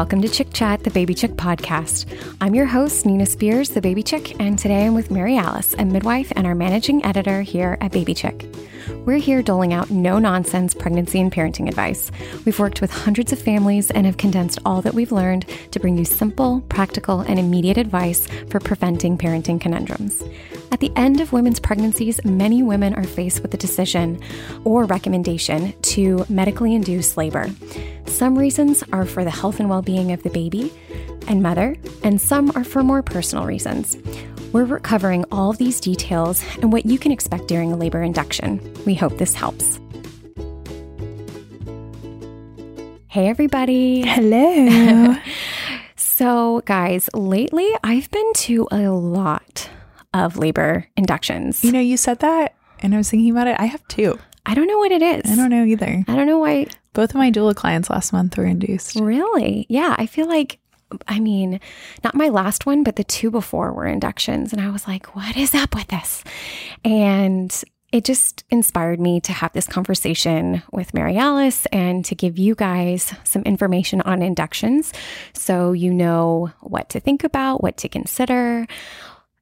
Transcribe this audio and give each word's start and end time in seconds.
Welcome 0.00 0.22
to 0.22 0.28
Chick 0.30 0.50
Chat, 0.54 0.82
the 0.82 0.90
Baby 0.90 1.12
Chick 1.12 1.32
podcast. 1.32 2.06
I'm 2.40 2.54
your 2.54 2.64
host, 2.64 3.04
Nina 3.04 3.26
Spears, 3.26 3.68
the 3.68 3.82
Baby 3.82 4.02
Chick, 4.02 4.40
and 4.40 4.58
today 4.58 4.86
I'm 4.86 4.94
with 4.94 5.10
Mary 5.10 5.36
Alice, 5.36 5.74
a 5.78 5.84
midwife 5.84 6.32
and 6.34 6.46
our 6.46 6.54
managing 6.54 7.04
editor 7.04 7.42
here 7.42 7.76
at 7.82 7.92
Baby 7.92 8.14
Chick. 8.14 8.46
We're 9.06 9.16
here 9.16 9.42
doling 9.42 9.72
out 9.72 9.90
no 9.90 10.18
nonsense 10.18 10.74
pregnancy 10.74 11.20
and 11.20 11.32
parenting 11.32 11.68
advice. 11.68 12.12
We've 12.44 12.58
worked 12.58 12.82
with 12.82 12.90
hundreds 12.90 13.32
of 13.32 13.40
families 13.40 13.90
and 13.90 14.04
have 14.04 14.18
condensed 14.18 14.58
all 14.66 14.82
that 14.82 14.92
we've 14.92 15.10
learned 15.10 15.46
to 15.70 15.80
bring 15.80 15.96
you 15.96 16.04
simple, 16.04 16.60
practical, 16.68 17.20
and 17.20 17.38
immediate 17.38 17.78
advice 17.78 18.26
for 18.50 18.60
preventing 18.60 19.16
parenting 19.16 19.58
conundrums. 19.58 20.22
At 20.70 20.80
the 20.80 20.92
end 20.96 21.20
of 21.20 21.32
women's 21.32 21.60
pregnancies, 21.60 22.22
many 22.24 22.62
women 22.62 22.94
are 22.94 23.04
faced 23.04 23.40
with 23.40 23.50
the 23.50 23.56
decision 23.56 24.20
or 24.64 24.84
recommendation 24.84 25.72
to 25.82 26.26
medically 26.28 26.74
induce 26.74 27.16
labor. 27.16 27.48
Some 28.04 28.38
reasons 28.38 28.84
are 28.92 29.06
for 29.06 29.24
the 29.24 29.30
health 29.30 29.60
and 29.60 29.70
well 29.70 29.82
being 29.82 30.12
of 30.12 30.22
the 30.22 30.30
baby 30.30 30.72
and 31.26 31.42
mother, 31.42 31.76
and 32.02 32.20
some 32.20 32.52
are 32.54 32.64
for 32.64 32.82
more 32.82 33.02
personal 33.02 33.46
reasons. 33.46 33.96
We're 34.52 34.80
covering 34.80 35.24
all 35.30 35.50
of 35.50 35.58
these 35.58 35.80
details 35.80 36.42
and 36.60 36.72
what 36.72 36.86
you 36.86 36.98
can 36.98 37.12
expect 37.12 37.46
during 37.46 37.72
a 37.72 37.76
labor 37.76 38.02
induction. 38.02 38.60
We 38.84 38.94
hope 38.94 39.16
this 39.18 39.34
helps. 39.34 39.78
Hey, 43.08 43.28
everybody. 43.28 44.02
Hello. 44.02 45.16
So, 46.20 46.60
guys, 46.66 47.08
lately 47.14 47.66
I've 47.82 48.10
been 48.10 48.32
to 48.34 48.68
a 48.70 48.90
lot 48.90 49.70
of 50.12 50.36
labor 50.36 50.86
inductions. 50.94 51.64
you 51.64 51.72
know, 51.72 51.80
you 51.80 51.96
said 51.96 52.18
that, 52.18 52.56
and 52.80 52.94
I 52.94 52.98
was 52.98 53.08
thinking 53.08 53.30
about 53.30 53.46
it. 53.46 53.56
I 53.58 53.64
have 53.64 53.86
two. 53.88 54.18
I 54.44 54.52
don't 54.52 54.66
know 54.66 54.76
what 54.76 54.92
it 54.92 55.00
is. 55.00 55.30
I 55.32 55.34
don't 55.34 55.48
know 55.48 55.64
either. 55.64 56.04
I 56.06 56.16
don't 56.16 56.26
know 56.26 56.38
why. 56.38 56.66
Both 56.92 57.10
of 57.10 57.16
my 57.16 57.30
doula 57.30 57.54
clients 57.56 57.88
last 57.88 58.12
month 58.12 58.36
were 58.36 58.44
induced. 58.44 58.96
Really? 58.96 59.64
Yeah, 59.70 59.94
I 59.96 60.04
feel 60.04 60.28
like 60.28 60.58
I 61.06 61.20
mean, 61.20 61.60
not 62.02 62.14
my 62.14 62.28
last 62.28 62.66
one, 62.66 62.82
but 62.82 62.96
the 62.96 63.04
two 63.04 63.30
before 63.30 63.72
were 63.72 63.86
inductions 63.86 64.52
and 64.52 64.60
I 64.60 64.70
was 64.70 64.86
like, 64.86 65.14
what 65.14 65.36
is 65.36 65.54
up 65.54 65.74
with 65.74 65.88
this? 65.88 66.24
And 66.84 67.62
it 67.92 68.04
just 68.04 68.44
inspired 68.50 69.00
me 69.00 69.20
to 69.20 69.32
have 69.32 69.52
this 69.52 69.66
conversation 69.66 70.62
with 70.70 70.94
Mary 70.94 71.16
Alice 71.16 71.66
and 71.72 72.04
to 72.04 72.14
give 72.14 72.38
you 72.38 72.54
guys 72.54 73.12
some 73.24 73.42
information 73.42 74.00
on 74.02 74.22
inductions 74.22 74.92
so 75.32 75.72
you 75.72 75.92
know 75.92 76.52
what 76.60 76.88
to 76.90 77.00
think 77.00 77.24
about, 77.24 77.62
what 77.62 77.76
to 77.78 77.88
consider, 77.88 78.66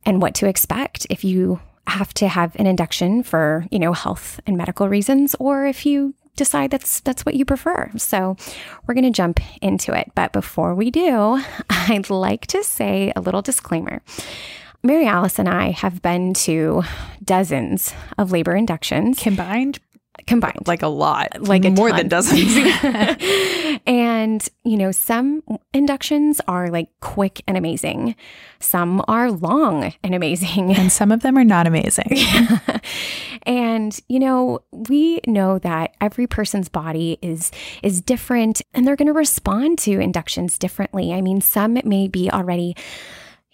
and 0.07 0.23
what 0.23 0.35
to 0.37 0.49
expect 0.49 1.07
if 1.11 1.25
you 1.25 1.61
have 1.87 2.13
to 2.15 2.29
have 2.29 2.55
an 2.57 2.67
induction 2.67 3.23
for, 3.23 3.67
you 3.71 3.79
know, 3.79 3.93
health 3.93 4.41
and 4.47 4.57
medical 4.57 4.89
reasons 4.89 5.35
or 5.39 5.67
if 5.67 5.85
you 5.87 6.15
decide 6.39 6.71
that's 6.71 7.01
that's 7.01 7.27
what 7.27 7.35
you 7.35 7.45
prefer. 7.45 7.91
So, 7.97 8.37
we're 8.87 8.95
going 8.95 9.05
to 9.05 9.11
jump 9.11 9.41
into 9.61 9.93
it, 9.93 10.11
but 10.15 10.33
before 10.33 10.75
we 10.75 10.91
do, 10.91 11.43
I'd 11.71 12.09
like 12.09 12.47
to 12.49 12.65
say 12.65 13.13
a 13.15 13.21
little 13.21 13.43
disclaimer. 13.43 14.01
Mary 14.83 15.07
Alice 15.07 15.41
and 15.41 15.49
I 15.49 15.71
have 15.73 16.01
been 16.03 16.35
to 16.35 16.85
dozens 17.25 17.93
of 18.17 18.31
labor 18.31 18.55
inductions 18.55 19.19
Combined, 19.19 19.81
combined. 20.29 20.67
like 20.67 20.83
a 20.83 20.89
lot, 20.89 21.29
Like 21.41 21.65
a 21.65 21.71
more 21.71 21.89
ton. 21.89 21.99
than 21.99 22.09
dozens. 22.09 22.57
and, 23.87 24.49
you 24.65 24.77
know, 24.77 24.93
some 24.93 25.43
inductions 25.73 26.41
are 26.47 26.69
like 26.69 26.89
quick 27.01 27.43
and 27.49 27.57
amazing. 27.57 28.15
Some 28.61 29.03
are 29.09 29.31
long 29.31 29.93
and 30.03 30.15
amazing. 30.15 30.75
and 30.77 30.93
some 30.93 31.11
of 31.11 31.23
them 31.23 31.37
are 31.37 31.45
not 31.45 31.67
amazing. 31.67 32.13
and 33.45 33.99
you 34.09 34.19
know 34.19 34.61
we 34.73 35.21
know 35.27 35.59
that 35.61 35.95
every 36.01 36.27
person's 36.27 36.69
body 36.69 37.19
is 37.23 37.51
is 37.83 38.01
different 38.01 38.61
and 38.75 38.87
they're 38.87 38.97
going 38.97 39.07
to 39.07 39.13
respond 39.13 39.79
to 39.79 40.01
inductions 40.01 40.59
differently 40.59 41.13
i 41.13 41.21
mean 41.21 41.41
some 41.41 41.79
may 41.85 42.09
be 42.09 42.29
already 42.31 42.75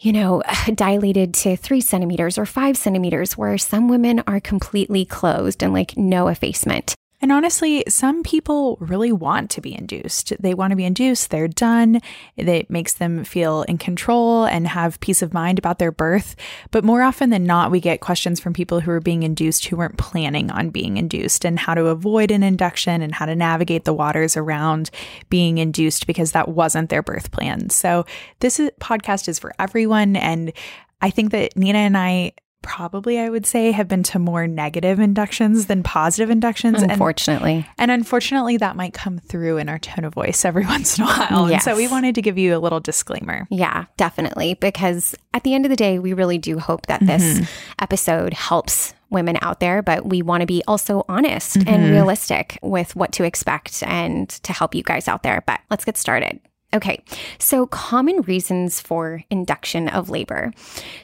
you 0.04 0.12
know 0.12 0.42
dilated 0.74 1.34
to 1.34 1.56
three 1.56 1.80
centimeters 1.80 2.38
or 2.38 2.46
five 2.46 2.76
centimeters 2.76 3.36
where 3.36 3.58
some 3.58 3.88
women 3.88 4.22
are 4.26 4.40
completely 4.40 5.04
closed 5.04 5.62
and 5.62 5.72
like 5.72 5.96
no 5.96 6.28
effacement 6.28 6.94
And 7.24 7.32
honestly, 7.32 7.82
some 7.88 8.22
people 8.22 8.76
really 8.80 9.10
want 9.10 9.48
to 9.52 9.62
be 9.62 9.74
induced. 9.74 10.34
They 10.42 10.52
want 10.52 10.72
to 10.72 10.76
be 10.76 10.84
induced, 10.84 11.30
they're 11.30 11.48
done. 11.48 12.02
It 12.36 12.68
makes 12.68 12.92
them 12.92 13.24
feel 13.24 13.62
in 13.62 13.78
control 13.78 14.44
and 14.44 14.68
have 14.68 15.00
peace 15.00 15.22
of 15.22 15.32
mind 15.32 15.58
about 15.58 15.78
their 15.78 15.90
birth. 15.90 16.36
But 16.70 16.84
more 16.84 17.00
often 17.00 17.30
than 17.30 17.44
not, 17.44 17.70
we 17.70 17.80
get 17.80 18.02
questions 18.02 18.40
from 18.40 18.52
people 18.52 18.80
who 18.80 18.90
are 18.90 19.00
being 19.00 19.22
induced 19.22 19.64
who 19.64 19.76
weren't 19.78 19.96
planning 19.96 20.50
on 20.50 20.68
being 20.68 20.98
induced 20.98 21.46
and 21.46 21.58
how 21.58 21.72
to 21.72 21.86
avoid 21.86 22.30
an 22.30 22.42
induction 22.42 23.00
and 23.00 23.14
how 23.14 23.24
to 23.24 23.34
navigate 23.34 23.86
the 23.86 23.94
waters 23.94 24.36
around 24.36 24.90
being 25.30 25.56
induced 25.56 26.06
because 26.06 26.32
that 26.32 26.48
wasn't 26.50 26.90
their 26.90 27.02
birth 27.02 27.30
plan. 27.30 27.70
So, 27.70 28.04
this 28.40 28.60
is, 28.60 28.70
podcast 28.82 29.28
is 29.28 29.38
for 29.38 29.54
everyone. 29.58 30.16
And 30.16 30.52
I 31.00 31.08
think 31.08 31.32
that 31.32 31.56
Nina 31.56 31.78
and 31.78 31.96
I 31.96 32.32
probably 32.64 33.20
I 33.20 33.30
would 33.30 33.46
say 33.46 33.70
have 33.70 33.86
been 33.86 34.02
to 34.04 34.18
more 34.18 34.48
negative 34.48 34.98
inductions 34.98 35.66
than 35.66 35.84
positive 35.84 36.30
inductions. 36.30 36.82
Unfortunately 36.82 37.64
and 37.78 37.90
unfortunately, 37.90 38.56
that 38.56 38.76
might 38.76 38.94
come 38.94 39.18
through 39.18 39.58
in 39.58 39.68
our 39.68 39.78
tone 39.78 40.04
of 40.04 40.14
voice 40.14 40.44
every 40.44 40.64
once 40.74 40.98
in 40.98 41.04
a 41.04 41.06
while. 41.06 41.46
And 41.46 41.62
so 41.62 41.76
we 41.76 41.88
wanted 41.88 42.14
to 42.16 42.22
give 42.22 42.38
you 42.38 42.56
a 42.56 42.58
little 42.58 42.80
disclaimer. 42.80 43.46
Yeah, 43.50 43.84
definitely. 43.96 44.54
Because 44.54 45.14
at 45.32 45.44
the 45.44 45.54
end 45.54 45.66
of 45.66 45.70
the 45.70 45.76
day, 45.76 45.98
we 45.98 46.12
really 46.12 46.38
do 46.38 46.58
hope 46.58 46.86
that 46.86 47.04
this 47.04 47.22
mm-hmm. 47.22 47.44
episode 47.78 48.32
helps 48.32 48.94
women 49.10 49.38
out 49.42 49.60
there, 49.60 49.82
but 49.82 50.06
we 50.06 50.22
want 50.22 50.40
to 50.40 50.46
be 50.46 50.62
also 50.66 51.04
honest 51.08 51.56
and 51.56 51.66
mm-hmm. 51.66 51.92
realistic 51.92 52.58
with 52.62 52.96
what 52.96 53.12
to 53.12 53.24
expect 53.24 53.82
and 53.86 54.28
to 54.28 54.52
help 54.52 54.74
you 54.74 54.82
guys 54.82 55.06
out 55.08 55.22
there. 55.22 55.42
But 55.46 55.60
let's 55.70 55.84
get 55.84 55.96
started. 55.96 56.40
Okay, 56.72 57.04
so 57.38 57.66
common 57.66 58.22
reasons 58.22 58.80
for 58.80 59.22
induction 59.30 59.88
of 59.88 60.10
labor. 60.10 60.52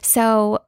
So, 0.01 0.59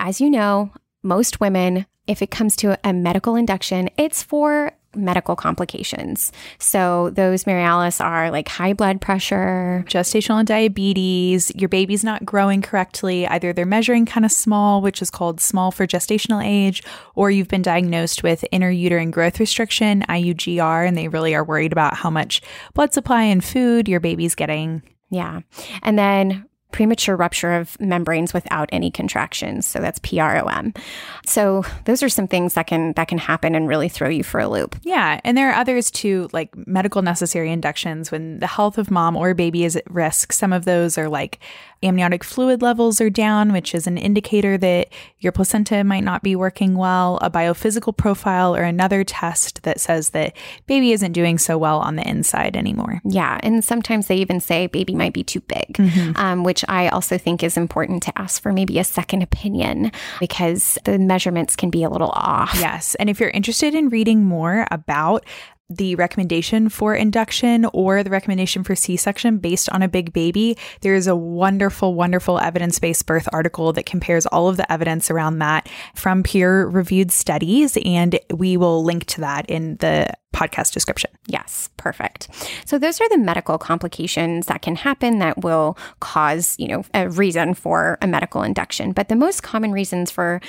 as 0.00 0.20
you 0.20 0.30
know, 0.30 0.72
most 1.02 1.40
women, 1.40 1.86
if 2.06 2.22
it 2.22 2.30
comes 2.30 2.56
to 2.56 2.78
a 2.82 2.92
medical 2.92 3.36
induction, 3.36 3.90
it's 3.96 4.22
for 4.22 4.72
medical 4.96 5.36
complications. 5.36 6.32
So, 6.58 7.10
those, 7.10 7.46
Mary 7.46 7.62
Alice, 7.62 8.00
are 8.00 8.30
like 8.30 8.48
high 8.48 8.72
blood 8.72 9.00
pressure, 9.00 9.84
Gestational 9.86 10.44
diabetes, 10.44 11.52
your 11.54 11.68
baby's 11.68 12.02
not 12.02 12.24
growing 12.24 12.62
correctly. 12.62 13.26
Either 13.26 13.52
they're 13.52 13.66
measuring 13.66 14.06
kind 14.06 14.24
of 14.24 14.32
small, 14.32 14.80
which 14.80 15.00
is 15.00 15.10
called 15.10 15.40
small 15.40 15.70
for 15.70 15.86
gestational 15.86 16.44
age, 16.44 16.82
or 17.14 17.30
you've 17.30 17.46
been 17.46 17.62
diagnosed 17.62 18.22
with 18.22 18.44
intrauterine 18.52 19.12
growth 19.12 19.38
restriction, 19.38 20.02
IUGR, 20.08 20.88
and 20.88 20.96
they 20.96 21.08
really 21.08 21.34
are 21.34 21.44
worried 21.44 21.72
about 21.72 21.94
how 21.94 22.10
much 22.10 22.42
blood 22.74 22.92
supply 22.92 23.22
and 23.22 23.44
food 23.44 23.86
your 23.86 24.00
baby's 24.00 24.34
getting. 24.34 24.82
Yeah. 25.10 25.40
And 25.82 25.98
then 25.98 26.46
premature 26.72 27.16
rupture 27.16 27.52
of 27.52 27.78
membranes 27.80 28.32
without 28.32 28.68
any 28.72 28.90
contractions. 28.90 29.66
So 29.66 29.80
that's 29.80 29.98
PROM. 29.98 30.72
So 31.26 31.64
those 31.84 32.02
are 32.02 32.08
some 32.08 32.28
things 32.28 32.54
that 32.54 32.66
can 32.66 32.92
that 32.94 33.08
can 33.08 33.18
happen 33.18 33.54
and 33.54 33.68
really 33.68 33.88
throw 33.88 34.08
you 34.08 34.22
for 34.22 34.40
a 34.40 34.48
loop. 34.48 34.76
Yeah, 34.82 35.20
and 35.24 35.36
there 35.36 35.50
are 35.50 35.54
others 35.54 35.90
too, 35.90 36.28
like 36.32 36.50
medical 36.66 37.02
necessary 37.02 37.50
inductions 37.50 38.10
when 38.10 38.38
the 38.40 38.46
health 38.46 38.78
of 38.78 38.90
mom 38.90 39.16
or 39.16 39.34
baby 39.34 39.64
is 39.64 39.76
at 39.76 39.90
risk. 39.90 40.32
Some 40.32 40.52
of 40.52 40.64
those 40.64 40.98
are 40.98 41.08
like 41.08 41.38
amniotic 41.82 42.22
fluid 42.22 42.62
levels 42.62 43.00
are 43.00 43.10
down, 43.10 43.52
which 43.52 43.74
is 43.74 43.86
an 43.86 43.96
indicator 43.96 44.58
that 44.58 44.88
your 45.18 45.32
placenta 45.32 45.82
might 45.82 46.04
not 46.04 46.22
be 46.22 46.36
working 46.36 46.74
well, 46.74 47.18
a 47.22 47.30
biophysical 47.30 47.96
profile, 47.96 48.54
or 48.54 48.62
another 48.62 49.02
test 49.02 49.62
that 49.62 49.80
says 49.80 50.10
that 50.10 50.36
baby 50.66 50.92
isn't 50.92 51.12
doing 51.12 51.38
so 51.38 51.56
well 51.56 51.78
on 51.78 51.96
the 51.96 52.06
inside 52.06 52.56
anymore. 52.56 53.00
Yeah, 53.04 53.38
and 53.42 53.64
sometimes 53.64 54.06
they 54.06 54.16
even 54.16 54.40
say 54.40 54.66
baby 54.66 54.94
might 54.94 55.14
be 55.14 55.24
too 55.24 55.40
big, 55.40 55.80
um, 56.16 56.44
which 56.44 56.59
which 56.60 56.68
I 56.68 56.88
also 56.88 57.16
think 57.16 57.42
is 57.42 57.56
important 57.56 58.02
to 58.04 58.18
ask 58.18 58.42
for 58.42 58.52
maybe 58.52 58.78
a 58.78 58.84
second 58.84 59.22
opinion 59.22 59.92
because 60.18 60.78
the 60.84 60.98
measurements 60.98 61.56
can 61.56 61.70
be 61.70 61.82
a 61.82 61.90
little 61.90 62.10
off. 62.10 62.54
Yes. 62.58 62.94
And 62.96 63.08
if 63.08 63.20
you're 63.20 63.30
interested 63.30 63.74
in 63.74 63.88
reading 63.88 64.24
more 64.24 64.66
about 64.70 65.24
the 65.70 65.94
recommendation 65.94 66.68
for 66.68 66.94
induction 66.94 67.64
or 67.72 68.02
the 68.02 68.10
recommendation 68.10 68.64
for 68.64 68.74
C 68.74 68.96
section 68.96 69.38
based 69.38 69.70
on 69.70 69.82
a 69.82 69.88
big 69.88 70.12
baby, 70.12 70.58
there 70.80 70.94
is 70.94 71.06
a 71.06 71.14
wonderful, 71.14 71.94
wonderful 71.94 72.40
evidence 72.40 72.78
based 72.78 73.06
birth 73.06 73.28
article 73.32 73.72
that 73.74 73.86
compares 73.86 74.26
all 74.26 74.48
of 74.48 74.56
the 74.56 74.70
evidence 74.70 75.10
around 75.10 75.38
that 75.38 75.68
from 75.94 76.24
peer 76.24 76.66
reviewed 76.66 77.12
studies. 77.12 77.78
And 77.84 78.18
we 78.34 78.56
will 78.56 78.84
link 78.84 79.06
to 79.06 79.20
that 79.20 79.48
in 79.48 79.76
the 79.76 80.12
podcast 80.34 80.72
description. 80.72 81.10
Yes, 81.26 81.68
perfect. 81.76 82.28
So 82.64 82.78
those 82.78 83.00
are 83.00 83.08
the 83.08 83.18
medical 83.18 83.58
complications 83.58 84.46
that 84.46 84.62
can 84.62 84.76
happen 84.76 85.18
that 85.18 85.42
will 85.42 85.76
cause, 86.00 86.56
you 86.58 86.68
know, 86.68 86.84
a 86.94 87.08
reason 87.08 87.54
for 87.54 87.98
a 88.00 88.06
medical 88.06 88.42
induction. 88.42 88.92
But 88.92 89.08
the 89.08 89.16
most 89.16 89.42
common 89.42 89.72
reasons 89.72 90.10
for 90.10 90.40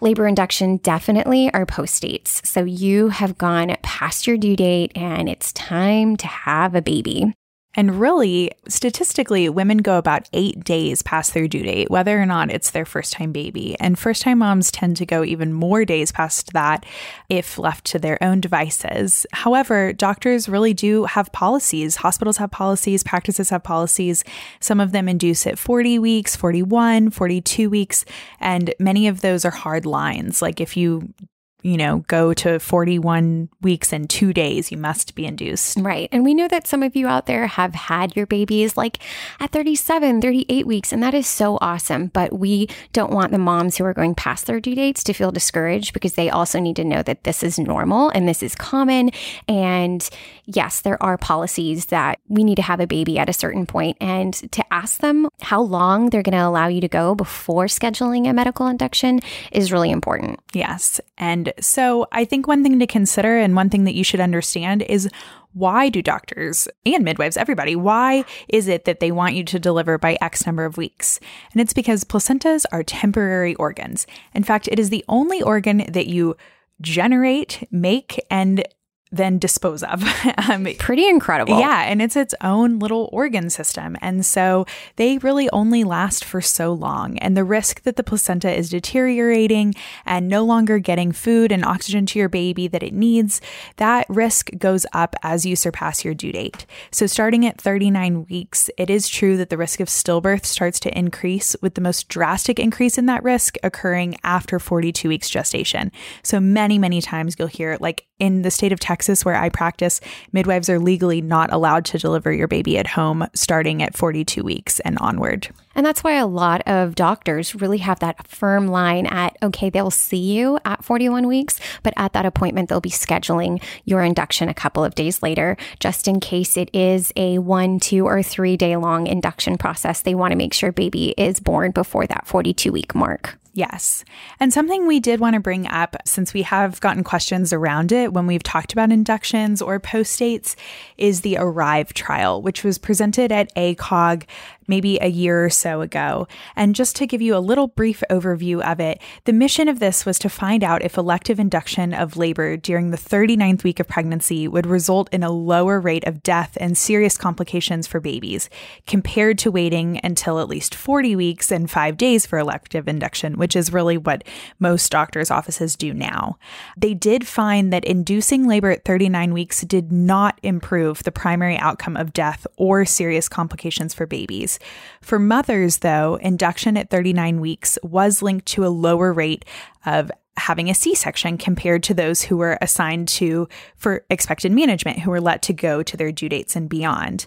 labor 0.00 0.26
induction 0.26 0.78
definitely 0.78 1.52
are 1.54 1.66
post 1.66 2.02
dates. 2.02 2.42
So 2.48 2.64
you 2.64 3.08
have 3.08 3.38
gone 3.38 3.76
past 3.82 4.26
your 4.26 4.36
due 4.36 4.56
date 4.56 4.92
and 4.94 5.28
it's 5.28 5.52
time 5.52 6.16
to 6.16 6.26
have 6.26 6.74
a 6.74 6.82
baby. 6.82 7.34
And 7.80 7.98
really, 7.98 8.50
statistically, 8.68 9.48
women 9.48 9.78
go 9.78 9.96
about 9.96 10.28
eight 10.34 10.62
days 10.62 11.00
past 11.00 11.32
their 11.32 11.48
due 11.48 11.62
date, 11.62 11.90
whether 11.90 12.20
or 12.20 12.26
not 12.26 12.50
it's 12.50 12.72
their 12.72 12.84
first 12.84 13.14
time 13.14 13.32
baby. 13.32 13.74
And 13.80 13.98
first 13.98 14.20
time 14.20 14.40
moms 14.40 14.70
tend 14.70 14.98
to 14.98 15.06
go 15.06 15.24
even 15.24 15.54
more 15.54 15.86
days 15.86 16.12
past 16.12 16.52
that 16.52 16.84
if 17.30 17.56
left 17.56 17.86
to 17.86 17.98
their 17.98 18.22
own 18.22 18.42
devices. 18.42 19.24
However, 19.32 19.94
doctors 19.94 20.46
really 20.46 20.74
do 20.74 21.04
have 21.04 21.32
policies. 21.32 21.96
Hospitals 21.96 22.36
have 22.36 22.50
policies, 22.50 23.02
practices 23.02 23.48
have 23.48 23.62
policies. 23.62 24.24
Some 24.60 24.78
of 24.78 24.92
them 24.92 25.08
induce 25.08 25.46
at 25.46 25.58
40 25.58 25.98
weeks, 26.00 26.36
41, 26.36 27.08
42 27.08 27.70
weeks, 27.70 28.04
and 28.40 28.74
many 28.78 29.08
of 29.08 29.22
those 29.22 29.46
are 29.46 29.50
hard 29.50 29.86
lines. 29.86 30.42
Like 30.42 30.60
if 30.60 30.76
you 30.76 31.14
you 31.62 31.76
know, 31.76 32.04
go 32.08 32.32
to 32.34 32.58
41 32.58 33.48
weeks 33.60 33.92
and 33.92 34.08
two 34.08 34.32
days, 34.32 34.70
you 34.70 34.78
must 34.78 35.14
be 35.14 35.26
induced. 35.26 35.78
Right. 35.78 36.08
And 36.12 36.24
we 36.24 36.34
know 36.34 36.48
that 36.48 36.66
some 36.66 36.82
of 36.82 36.96
you 36.96 37.06
out 37.06 37.26
there 37.26 37.46
have 37.46 37.74
had 37.74 38.16
your 38.16 38.26
babies 38.26 38.76
like 38.76 38.98
at 39.38 39.50
37, 39.50 40.20
38 40.20 40.66
weeks, 40.66 40.92
and 40.92 41.02
that 41.02 41.14
is 41.14 41.26
so 41.26 41.58
awesome. 41.60 42.08
But 42.08 42.38
we 42.38 42.68
don't 42.92 43.12
want 43.12 43.32
the 43.32 43.38
moms 43.38 43.76
who 43.76 43.84
are 43.84 43.94
going 43.94 44.14
past 44.14 44.46
their 44.46 44.60
due 44.60 44.74
dates 44.74 45.04
to 45.04 45.12
feel 45.12 45.32
discouraged 45.32 45.92
because 45.92 46.14
they 46.14 46.30
also 46.30 46.58
need 46.58 46.76
to 46.76 46.84
know 46.84 47.02
that 47.02 47.24
this 47.24 47.42
is 47.42 47.58
normal 47.58 48.10
and 48.10 48.28
this 48.28 48.42
is 48.42 48.54
common. 48.54 49.10
And 49.48 50.08
yes, 50.46 50.80
there 50.80 51.02
are 51.02 51.18
policies 51.18 51.86
that 51.86 52.20
we 52.28 52.44
need 52.44 52.56
to 52.56 52.62
have 52.62 52.80
a 52.80 52.86
baby 52.86 53.18
at 53.18 53.28
a 53.28 53.34
certain 53.34 53.66
point 53.66 53.96
and 54.00 54.34
to 54.52 54.64
ask 54.72 55.00
them 55.00 55.28
how 55.40 55.60
long 55.60 56.10
they're 56.10 56.22
going 56.22 56.38
to 56.38 56.46
allow 56.46 56.68
you 56.68 56.80
to 56.80 56.88
go 56.88 57.14
before 57.14 57.66
scheduling 57.66 58.28
a 58.28 58.32
medical 58.32 58.66
induction 58.66 59.20
is 59.52 59.72
really 59.72 59.90
important. 59.90 60.40
Yes. 60.52 61.00
And 61.18 61.49
so 61.60 62.06
I 62.12 62.24
think 62.24 62.46
one 62.46 62.62
thing 62.62 62.78
to 62.78 62.86
consider 62.86 63.38
and 63.38 63.56
one 63.56 63.70
thing 63.70 63.84
that 63.84 63.94
you 63.94 64.04
should 64.04 64.20
understand 64.20 64.82
is 64.82 65.08
why 65.52 65.88
do 65.88 66.02
doctors 66.02 66.68
and 66.86 67.04
midwives, 67.04 67.36
everybody, 67.36 67.74
why 67.74 68.24
is 68.48 68.68
it 68.68 68.84
that 68.84 69.00
they 69.00 69.10
want 69.10 69.34
you 69.34 69.44
to 69.44 69.58
deliver 69.58 69.98
by 69.98 70.16
X 70.20 70.46
number 70.46 70.64
of 70.64 70.76
weeks? 70.76 71.18
And 71.52 71.60
it's 71.60 71.72
because 71.72 72.04
placentas 72.04 72.64
are 72.70 72.82
temporary 72.82 73.54
organs. 73.56 74.06
In 74.34 74.44
fact, 74.44 74.68
it 74.68 74.78
is 74.78 74.90
the 74.90 75.04
only 75.08 75.42
organ 75.42 75.84
that 75.88 76.06
you 76.06 76.36
generate, 76.80 77.66
make, 77.70 78.24
and 78.30 78.64
then 79.12 79.38
dispose 79.38 79.82
of. 79.82 80.04
um, 80.48 80.66
Pretty 80.78 81.08
incredible. 81.08 81.58
Yeah. 81.58 81.82
And 81.82 82.00
it's 82.00 82.16
its 82.16 82.34
own 82.40 82.78
little 82.78 83.08
organ 83.12 83.50
system. 83.50 83.96
And 84.00 84.24
so 84.24 84.66
they 84.96 85.18
really 85.18 85.50
only 85.50 85.82
last 85.84 86.24
for 86.24 86.40
so 86.40 86.72
long. 86.72 87.18
And 87.18 87.36
the 87.36 87.44
risk 87.44 87.82
that 87.82 87.96
the 87.96 88.04
placenta 88.04 88.56
is 88.56 88.70
deteriorating 88.70 89.74
and 90.06 90.28
no 90.28 90.44
longer 90.44 90.78
getting 90.78 91.10
food 91.12 91.50
and 91.50 91.64
oxygen 91.64 92.06
to 92.06 92.18
your 92.18 92.28
baby 92.28 92.68
that 92.68 92.82
it 92.82 92.92
needs, 92.92 93.40
that 93.76 94.06
risk 94.08 94.50
goes 94.58 94.86
up 94.92 95.16
as 95.22 95.44
you 95.44 95.56
surpass 95.56 96.04
your 96.04 96.14
due 96.14 96.32
date. 96.32 96.64
So 96.92 97.06
starting 97.06 97.44
at 97.44 97.60
39 97.60 98.26
weeks, 98.30 98.70
it 98.78 98.90
is 98.90 99.08
true 99.08 99.36
that 99.38 99.50
the 99.50 99.58
risk 99.58 99.80
of 99.80 99.88
stillbirth 99.88 100.44
starts 100.44 100.78
to 100.80 100.96
increase, 100.96 101.56
with 101.60 101.74
the 101.74 101.80
most 101.80 102.08
drastic 102.08 102.58
increase 102.58 102.96
in 102.96 103.06
that 103.06 103.24
risk 103.24 103.56
occurring 103.62 104.16
after 104.22 104.58
42 104.58 105.08
weeks 105.08 105.28
gestation. 105.28 105.90
So 106.22 106.38
many, 106.38 106.78
many 106.78 107.00
times 107.00 107.36
you'll 107.38 107.48
hear, 107.48 107.76
like 107.80 108.06
in 108.18 108.42
the 108.42 108.50
state 108.50 108.72
of 108.72 108.78
Texas, 108.78 108.99
Texas, 109.00 109.24
where 109.24 109.34
I 109.34 109.48
practice, 109.48 109.98
midwives 110.30 110.68
are 110.68 110.78
legally 110.78 111.22
not 111.22 111.50
allowed 111.54 111.86
to 111.86 111.98
deliver 111.98 112.30
your 112.30 112.46
baby 112.46 112.76
at 112.76 112.86
home 112.86 113.26
starting 113.32 113.82
at 113.82 113.96
42 113.96 114.42
weeks 114.42 114.78
and 114.80 114.98
onward. 114.98 115.48
And 115.74 115.86
that's 115.86 116.04
why 116.04 116.16
a 116.16 116.26
lot 116.26 116.60
of 116.66 116.96
doctors 116.96 117.54
really 117.54 117.78
have 117.78 118.00
that 118.00 118.28
firm 118.28 118.68
line 118.68 119.06
at, 119.06 119.38
okay, 119.42 119.70
they'll 119.70 119.90
see 119.90 120.18
you 120.18 120.58
at 120.66 120.84
41 120.84 121.26
weeks, 121.26 121.58
but 121.82 121.94
at 121.96 122.12
that 122.12 122.26
appointment, 122.26 122.68
they'll 122.68 122.82
be 122.82 122.90
scheduling 122.90 123.62
your 123.86 124.02
induction 124.02 124.50
a 124.50 124.54
couple 124.54 124.84
of 124.84 124.94
days 124.94 125.22
later, 125.22 125.56
just 125.78 126.06
in 126.06 126.20
case 126.20 126.58
it 126.58 126.68
is 126.74 127.10
a 127.16 127.38
one, 127.38 127.80
two, 127.80 128.04
or 128.04 128.22
three 128.22 128.58
day 128.58 128.76
long 128.76 129.06
induction 129.06 129.56
process. 129.56 130.02
They 130.02 130.14
want 130.14 130.32
to 130.32 130.36
make 130.36 130.52
sure 130.52 130.72
baby 130.72 131.14
is 131.16 131.40
born 131.40 131.70
before 131.70 132.06
that 132.06 132.26
42 132.26 132.70
week 132.70 132.94
mark. 132.94 133.39
Yes. 133.52 134.04
And 134.38 134.52
something 134.52 134.86
we 134.86 135.00
did 135.00 135.18
want 135.18 135.34
to 135.34 135.40
bring 135.40 135.66
up 135.66 135.96
since 136.04 136.32
we 136.32 136.42
have 136.42 136.80
gotten 136.80 137.02
questions 137.02 137.52
around 137.52 137.90
it 137.90 138.12
when 138.12 138.28
we've 138.28 138.42
talked 138.42 138.72
about 138.72 138.92
inductions 138.92 139.60
or 139.60 139.80
post 139.80 140.16
dates 140.18 140.54
is 140.96 141.22
the 141.22 141.36
Arrive 141.36 141.92
trial, 141.92 142.42
which 142.42 142.62
was 142.62 142.78
presented 142.78 143.32
at 143.32 143.52
ACOG 143.56 144.24
maybe 144.70 144.98
a 145.02 145.08
year 145.08 145.44
or 145.44 145.50
so 145.50 145.82
ago. 145.82 146.28
And 146.56 146.74
just 146.74 146.96
to 146.96 147.06
give 147.06 147.20
you 147.20 147.36
a 147.36 147.38
little 147.38 147.66
brief 147.66 148.02
overview 148.08 148.62
of 148.62 148.80
it, 148.80 149.02
the 149.24 149.32
mission 149.32 149.68
of 149.68 149.80
this 149.80 150.06
was 150.06 150.18
to 150.20 150.30
find 150.30 150.62
out 150.64 150.82
if 150.82 150.96
elective 150.96 151.40
induction 151.40 151.92
of 151.92 152.16
labor 152.16 152.56
during 152.56 152.90
the 152.90 152.96
39th 152.96 153.64
week 153.64 153.80
of 153.80 153.88
pregnancy 153.88 154.46
would 154.46 154.66
result 154.66 155.12
in 155.12 155.24
a 155.24 155.30
lower 155.30 155.80
rate 155.80 156.06
of 156.06 156.22
death 156.22 156.56
and 156.60 156.78
serious 156.78 157.18
complications 157.18 157.86
for 157.88 157.98
babies 158.00 158.48
compared 158.86 159.36
to 159.38 159.50
waiting 159.50 160.00
until 160.04 160.38
at 160.38 160.48
least 160.48 160.74
40 160.74 161.16
weeks 161.16 161.50
and 161.50 161.68
five 161.68 161.96
days 161.96 162.24
for 162.24 162.38
elective 162.38 162.86
induction, 162.86 163.36
which 163.40 163.56
is 163.56 163.72
really 163.72 163.96
what 163.96 164.22
most 164.60 164.92
doctors' 164.92 165.30
offices 165.30 165.74
do 165.74 165.92
now. 165.92 166.38
They 166.76 166.94
did 166.94 167.26
find 167.26 167.72
that 167.72 167.84
inducing 167.84 168.46
labor 168.46 168.70
at 168.70 168.84
39 168.84 169.32
weeks 169.32 169.62
did 169.62 169.90
not 169.90 170.38
improve 170.42 171.02
the 171.02 171.10
primary 171.10 171.56
outcome 171.56 171.96
of 171.96 172.12
death 172.12 172.46
or 172.56 172.84
serious 172.84 173.28
complications 173.28 173.94
for 173.94 174.06
babies. 174.06 174.58
For 175.00 175.18
mothers, 175.18 175.78
though, 175.78 176.16
induction 176.16 176.76
at 176.76 176.90
39 176.90 177.40
weeks 177.40 177.78
was 177.82 178.22
linked 178.22 178.46
to 178.46 178.64
a 178.64 178.68
lower 178.68 179.12
rate 179.12 179.44
of 179.84 180.10
having 180.40 180.70
a 180.70 180.74
C-section 180.74 181.36
compared 181.36 181.82
to 181.82 181.94
those 181.94 182.22
who 182.22 182.36
were 182.36 182.56
assigned 182.62 183.08
to 183.08 183.46
for 183.76 184.04
expected 184.08 184.50
management 184.50 184.98
who 184.98 185.10
were 185.10 185.20
let 185.20 185.42
to 185.42 185.52
go 185.52 185.82
to 185.82 185.96
their 185.96 186.10
due 186.10 186.28
dates 186.28 186.56
and 186.56 186.68
beyond. 186.68 187.26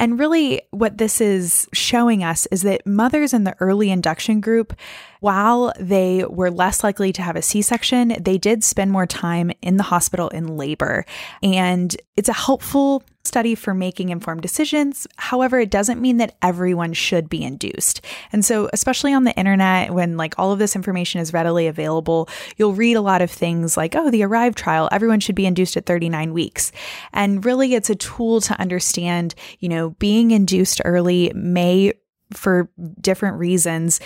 And 0.00 0.18
really 0.18 0.62
what 0.70 0.96
this 0.96 1.20
is 1.20 1.68
showing 1.74 2.24
us 2.24 2.46
is 2.46 2.62
that 2.62 2.86
mothers 2.86 3.34
in 3.34 3.44
the 3.44 3.54
early 3.60 3.90
induction 3.90 4.40
group 4.40 4.74
while 5.20 5.74
they 5.78 6.24
were 6.24 6.50
less 6.50 6.82
likely 6.82 7.12
to 7.12 7.22
have 7.22 7.36
a 7.36 7.42
C 7.42 7.60
section, 7.62 8.16
they 8.18 8.38
did 8.38 8.64
spend 8.64 8.90
more 8.90 9.06
time 9.06 9.52
in 9.60 9.76
the 9.76 9.82
hospital 9.84 10.28
in 10.30 10.56
labor. 10.56 11.04
And 11.42 11.94
it's 12.16 12.30
a 12.30 12.34
helpful 12.34 13.02
study 13.22 13.54
for 13.54 13.74
making 13.74 14.08
informed 14.08 14.40
decisions. 14.40 15.06
However, 15.16 15.60
it 15.60 15.70
doesn't 15.70 16.00
mean 16.00 16.16
that 16.16 16.36
everyone 16.40 16.94
should 16.94 17.28
be 17.28 17.44
induced. 17.44 18.00
And 18.32 18.44
so, 18.44 18.70
especially 18.72 19.12
on 19.12 19.24
the 19.24 19.36
internet, 19.36 19.92
when 19.92 20.16
like 20.16 20.38
all 20.38 20.52
of 20.52 20.58
this 20.58 20.74
information 20.74 21.20
is 21.20 21.32
readily 21.32 21.66
available, 21.66 22.28
you'll 22.56 22.72
read 22.72 22.96
a 22.96 23.02
lot 23.02 23.20
of 23.20 23.30
things 23.30 23.76
like, 23.76 23.94
oh, 23.94 24.10
the 24.10 24.22
Arrive 24.22 24.54
trial, 24.54 24.88
everyone 24.90 25.20
should 25.20 25.34
be 25.34 25.46
induced 25.46 25.76
at 25.76 25.86
39 25.86 26.32
weeks. 26.32 26.72
And 27.12 27.44
really, 27.44 27.74
it's 27.74 27.90
a 27.90 27.94
tool 27.94 28.40
to 28.40 28.58
understand, 28.58 29.34
you 29.58 29.68
know, 29.68 29.89
being 29.98 30.30
induced 30.30 30.80
early 30.84 31.32
may 31.34 31.92
for 32.32 32.70
different 33.00 33.38
reasons 33.38 34.00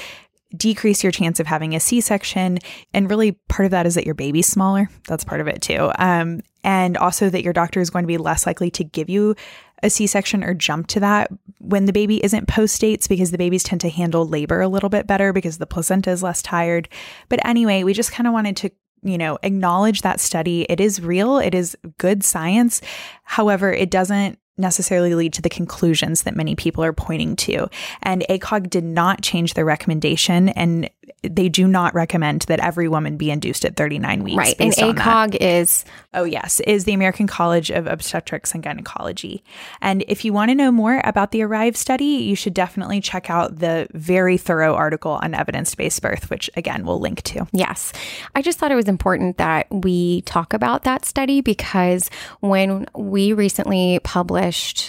decrease 0.56 1.02
your 1.02 1.12
chance 1.12 1.40
of 1.40 1.46
having 1.46 1.74
a 1.74 1.80
C-section. 1.80 2.58
And 2.92 3.10
really, 3.10 3.32
part 3.48 3.66
of 3.66 3.70
that 3.72 3.86
is 3.86 3.96
that 3.96 4.06
your 4.06 4.14
baby's 4.14 4.46
smaller. 4.46 4.88
That's 5.08 5.24
part 5.24 5.40
of 5.40 5.48
it 5.48 5.60
too. 5.60 5.90
Um, 5.98 6.42
and 6.62 6.96
also 6.96 7.28
that 7.28 7.42
your 7.42 7.52
doctor 7.52 7.80
is 7.80 7.90
going 7.90 8.04
to 8.04 8.08
be 8.08 8.18
less 8.18 8.46
likely 8.46 8.70
to 8.72 8.84
give 8.84 9.10
you 9.10 9.34
a 9.82 9.90
C-section 9.90 10.44
or 10.44 10.54
jump 10.54 10.86
to 10.88 11.00
that 11.00 11.30
when 11.58 11.84
the 11.84 11.92
baby 11.92 12.24
isn't 12.24 12.48
post 12.48 12.80
dates 12.80 13.08
because 13.08 13.32
the 13.32 13.38
babies 13.38 13.64
tend 13.64 13.80
to 13.82 13.90
handle 13.90 14.26
labor 14.26 14.60
a 14.60 14.68
little 14.68 14.88
bit 14.88 15.06
better 15.06 15.32
because 15.32 15.58
the 15.58 15.66
placenta 15.66 16.10
is 16.10 16.22
less 16.22 16.40
tired. 16.40 16.88
But 17.28 17.44
anyway, 17.44 17.82
we 17.82 17.92
just 17.92 18.12
kind 18.12 18.26
of 18.26 18.32
wanted 18.32 18.56
to 18.58 18.70
you 19.04 19.18
know, 19.18 19.38
acknowledge 19.42 20.00
that 20.00 20.18
study. 20.18 20.62
It 20.62 20.80
is 20.80 21.02
real. 21.02 21.38
It 21.38 21.54
is 21.54 21.76
good 21.98 22.24
science. 22.24 22.80
However, 23.22 23.70
it 23.70 23.90
doesn't 23.90 24.38
necessarily 24.56 25.14
lead 25.14 25.32
to 25.34 25.42
the 25.42 25.48
conclusions 25.48 26.22
that 26.22 26.36
many 26.36 26.54
people 26.54 26.84
are 26.84 26.92
pointing 26.92 27.36
to. 27.36 27.68
And 28.02 28.24
ACOG 28.30 28.70
did 28.70 28.84
not 28.84 29.22
change 29.22 29.54
their 29.54 29.64
recommendation. 29.64 30.48
And 30.50 30.88
they 31.22 31.48
do 31.48 31.66
not 31.66 31.94
recommend 31.94 32.42
that 32.42 32.60
every 32.60 32.88
woman 32.88 33.16
be 33.16 33.30
induced 33.30 33.64
at 33.64 33.76
39 33.76 34.24
weeks. 34.24 34.36
Right. 34.36 34.56
And 34.58 34.70
based 34.70 34.82
on 34.82 34.94
that. 34.96 35.30
ACOG 35.30 35.36
is 35.40 35.84
Oh, 36.14 36.22
yes, 36.22 36.60
is 36.60 36.84
the 36.84 36.92
American 36.92 37.26
College 37.26 37.70
of 37.70 37.88
Obstetrics 37.88 38.54
and 38.54 38.62
Gynecology. 38.62 39.42
And 39.82 40.04
if 40.06 40.24
you 40.24 40.32
want 40.32 40.50
to 40.50 40.54
know 40.54 40.70
more 40.70 41.00
about 41.02 41.32
the 41.32 41.42
ARRIVE 41.42 41.76
study, 41.76 42.04
you 42.04 42.36
should 42.36 42.54
definitely 42.54 43.00
check 43.00 43.28
out 43.28 43.58
the 43.58 43.88
very 43.92 44.38
thorough 44.38 44.74
article 44.74 45.18
on 45.22 45.34
evidence 45.34 45.74
based 45.74 46.00
birth, 46.00 46.30
which 46.30 46.48
again 46.56 46.86
we'll 46.86 47.00
link 47.00 47.22
to. 47.22 47.48
Yes. 47.52 47.92
I 48.36 48.42
just 48.42 48.60
thought 48.60 48.70
it 48.70 48.76
was 48.76 48.88
important 48.88 49.38
that 49.38 49.66
we 49.70 50.22
talk 50.22 50.54
about 50.54 50.84
that 50.84 51.04
study 51.04 51.40
because 51.40 52.10
when 52.38 52.86
we 52.94 53.32
recently 53.32 53.98
published 54.04 54.43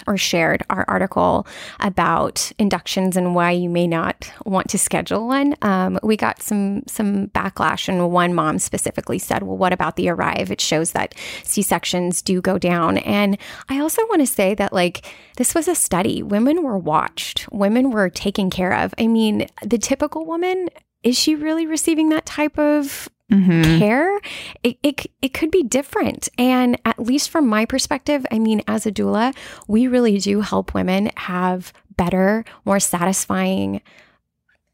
or 0.08 0.18
shared 0.18 0.64
our 0.70 0.86
article 0.88 1.48
about 1.80 2.52
inductions 2.58 3.18
and 3.18 3.36
why 3.36 3.52
you 3.52 3.70
may 3.70 3.88
not 3.88 4.32
want 4.46 4.70
to 4.70 4.78
schedule 4.78 5.28
one, 5.28 5.56
um, 5.62 6.00
we 6.04 6.18
got 6.18 6.42
some 6.42 6.84
some 6.88 7.28
backlash. 7.28 7.88
And 7.88 8.12
one 8.12 8.34
mom 8.34 8.60
specifically 8.60 9.20
said, 9.20 9.44
"Well, 9.44 9.58
what 9.58 9.74
about 9.74 9.96
the 9.96 10.10
arrive? 10.10 10.52
It 10.52 10.62
shows 10.62 10.92
that 10.92 11.16
C 11.44 11.62
sections 11.62 12.22
do 12.22 12.42
go 12.42 12.58
down." 12.58 12.98
And 13.00 13.38
I 13.70 13.80
also 13.80 14.02
want 14.08 14.22
to 14.22 14.28
say 14.28 14.56
that 14.56 14.74
like 14.74 15.06
this 15.38 15.54
was 15.54 15.68
a 15.68 15.76
study. 15.76 16.24
Women 16.24 16.64
were 16.64 16.78
watched. 16.78 17.48
Women 17.52 17.92
were 17.92 18.10
taken 18.10 18.50
care 18.50 18.74
of. 18.74 18.94
I 18.98 19.08
mean, 19.08 19.48
the 19.62 19.78
typical 19.78 20.26
woman 20.26 20.70
is 21.04 21.18
she 21.18 21.36
really 21.36 21.68
receiving 21.68 22.10
that 22.10 22.26
type 22.26 22.58
of 22.58 23.10
Mm-hmm. 23.32 23.80
care? 23.80 24.20
It, 24.62 24.78
it, 24.84 25.06
it 25.22 25.34
could 25.34 25.50
be 25.50 25.64
different. 25.64 26.30
And 26.38 26.80
at 26.86 27.00
least 27.00 27.32
from 27.32 27.48
my 27.48 27.66
perspective, 27.66 28.26
I 28.32 28.38
mean, 28.38 28.62
as 28.68 28.86
a 28.86 28.92
doula, 28.92 29.36
we 29.68 29.88
really 29.88 30.20
do 30.20 30.42
help 30.42 30.74
women 30.74 31.12
have 31.18 31.74
better, 31.98 32.46
more 32.66 32.80
satisfying 32.80 33.82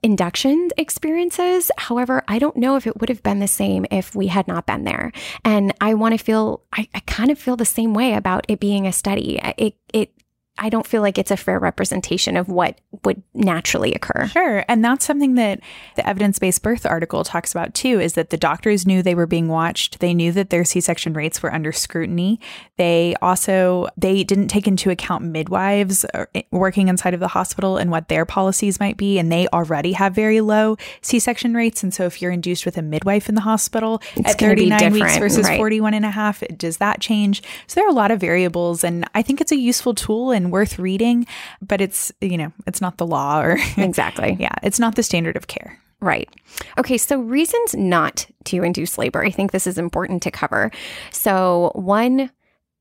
induction 0.04 0.70
experiences. 0.78 1.72
However, 1.78 2.24
I 2.28 2.40
don't 2.40 2.58
know 2.58 2.76
if 2.76 2.88
it 2.88 3.00
would 3.00 3.10
have 3.10 3.24
been 3.24 3.40
the 3.40 3.48
same 3.48 3.86
if 3.92 4.16
we 4.16 4.28
had 4.28 4.48
not 4.48 4.66
been 4.66 4.84
there. 4.84 5.12
And 5.46 5.74
I 5.80 5.94
want 5.94 6.18
to 6.18 6.24
feel, 6.24 6.64
I, 6.74 6.90
I 6.94 7.00
kind 7.02 7.30
of 7.30 7.38
feel 7.38 7.56
the 7.56 7.66
same 7.66 7.94
way 7.94 8.16
about 8.16 8.46
it 8.48 8.60
being 8.60 8.88
a 8.88 8.92
study. 8.92 9.40
It, 9.58 9.76
it, 9.94 10.12
I 10.62 10.70
don't 10.70 10.86
feel 10.86 11.02
like 11.02 11.18
it's 11.18 11.32
a 11.32 11.38
fair 11.38 11.58
representation 11.58 12.38
of 12.38 12.48
what 12.48 12.80
would 13.04 13.24
naturally 13.34 13.94
occur. 13.96 14.28
Sure. 14.28 14.64
And 14.68 14.86
that's 14.86 15.04
something 15.04 15.34
that 15.34 15.60
the 15.96 16.08
evidence 16.08 16.38
based 16.38 16.62
birth 16.62 16.86
article 16.86 17.24
talks 17.24 17.52
about 17.52 17.74
too 17.74 18.00
is 18.00 18.14
that 18.14 18.30
the 18.30 18.38
doctors 18.38 18.86
knew 18.86 19.02
they 19.02 19.16
were 19.16 19.26
being 19.26 19.48
watched. 19.48 20.00
They 20.00 20.14
knew 20.14 20.32
that 20.34 20.52
their 20.52 20.64
C 20.64 20.80
section 20.80 21.14
rates 21.14 21.42
were 21.42 21.52
under 21.52 21.72
scrutiny. 21.72 22.40
They 22.78 23.16
also 23.24 23.88
they 23.98 24.24
didn't 24.24 24.50
take 24.50 24.68
into 24.68 24.92
account 24.92 25.26
midwives 25.26 26.06
uh, 26.14 26.26
working 26.52 26.90
inside 26.90 27.16
of 27.16 27.20
the 27.20 27.28
hospital 27.30 27.78
and 27.78 27.90
what 27.90 28.08
their 28.08 28.26
policies 28.26 28.80
might 28.80 28.98
be. 28.98 29.18
And 29.18 29.32
they 29.32 29.48
already 29.48 29.94
have 29.94 30.14
very 30.14 30.42
low 30.42 30.78
C 31.02 31.18
section 31.18 31.56
rates. 31.56 31.82
And 31.82 31.92
so 31.92 32.06
if 32.06 32.22
you're 32.22 32.32
induced 32.32 32.68
with 32.68 32.78
a 32.78 32.84
midwife 32.84 33.28
in 33.28 33.34
the 33.34 33.42
hospital 33.42 34.00
It's 34.16 34.34
at 34.34 34.40
39 34.40 34.94
weeks 34.94 35.18
versus 35.18 35.48
right. 35.48 35.58
41 35.58 35.96
and 35.96 36.06
a 36.06 36.12
half, 36.12 36.44
does 36.56 36.78
that 36.78 37.02
change? 37.02 37.42
So 37.66 37.80
there 37.80 37.88
are 37.88 37.92
a 37.92 37.94
lot 37.94 38.12
of 38.12 38.20
variables. 38.20 38.84
And 38.84 39.10
I 39.16 39.24
think 39.24 39.42
it's 39.42 39.52
a 39.52 39.58
useful 39.58 39.96
tool 39.96 40.30
and 40.30 40.51
worth 40.52 40.78
reading, 40.78 41.26
but 41.62 41.82
it's, 41.82 42.12
you 42.22 42.38
know, 42.38 42.52
it's 42.68 42.82
not 42.82 42.98
the 42.98 43.06
law 43.08 43.42
or 43.42 43.58
Exactly. 43.78 44.38
yeah, 44.40 44.54
it's 44.64 44.80
not 44.80 44.96
the 44.96 45.04
standard 45.04 45.36
of 45.36 45.48
care. 45.48 45.78
Right. 46.02 46.30
Okay, 46.80 46.98
so 46.98 47.20
reasons 47.20 47.76
not 47.76 48.26
to 48.46 48.64
induce 48.64 48.98
labor. 48.98 49.24
I 49.24 49.30
think 49.30 49.52
this 49.52 49.68
is 49.68 49.78
important 49.78 50.24
to 50.24 50.32
cover. 50.32 50.72
So, 51.12 51.72
one, 51.76 52.32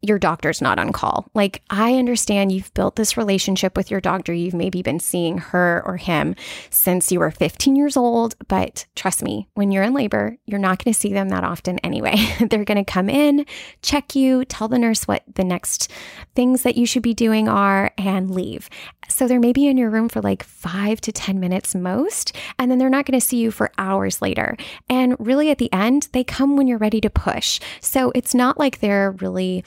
your 0.02 0.18
doctor's 0.18 0.62
not 0.62 0.78
on 0.78 0.92
call. 0.92 1.28
Like, 1.34 1.62
I 1.68 1.94
understand 1.96 2.52
you've 2.52 2.72
built 2.72 2.96
this 2.96 3.16
relationship 3.16 3.76
with 3.76 3.90
your 3.90 4.00
doctor. 4.00 4.32
You've 4.32 4.54
maybe 4.54 4.82
been 4.82 5.00
seeing 5.00 5.38
her 5.38 5.82
or 5.84 5.98
him 5.98 6.34
since 6.70 7.12
you 7.12 7.20
were 7.20 7.30
15 7.30 7.76
years 7.76 7.96
old. 7.96 8.34
But 8.48 8.86
trust 8.96 9.22
me, 9.22 9.48
when 9.54 9.70
you're 9.70 9.82
in 9.82 9.92
labor, 9.92 10.38
you're 10.46 10.58
not 10.58 10.82
going 10.82 10.94
to 10.94 10.98
see 10.98 11.12
them 11.12 11.28
that 11.28 11.44
often 11.44 11.78
anyway. 11.80 12.16
They're 12.50 12.64
going 12.64 12.82
to 12.82 12.90
come 12.90 13.10
in, 13.10 13.44
check 13.82 14.14
you, 14.14 14.44
tell 14.46 14.68
the 14.68 14.78
nurse 14.78 15.06
what 15.06 15.22
the 15.34 15.44
next 15.44 15.90
things 16.34 16.62
that 16.62 16.76
you 16.76 16.86
should 16.86 17.02
be 17.02 17.14
doing 17.14 17.48
are, 17.48 17.92
and 17.98 18.30
leave. 18.30 18.70
So 19.10 19.26
they're 19.26 19.40
maybe 19.40 19.66
in 19.66 19.76
your 19.76 19.90
room 19.90 20.08
for 20.08 20.20
like 20.20 20.42
five 20.42 21.00
to 21.02 21.12
10 21.12 21.38
minutes 21.38 21.74
most, 21.74 22.34
and 22.58 22.70
then 22.70 22.78
they're 22.78 22.88
not 22.88 23.06
going 23.06 23.18
to 23.18 23.26
see 23.26 23.38
you 23.38 23.50
for 23.50 23.70
hours 23.78 24.22
later. 24.22 24.56
And 24.88 25.16
really, 25.18 25.50
at 25.50 25.58
the 25.58 25.72
end, 25.72 26.08
they 26.12 26.24
come 26.24 26.56
when 26.56 26.66
you're 26.66 26.78
ready 26.78 27.00
to 27.02 27.10
push. 27.10 27.60
So 27.80 28.12
it's 28.14 28.34
not 28.34 28.58
like 28.58 28.80
they're 28.80 29.12
really 29.12 29.64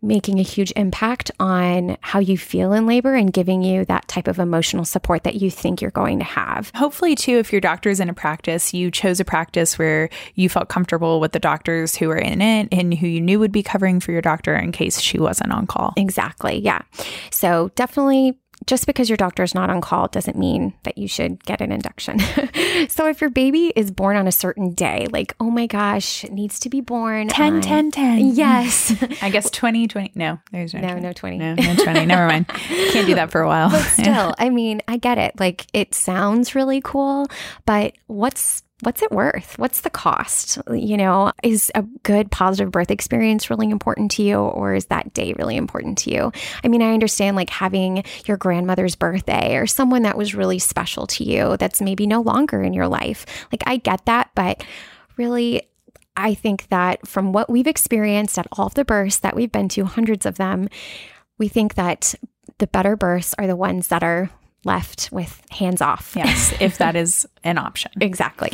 making 0.00 0.38
a 0.38 0.42
huge 0.42 0.72
impact 0.76 1.30
on 1.38 1.96
how 2.00 2.18
you 2.18 2.38
feel 2.38 2.72
in 2.72 2.86
labor 2.86 3.14
and 3.14 3.32
giving 3.32 3.62
you 3.62 3.84
that 3.86 4.08
type 4.08 4.28
of 4.28 4.38
emotional 4.38 4.84
support 4.84 5.24
that 5.24 5.36
you 5.36 5.50
think 5.50 5.80
you're 5.80 5.90
going 5.90 6.18
to 6.18 6.24
have. 6.24 6.70
Hopefully, 6.74 7.14
too, 7.14 7.38
if 7.38 7.52
your 7.52 7.60
doctor's 7.60 8.00
in 8.00 8.08
a 8.08 8.14
practice, 8.14 8.72
you 8.72 8.90
chose 8.90 9.20
a 9.20 9.24
practice 9.24 9.78
where 9.78 10.08
you 10.34 10.48
felt 10.48 10.68
comfortable 10.68 11.20
with 11.20 11.32
the 11.32 11.38
doctors 11.38 11.96
who 11.96 12.08
were 12.08 12.16
in 12.16 12.40
it 12.40 12.68
and 12.72 12.94
who 12.94 13.06
you 13.06 13.20
knew 13.20 13.38
would 13.38 13.52
be 13.52 13.62
covering 13.62 14.00
for 14.00 14.12
your 14.12 14.22
doctor 14.22 14.54
in 14.54 14.72
case 14.72 15.00
she 15.00 15.18
wasn't 15.18 15.52
on 15.52 15.66
call. 15.66 15.92
Exactly. 15.96 16.58
Yeah. 16.58 16.82
So 17.30 17.70
definitely 17.74 18.38
just 18.66 18.86
because 18.86 19.08
your 19.10 19.16
doctor 19.16 19.42
is 19.42 19.54
not 19.54 19.70
on 19.70 19.80
call 19.80 20.08
doesn't 20.08 20.36
mean 20.38 20.74
that 20.84 20.96
you 20.98 21.06
should 21.08 21.42
get 21.44 21.60
an 21.60 21.70
induction. 21.72 22.18
so 22.88 23.06
if 23.08 23.20
your 23.20 23.30
baby 23.30 23.72
is 23.76 23.90
born 23.90 24.16
on 24.16 24.26
a 24.26 24.32
certain 24.32 24.72
day, 24.72 25.06
like, 25.12 25.34
oh 25.40 25.50
my 25.50 25.66
gosh, 25.66 26.24
it 26.24 26.32
needs 26.32 26.58
to 26.60 26.68
be 26.68 26.80
born 26.80 27.28
10, 27.28 27.54
on- 27.56 27.60
10, 27.60 27.90
10. 27.90 28.18
Yes. 28.34 28.94
I 29.22 29.30
guess 29.30 29.50
20, 29.50 29.88
20. 29.88 30.12
No, 30.14 30.38
there's 30.52 30.74
no 30.74 30.80
No, 30.80 30.88
20. 30.88 31.00
no 31.02 31.12
20. 31.12 31.38
No, 31.38 31.54
no 31.54 31.74
20. 31.76 32.06
Never 32.06 32.26
mind. 32.26 32.48
Can't 32.48 33.06
do 33.06 33.14
that 33.16 33.30
for 33.30 33.40
a 33.40 33.46
while. 33.46 33.70
but 33.70 33.82
still, 33.82 34.34
I 34.38 34.50
mean, 34.50 34.82
I 34.88 34.96
get 34.96 35.18
it. 35.18 35.38
Like 35.38 35.66
it 35.72 35.94
sounds 35.94 36.54
really 36.54 36.80
cool, 36.80 37.26
but 37.66 37.94
what's 38.06 38.62
what's 38.84 39.02
it 39.02 39.10
worth? 39.10 39.58
What's 39.58 39.80
the 39.82 39.90
cost? 39.90 40.58
You 40.70 40.96
know, 40.96 41.32
is 41.42 41.70
a 41.74 41.82
good 42.02 42.30
positive 42.30 42.70
birth 42.70 42.90
experience 42.90 43.50
really 43.50 43.70
important 43.70 44.10
to 44.12 44.22
you 44.22 44.36
or 44.36 44.74
is 44.74 44.86
that 44.86 45.12
day 45.14 45.32
really 45.34 45.56
important 45.56 45.98
to 45.98 46.10
you? 46.10 46.32
I 46.62 46.68
mean, 46.68 46.82
I 46.82 46.92
understand 46.92 47.36
like 47.36 47.50
having 47.50 48.04
your 48.26 48.36
grandmother's 48.36 48.96
birthday 48.96 49.56
or 49.56 49.66
someone 49.66 50.02
that 50.02 50.18
was 50.18 50.34
really 50.34 50.58
special 50.58 51.06
to 51.08 51.24
you 51.24 51.56
that's 51.56 51.80
maybe 51.80 52.06
no 52.06 52.20
longer 52.20 52.62
in 52.62 52.72
your 52.72 52.88
life. 52.88 53.26
Like 53.52 53.62
I 53.66 53.78
get 53.78 54.04
that, 54.06 54.30
but 54.34 54.64
really 55.16 55.62
I 56.16 56.34
think 56.34 56.68
that 56.68 57.06
from 57.06 57.32
what 57.32 57.50
we've 57.50 57.66
experienced 57.66 58.38
at 58.38 58.46
all 58.52 58.66
of 58.66 58.74
the 58.74 58.84
births 58.84 59.18
that 59.18 59.34
we've 59.34 59.50
been 59.50 59.68
to, 59.70 59.84
hundreds 59.84 60.26
of 60.26 60.36
them, 60.36 60.68
we 61.38 61.48
think 61.48 61.74
that 61.74 62.14
the 62.58 62.66
better 62.68 62.96
births 62.96 63.34
are 63.38 63.46
the 63.46 63.56
ones 63.56 63.88
that 63.88 64.04
are 64.04 64.30
left 64.64 65.10
with 65.12 65.40
hands 65.50 65.80
off. 65.80 66.14
yes, 66.16 66.54
if 66.60 66.78
that 66.78 66.96
is 66.96 67.26
an 67.42 67.58
option. 67.58 67.90
Exactly. 68.00 68.52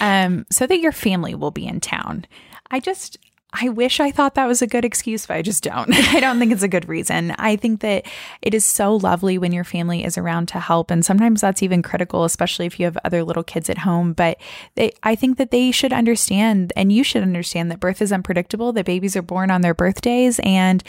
Um, 0.00 0.46
so 0.50 0.66
that 0.66 0.80
your 0.80 0.92
family 0.92 1.34
will 1.34 1.50
be 1.50 1.66
in 1.66 1.80
town. 1.80 2.26
I 2.70 2.80
just, 2.80 3.18
I 3.52 3.68
wish 3.68 4.00
I 4.00 4.10
thought 4.10 4.34
that 4.34 4.48
was 4.48 4.60
a 4.60 4.66
good 4.66 4.84
excuse, 4.84 5.26
but 5.26 5.36
I 5.36 5.42
just 5.42 5.62
don't. 5.62 5.94
I 6.14 6.20
don't 6.20 6.38
think 6.38 6.52
it's 6.52 6.64
a 6.64 6.68
good 6.68 6.88
reason. 6.88 7.30
I 7.38 7.56
think 7.56 7.80
that 7.80 8.04
it 8.42 8.54
is 8.54 8.64
so 8.64 8.96
lovely 8.96 9.38
when 9.38 9.52
your 9.52 9.64
family 9.64 10.04
is 10.04 10.18
around 10.18 10.48
to 10.48 10.60
help. 10.60 10.90
And 10.90 11.04
sometimes 11.04 11.40
that's 11.40 11.62
even 11.62 11.80
critical, 11.80 12.24
especially 12.24 12.66
if 12.66 12.78
you 12.78 12.86
have 12.86 12.98
other 13.04 13.22
little 13.22 13.44
kids 13.44 13.70
at 13.70 13.78
home. 13.78 14.12
But 14.12 14.38
they, 14.74 14.92
I 15.02 15.14
think 15.14 15.38
that 15.38 15.52
they 15.52 15.70
should 15.70 15.92
understand, 15.92 16.72
and 16.76 16.92
you 16.92 17.04
should 17.04 17.22
understand, 17.22 17.70
that 17.70 17.80
birth 17.80 18.02
is 18.02 18.12
unpredictable, 18.12 18.72
that 18.72 18.84
babies 18.84 19.16
are 19.16 19.22
born 19.22 19.50
on 19.50 19.60
their 19.60 19.74
birthdays. 19.74 20.40
And, 20.42 20.82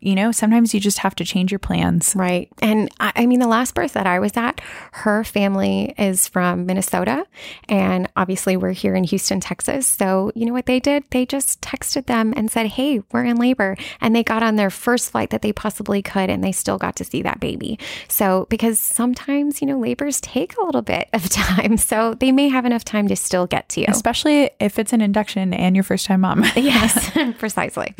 you 0.00 0.14
know, 0.14 0.32
sometimes 0.32 0.74
you 0.74 0.80
just 0.80 0.98
have 0.98 1.14
to 1.16 1.24
change 1.24 1.52
your 1.52 1.58
plans. 1.58 2.14
Right. 2.16 2.48
And 2.62 2.90
I, 2.98 3.12
I 3.14 3.26
mean, 3.26 3.40
the 3.40 3.46
last 3.46 3.74
birth 3.74 3.92
that 3.92 4.06
I 4.06 4.18
was 4.18 4.36
at, 4.36 4.60
her 4.92 5.22
family 5.22 5.94
is 5.98 6.26
from 6.26 6.66
Minnesota. 6.66 7.26
And 7.68 8.08
obviously, 8.16 8.56
we're 8.56 8.72
here 8.72 8.94
in 8.94 9.04
Houston, 9.04 9.38
Texas. 9.38 9.86
So, 9.86 10.32
you 10.34 10.46
know 10.46 10.52
what 10.52 10.66
they 10.66 10.80
did? 10.80 11.04
They 11.10 11.26
just 11.26 11.60
texted 11.60 11.89
them 11.94 12.32
and 12.36 12.50
said, 12.50 12.66
Hey, 12.66 13.02
we're 13.12 13.24
in 13.24 13.36
labor. 13.36 13.76
And 14.00 14.14
they 14.14 14.22
got 14.22 14.42
on 14.42 14.56
their 14.56 14.70
first 14.70 15.10
flight 15.10 15.30
that 15.30 15.42
they 15.42 15.52
possibly 15.52 16.02
could, 16.02 16.30
and 16.30 16.42
they 16.44 16.52
still 16.52 16.78
got 16.78 16.96
to 16.96 17.04
see 17.04 17.22
that 17.22 17.40
baby. 17.40 17.78
So, 18.08 18.46
because 18.50 18.78
sometimes, 18.78 19.60
you 19.60 19.66
know, 19.66 19.78
labors 19.78 20.20
take 20.20 20.56
a 20.56 20.64
little 20.64 20.82
bit 20.82 21.08
of 21.12 21.28
time. 21.30 21.76
So, 21.76 22.14
they 22.14 22.32
may 22.32 22.48
have 22.48 22.64
enough 22.64 22.84
time 22.84 23.08
to 23.08 23.16
still 23.16 23.46
get 23.46 23.68
to 23.70 23.80
you. 23.80 23.86
Especially 23.88 24.50
if 24.60 24.78
it's 24.78 24.92
an 24.92 25.00
induction 25.00 25.52
and 25.54 25.74
your 25.76 25.82
first 25.82 26.06
time 26.06 26.20
mom. 26.22 26.44
yes, 26.56 27.10
precisely. 27.38 27.94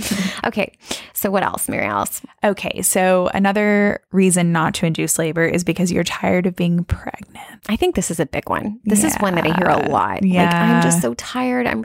Okay. 0.45 0.73
So, 1.13 1.31
what 1.31 1.43
else, 1.43 1.69
Mary 1.69 1.85
Alice? 1.85 2.23
Okay, 2.45 2.81
so 2.83 3.29
another 3.35 4.01
reason 4.13 4.53
not 4.53 4.75
to 4.75 4.87
induce 4.87 5.19
labor 5.19 5.45
is 5.45 5.65
because 5.65 5.93
you're 5.93 6.05
tired 6.05 6.47
of 6.47 6.57
being 6.57 6.85
pregnant. 6.85 7.61
I 7.69 7.77
think 7.77 7.95
this 7.95 8.11
is 8.11 8.19
a 8.21 8.27
big 8.27 8.49
one. 8.49 8.81
This 8.85 9.05
is 9.05 9.15
one 9.17 9.35
that 9.35 9.47
I 9.47 9.55
hear 9.59 9.69
a 9.69 9.89
lot. 9.91 10.23
Like 10.23 10.25
Yeah. 10.25 10.77
I'm 10.77 10.83
just 10.83 11.03
so 11.03 11.15
tired. 11.15 11.67
I'm 11.67 11.85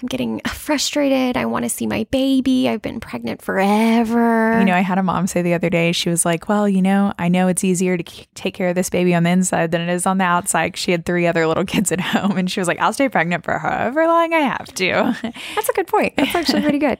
I'm 0.00 0.08
getting 0.08 0.40
frustrated. 0.46 1.36
I 1.36 1.45
want 1.46 1.64
to 1.64 1.68
see 1.68 1.86
my 1.86 2.06
baby. 2.10 2.68
I've 2.68 2.82
been 2.82 3.00
pregnant 3.00 3.42
forever. 3.42 4.58
You 4.58 4.64
know, 4.64 4.74
I 4.74 4.80
had 4.80 4.98
a 4.98 5.02
mom 5.02 5.26
say 5.26 5.42
the 5.42 5.54
other 5.54 5.70
day, 5.70 5.92
she 5.92 6.08
was 6.10 6.24
like, 6.24 6.48
Well, 6.48 6.68
you 6.68 6.82
know, 6.82 7.12
I 7.18 7.28
know 7.28 7.48
it's 7.48 7.64
easier 7.64 7.96
to 7.96 8.02
k- 8.02 8.26
take 8.34 8.54
care 8.54 8.68
of 8.68 8.74
this 8.74 8.90
baby 8.90 9.14
on 9.14 9.22
the 9.22 9.30
inside 9.30 9.70
than 9.70 9.80
it 9.80 9.88
is 9.88 10.06
on 10.06 10.18
the 10.18 10.24
outside. 10.24 10.76
She 10.76 10.90
had 10.92 11.04
three 11.06 11.26
other 11.26 11.46
little 11.46 11.64
kids 11.66 11.92
at 11.92 12.00
home, 12.00 12.36
and 12.36 12.50
she 12.50 12.60
was 12.60 12.68
like, 12.68 12.78
I'll 12.80 12.92
stay 12.92 13.08
pregnant 13.08 13.44
for 13.44 13.58
however 13.58 14.06
long 14.06 14.32
I 14.32 14.40
have 14.40 14.66
to. 14.74 15.16
That's 15.54 15.68
a 15.68 15.72
good 15.72 15.86
point. 15.86 16.14
That's 16.16 16.34
actually 16.34 16.62
pretty 16.68 16.78
good. 16.78 16.98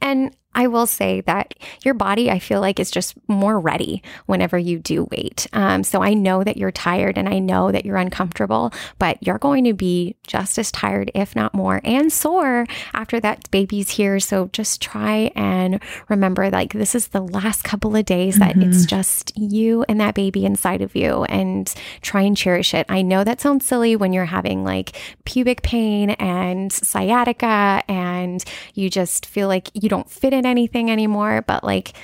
And 0.00 0.34
I 0.58 0.66
will 0.66 0.88
say 0.88 1.20
that 1.20 1.54
your 1.84 1.94
body, 1.94 2.32
I 2.32 2.40
feel 2.40 2.60
like, 2.60 2.80
is 2.80 2.90
just 2.90 3.14
more 3.28 3.60
ready 3.60 4.02
whenever 4.26 4.58
you 4.58 4.80
do 4.80 5.06
wait. 5.12 5.46
Um, 5.52 5.84
so 5.84 6.02
I 6.02 6.14
know 6.14 6.42
that 6.42 6.56
you're 6.56 6.72
tired 6.72 7.16
and 7.16 7.28
I 7.28 7.38
know 7.38 7.70
that 7.70 7.86
you're 7.86 7.96
uncomfortable, 7.96 8.72
but 8.98 9.22
you're 9.22 9.38
going 9.38 9.62
to 9.66 9.72
be 9.72 10.16
just 10.26 10.58
as 10.58 10.72
tired, 10.72 11.12
if 11.14 11.36
not 11.36 11.54
more, 11.54 11.80
and 11.84 12.12
sore 12.12 12.66
after 12.92 13.20
that 13.20 13.48
baby's 13.52 13.90
here. 13.90 14.18
So 14.18 14.48
just 14.52 14.82
try 14.82 15.30
and 15.36 15.80
remember 16.08 16.50
like 16.50 16.72
this 16.72 16.96
is 16.96 17.08
the 17.08 17.20
last 17.20 17.62
couple 17.62 17.94
of 17.94 18.04
days 18.04 18.40
that 18.40 18.56
mm-hmm. 18.56 18.68
it's 18.68 18.84
just 18.84 19.38
you 19.38 19.84
and 19.88 20.00
that 20.00 20.16
baby 20.16 20.44
inside 20.44 20.82
of 20.82 20.96
you 20.96 21.22
and 21.24 21.72
try 22.02 22.22
and 22.22 22.36
cherish 22.36 22.74
it. 22.74 22.84
I 22.88 23.02
know 23.02 23.22
that 23.22 23.40
sounds 23.40 23.64
silly 23.64 23.94
when 23.94 24.12
you're 24.12 24.24
having 24.24 24.64
like 24.64 24.96
pubic 25.24 25.62
pain 25.62 26.10
and 26.10 26.72
sciatica 26.72 27.84
and 27.86 28.44
you 28.74 28.90
just 28.90 29.24
feel 29.24 29.46
like 29.46 29.70
you 29.72 29.88
don't 29.88 30.10
fit 30.10 30.32
in 30.32 30.47
anything 30.48 30.90
anymore, 30.90 31.44
but 31.46 31.62
like, 31.62 31.94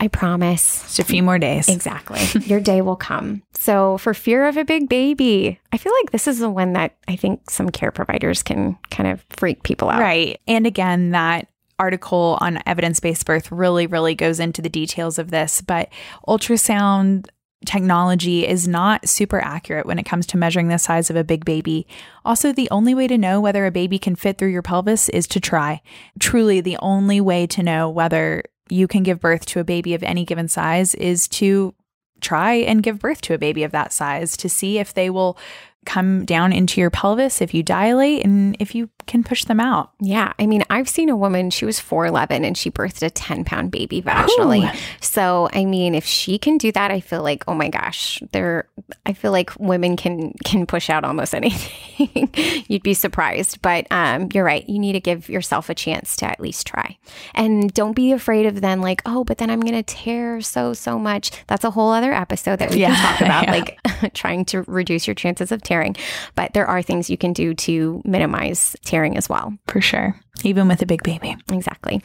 I 0.00 0.08
promise. 0.08 0.82
Just 0.82 1.00
a 1.00 1.04
few 1.04 1.22
more 1.22 1.38
days. 1.38 1.68
Exactly. 1.68 2.20
Your 2.46 2.60
day 2.60 2.82
will 2.82 2.96
come. 2.96 3.42
So, 3.52 3.98
for 3.98 4.14
fear 4.14 4.46
of 4.46 4.56
a 4.56 4.64
big 4.64 4.88
baby, 4.88 5.58
I 5.72 5.76
feel 5.76 5.92
like 6.00 6.12
this 6.12 6.28
is 6.28 6.38
the 6.38 6.50
one 6.50 6.74
that 6.74 6.96
I 7.08 7.16
think 7.16 7.50
some 7.50 7.68
care 7.70 7.90
providers 7.90 8.42
can 8.42 8.78
kind 8.90 9.10
of 9.10 9.24
freak 9.30 9.64
people 9.64 9.90
out. 9.90 10.00
Right. 10.00 10.40
And 10.46 10.66
again, 10.66 11.10
that 11.10 11.48
article 11.80 12.38
on 12.40 12.60
evidence 12.66 13.00
based 13.00 13.26
birth 13.26 13.50
really, 13.50 13.86
really 13.86 14.14
goes 14.14 14.40
into 14.40 14.62
the 14.62 14.68
details 14.68 15.18
of 15.18 15.30
this. 15.30 15.60
But 15.60 15.88
ultrasound 16.26 17.26
technology 17.66 18.46
is 18.46 18.68
not 18.68 19.08
super 19.08 19.40
accurate 19.40 19.86
when 19.86 19.98
it 19.98 20.06
comes 20.06 20.26
to 20.26 20.36
measuring 20.36 20.68
the 20.68 20.78
size 20.78 21.10
of 21.10 21.16
a 21.16 21.24
big 21.24 21.44
baby. 21.44 21.86
Also, 22.24 22.52
the 22.52 22.70
only 22.70 22.94
way 22.94 23.06
to 23.08 23.18
know 23.18 23.40
whether 23.40 23.66
a 23.66 23.70
baby 23.70 23.98
can 23.98 24.14
fit 24.14 24.38
through 24.38 24.48
your 24.48 24.62
pelvis 24.62 25.08
is 25.08 25.26
to 25.26 25.40
try. 25.40 25.80
Truly, 26.20 26.60
the 26.60 26.78
only 26.80 27.20
way 27.20 27.46
to 27.48 27.62
know 27.62 27.90
whether 27.90 28.44
you 28.70 28.86
can 28.86 29.02
give 29.02 29.20
birth 29.20 29.46
to 29.46 29.60
a 29.60 29.64
baby 29.64 29.94
of 29.94 30.02
any 30.02 30.24
given 30.24 30.48
size 30.48 30.94
is 30.94 31.26
to 31.28 31.74
try 32.20 32.54
and 32.54 32.82
give 32.82 32.98
birth 32.98 33.20
to 33.22 33.34
a 33.34 33.38
baby 33.38 33.62
of 33.62 33.72
that 33.72 33.92
size 33.92 34.36
to 34.36 34.48
see 34.48 34.78
if 34.78 34.94
they 34.94 35.10
will 35.10 35.38
come 35.86 36.24
down 36.24 36.52
into 36.52 36.80
your 36.80 36.90
pelvis 36.90 37.40
if 37.40 37.54
you 37.54 37.62
dilate 37.62 38.24
and 38.24 38.56
if 38.58 38.74
you 38.74 38.90
can 39.08 39.24
push 39.24 39.44
them 39.44 39.58
out. 39.58 39.90
Yeah. 40.00 40.32
I 40.38 40.46
mean, 40.46 40.62
I've 40.70 40.88
seen 40.88 41.08
a 41.08 41.16
woman, 41.16 41.50
she 41.50 41.64
was 41.64 41.80
4'11 41.80 42.44
and 42.44 42.56
she 42.56 42.70
birthed 42.70 43.02
a 43.02 43.10
10 43.10 43.44
pound 43.44 43.72
baby 43.72 44.00
vaginally. 44.00 44.72
Ooh. 44.72 44.78
So, 45.00 45.48
I 45.52 45.64
mean, 45.64 45.96
if 45.96 46.04
she 46.04 46.38
can 46.38 46.58
do 46.58 46.70
that, 46.72 46.92
I 46.92 47.00
feel 47.00 47.22
like, 47.22 47.42
oh 47.48 47.54
my 47.54 47.68
gosh, 47.68 48.22
there, 48.32 48.68
I 49.06 49.14
feel 49.14 49.32
like 49.32 49.58
women 49.58 49.96
can, 49.96 50.34
can 50.44 50.66
push 50.66 50.88
out 50.90 51.04
almost 51.04 51.34
anything. 51.38 52.30
You'd 52.68 52.84
be 52.84 52.94
surprised. 52.94 53.60
But 53.62 53.86
um, 53.90 54.28
you're 54.32 54.44
right. 54.44 54.68
You 54.68 54.78
need 54.78 54.92
to 54.92 55.00
give 55.00 55.28
yourself 55.28 55.68
a 55.68 55.74
chance 55.74 56.14
to 56.16 56.26
at 56.26 56.38
least 56.38 56.66
try. 56.66 56.96
And 57.34 57.72
don't 57.72 57.94
be 57.94 58.12
afraid 58.12 58.46
of 58.46 58.60
then, 58.60 58.80
like, 58.80 59.02
oh, 59.06 59.24
but 59.24 59.38
then 59.38 59.50
I'm 59.50 59.60
going 59.60 59.74
to 59.74 59.82
tear 59.82 60.40
so, 60.42 60.74
so 60.74 60.98
much. 60.98 61.30
That's 61.46 61.64
a 61.64 61.70
whole 61.70 61.90
other 61.90 62.12
episode 62.12 62.58
that 62.58 62.70
we 62.70 62.80
yeah. 62.80 62.94
can 62.94 63.04
talk 63.04 63.20
about, 63.22 63.44
yeah. 63.44 63.52
like 63.52 64.12
trying 64.14 64.44
to 64.46 64.62
reduce 64.68 65.06
your 65.06 65.14
chances 65.14 65.50
of 65.50 65.62
tearing. 65.62 65.96
But 66.34 66.52
there 66.52 66.66
are 66.66 66.82
things 66.82 67.08
you 67.08 67.16
can 67.16 67.32
do 67.32 67.54
to 67.54 68.02
minimize 68.04 68.76
tearing 68.84 68.97
as 69.16 69.28
well. 69.28 69.56
For 69.66 69.80
sure. 69.80 70.18
Even 70.44 70.68
with 70.68 70.82
a 70.82 70.86
big 70.86 71.02
baby. 71.02 71.36
Exactly. 71.50 72.02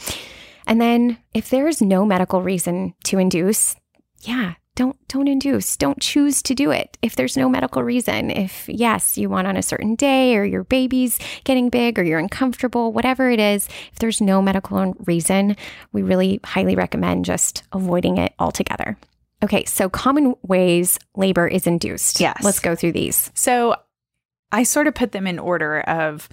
And 0.66 0.82
then 0.82 1.18
if 1.34 1.50
there 1.50 1.68
is 1.68 1.82
no 1.82 2.06
medical 2.06 2.42
reason 2.42 2.94
to 3.06 3.20
induce, 3.20 3.76
yeah, 4.22 4.54
don't 4.76 4.96
don't 5.08 5.28
induce 5.28 5.78
don't 5.78 6.02
choose 6.02 6.42
to 6.42 6.56
do 6.56 6.72
it 6.72 6.98
if 7.04 7.16
there's 7.16 7.38
no 7.38 7.48
medical 7.48 7.84
reason 7.84 8.32
if 8.32 8.68
yes 8.68 9.20
you 9.20 9.30
want 9.30 9.46
on 9.46 9.56
a 9.56 9.62
certain 9.62 9.94
day 9.94 10.36
or 10.36 10.44
your 10.44 10.64
baby's 10.64 11.20
getting 11.44 11.70
big 11.70 12.00
or 12.00 12.04
you're 12.04 12.18
uncomfortable 12.18 12.92
whatever 12.92 13.30
it 13.30 13.40
is 13.40 13.68
if 13.92 14.00
there's 14.00 14.20
no 14.20 14.42
medical 14.42 14.96
reason 15.06 15.56
we 15.92 16.02
really 16.02 16.40
highly 16.44 16.76
recommend 16.76 17.24
just 17.24 17.62
avoiding 17.72 18.18
it 18.18 18.34
altogether 18.40 18.98
Okay, 19.44 19.66
so 19.66 19.90
common 19.90 20.36
ways 20.44 20.98
labor 21.18 21.46
is 21.46 21.68
induced. 21.68 22.22
Yes. 22.22 22.42
Let's 22.44 22.62
go 22.62 22.76
through 22.76 22.94
these. 22.94 23.30
So 23.34 23.76
I 24.54 24.64
sort 24.64 24.88
of 24.88 24.96
put 24.96 25.12
them 25.12 25.28
in 25.28 25.38
order 25.38 25.82
of 25.82 26.30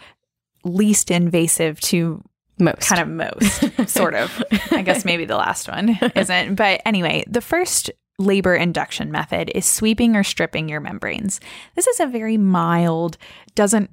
least 0.64 1.11
invasive 1.11 1.81
to 1.81 2.23
most. 2.59 2.81
Kind 2.88 3.00
of 3.00 3.09
most, 3.09 3.88
sort 3.88 4.14
of. 4.14 4.43
I 4.71 4.83
guess 4.83 5.05
maybe 5.05 5.25
the 5.25 5.37
last 5.37 5.69
one 5.69 5.99
isn't. 6.14 6.55
But 6.55 6.83
anyway, 6.85 7.25
the 7.26 7.40
first 7.40 7.90
labor 8.19 8.55
induction 8.55 9.11
method 9.11 9.50
is 9.55 9.64
sweeping 9.64 10.14
or 10.14 10.23
stripping 10.23 10.69
your 10.69 10.81
membranes. 10.81 11.40
This 11.75 11.87
is 11.87 12.00
a 12.00 12.07
very 12.07 12.37
mild, 12.37 13.17
doesn't 13.55 13.90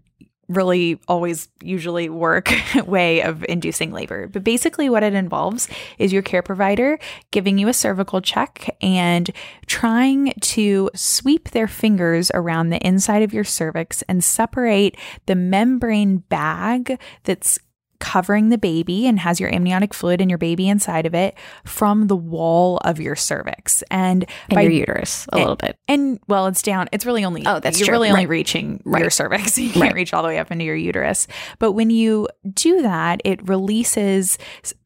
really 0.49 0.99
always 1.07 1.49
usually 1.61 2.09
work 2.09 2.51
way 2.85 3.21
of 3.21 3.45
inducing 3.49 3.91
labor. 3.91 4.27
But 4.27 4.43
basically, 4.43 4.89
what 4.89 5.03
it 5.03 5.13
involves 5.13 5.67
is 5.97 6.13
your 6.13 6.21
care 6.21 6.41
provider 6.41 6.99
giving 7.31 7.57
you 7.57 7.67
a 7.67 7.73
cervical 7.73 8.21
check 8.21 8.75
and 8.81 9.29
trying 9.65 10.33
to 10.41 10.89
sweep 10.95 11.49
their 11.49 11.67
fingers 11.67 12.31
around 12.33 12.69
the 12.69 12.85
inside 12.85 13.23
of 13.23 13.33
your 13.33 13.43
cervix 13.43 14.01
and 14.03 14.23
separate 14.23 14.97
the 15.25 15.35
membrane 15.35 16.17
bag 16.17 16.99
that's 17.23 17.59
covering 17.99 18.49
the 18.49 18.57
baby 18.57 19.07
and 19.07 19.19
has 19.19 19.39
your 19.39 19.53
amniotic 19.53 19.93
fluid 19.93 20.21
and 20.21 20.29
your 20.29 20.37
baby 20.37 20.69
inside 20.69 21.05
of 21.05 21.13
it 21.13 21.35
from 21.65 22.07
the 22.07 22.15
wall 22.15 22.77
of 22.77 22.99
your 22.99 23.15
cervix 23.15 23.83
and, 23.89 24.25
and 24.49 24.55
by, 24.55 24.61
your 24.61 24.71
uterus 24.71 25.27
a 25.31 25.35
and, 25.35 25.41
little 25.41 25.55
bit. 25.55 25.77
And 25.87 26.19
well, 26.27 26.47
it's 26.47 26.61
down. 26.61 26.89
It's 26.91 27.05
really 27.05 27.25
only 27.25 27.43
oh, 27.45 27.59
that's 27.59 27.79
you're 27.79 27.85
true. 27.85 27.93
really 27.93 28.09
right. 28.09 28.13
only 28.13 28.25
reaching 28.25 28.81
right. 28.85 29.01
your 29.01 29.09
cervix. 29.09 29.57
You 29.67 29.73
can't 29.73 29.83
right. 29.83 29.93
reach 29.95 30.13
all 30.13 30.21
the 30.21 30.29
way 30.29 30.37
up 30.37 30.51
into 30.51 30.63
your 30.63 30.75
uterus. 30.75 31.27
But 31.59 31.73
when 31.73 31.89
you 31.89 32.27
do 32.53 32.81
that, 32.83 33.21
it 33.25 33.45
releases 33.49 34.37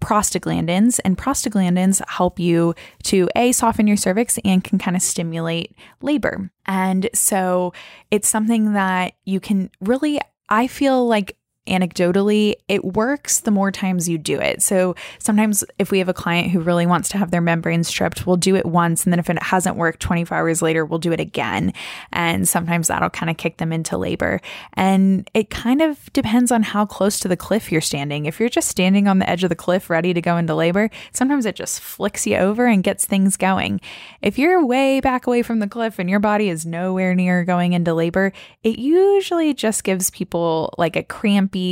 prostaglandins, 0.02 1.00
and 1.06 1.18
prostaglandins 1.18 2.02
help 2.10 2.40
you 2.40 2.74
to 3.04 3.30
a 3.36 3.52
soften 3.52 3.86
your 3.86 3.98
cervix 3.98 4.40
and 4.44 4.64
can 4.64 4.80
kind 4.80 4.96
of 4.96 5.04
stimulate 5.04 5.76
labor. 6.02 6.52
And 6.66 7.10
so 7.14 7.74
it's 8.10 8.28
something 8.28 8.74
that 8.74 9.14
you 9.26 9.40
can 9.40 9.70
really 9.82 10.20
I 10.52 10.68
feel 10.68 11.08
like 11.08 11.38
anecdotally, 11.72 12.56
it 12.68 12.84
works 12.84 13.40
the 13.40 13.52
more 13.52 13.72
times 13.72 14.10
you 14.10 14.18
do 14.18 14.40
it. 14.40 14.62
So 14.62 14.96
sometimes 15.20 15.64
if 15.80 15.90
we 15.90 16.00
have 16.00 16.10
a 16.10 16.14
client 16.14 16.52
who 16.52 16.60
really 16.60 16.86
wants 16.86 17.10
to 17.10 17.18
have 17.18 17.32
their 17.32 17.42
membrane 17.42 17.84
stripped, 17.84 18.28
we'll 18.28 18.36
do 18.36 18.56
it 18.56 18.66
once. 18.66 19.06
And 19.06 19.14
then 19.14 19.20
if 19.20 19.30
it 19.30 19.42
hasn't 19.42 19.78
worked 19.78 20.02
24 20.02 20.38
hours 20.38 20.62
later, 20.62 20.86
we'll 20.86 21.00
do 21.00 21.12
it 21.12 21.20
again. 21.20 21.74
And 22.12 22.48
sometimes 22.48 22.88
that'll 22.88 23.10
kind 23.10 23.30
of 23.30 23.38
kick 23.38 23.58
them 23.58 23.72
into 23.72 23.98
labor. 23.98 24.42
And 24.74 25.30
it 25.34 25.50
kind 25.50 25.82
of 25.82 26.12
depends 26.14 26.52
on 26.52 26.64
how 26.64 26.86
close 26.86 27.20
to 27.20 27.28
the 27.28 27.38
cliff 27.38 27.72
you're 27.72 27.82
standing. 27.82 28.26
If 28.26 28.40
you're 28.40 28.50
just 28.50 28.68
standing 28.68 29.08
on 29.08 29.20
the 29.20 29.30
edge 29.30 29.44
of 29.44 29.50
the 29.50 29.56
cliff 29.56 29.90
ready 29.90 30.14
to 30.14 30.22
go 30.22 30.38
into 30.38 30.54
labor, 30.54 30.90
sometimes 31.14 31.46
it 31.46 31.56
just 31.56 31.80
flicks 31.80 32.28
you 32.28 32.36
over 32.36 32.68
and 32.68 32.84
gets 32.84 33.06
things 33.06 33.38
going. 33.38 33.80
If 34.22 34.38
you're 34.38 34.66
way 34.66 35.00
back 35.00 35.28
away 35.28 35.42
from 35.42 35.60
the 35.60 35.68
cliff 35.68 36.00
and 36.00 36.10
your 36.10 36.20
body 36.20 36.50
is 36.50 36.66
nowhere 36.66 37.16
near 37.16 37.46
going 37.46 37.74
into 37.74 37.94
labor, 37.94 38.34
it 38.64 38.78
usually 38.78 39.54
just 39.54 39.84
gives 39.84 40.10
people 40.10 40.74
like 40.78 40.96
a 40.96 41.04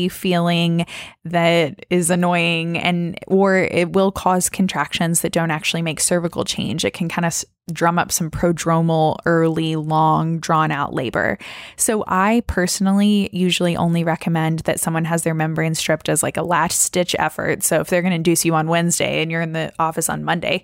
feeling 0.10 0.86
that 1.26 1.86
is 1.90 2.10
annoying 2.10 2.78
and 2.78 3.18
or 3.28 3.58
it 3.58 3.94
will 3.94 4.12
cause 4.12 4.50
contractions 4.50 5.22
that 5.22 5.32
don't 5.32 5.52
actually 5.52 5.82
make 5.82 6.00
cervical 6.00 6.44
change. 6.46 6.86
It 6.86 6.94
can 6.94 7.10
kind 7.10 7.26
of 7.26 7.44
drum 7.72 8.00
up 8.00 8.12
some 8.12 8.32
prodromal, 8.32 9.18
early, 9.26 9.76
long, 9.76 10.40
drawn 10.40 10.72
out 10.72 10.94
labor. 10.94 11.38
So, 11.76 12.04
I 12.08 12.44
personally 12.48 13.30
usually 13.32 13.76
only 13.76 14.04
recommend 14.04 14.60
that 14.60 14.80
someone 14.80 15.06
has 15.06 15.24
their 15.24 15.34
membrane 15.34 15.76
stripped 15.76 16.10
as 16.10 16.24
like 16.24 16.38
a 16.38 16.44
last 16.44 16.80
stitch 16.80 17.16
effort. 17.20 17.64
So, 17.64 17.80
if 17.80 17.88
they're 17.88 18.02
going 18.02 18.12
to 18.12 18.16
induce 18.16 18.46
you 18.46 18.56
on 18.56 18.68
Wednesday 18.68 19.22
and 19.22 19.32
you're 19.32 19.42
in 19.42 19.54
the 19.54 19.72
office 19.80 20.10
on 20.10 20.24
Monday, 20.24 20.64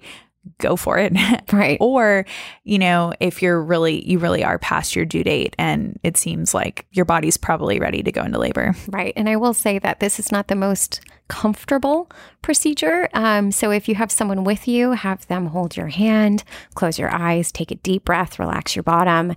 go 0.58 0.76
for 0.76 0.98
it. 0.98 1.14
Right. 1.52 1.78
or, 1.80 2.26
you 2.64 2.80
know, 2.80 3.14
if 3.20 3.42
you're 3.42 3.62
really, 3.62 4.06
you 4.10 4.20
really 4.20 4.44
are 4.44 4.60
past 4.60 4.96
your 4.96 5.06
due 5.06 5.24
date 5.24 5.56
and 5.58 5.98
it 6.04 6.18
seems 6.18 6.54
like 6.54 6.86
your 6.92 7.06
body's 7.06 7.38
probably 7.38 7.80
ready 7.80 8.04
to 8.04 8.12
go 8.12 8.24
into 8.24 8.40
labor. 8.40 8.76
Right. 8.90 9.14
And 9.16 9.30
I 9.30 9.38
will 9.38 9.54
say 9.54 9.80
that 9.80 10.00
this 10.00 10.20
is 10.20 10.32
not 10.32 10.48
the 10.48 10.56
most 10.56 11.02
comfortable 11.28 12.10
procedure. 12.42 13.10
Um, 13.14 13.52
so 13.52 13.72
if 13.72 13.88
you 13.88 13.96
have 13.96 14.12
someone 14.12 14.44
with 14.44 14.68
you, 14.68 14.92
have 14.92 15.26
them 15.28 15.48
hold 15.48 15.78
your 15.78 15.88
hand, 15.88 16.44
close 16.74 17.00
your 17.00 17.14
eyes, 17.14 17.52
take 17.52 17.72
a 17.72 17.76
deep 17.76 18.06
breath, 18.06 18.38
relax 18.38 18.76
your 18.76 18.84
bottom. 18.84 19.36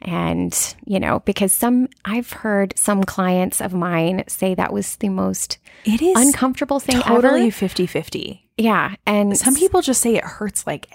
And, 0.00 0.76
you 0.84 1.00
know, 1.00 1.20
because 1.20 1.52
some, 1.52 1.88
I've 2.04 2.32
heard 2.32 2.72
some 2.76 3.04
clients 3.04 3.60
of 3.60 3.74
mine 3.74 4.24
say 4.28 4.54
that 4.54 4.72
was 4.72 4.96
the 4.96 5.10
most 5.10 5.58
it 5.84 6.00
is 6.00 6.16
uncomfortable 6.16 6.80
thing 6.80 7.00
totally 7.00 7.48
ever. 7.48 7.50
50 7.50 7.86
50. 7.86 8.47
Yeah. 8.58 8.96
And 9.06 9.38
some 9.38 9.54
people 9.54 9.80
just 9.80 10.02
say 10.02 10.16
it 10.16 10.24
hurts 10.24 10.66
like 10.66 10.88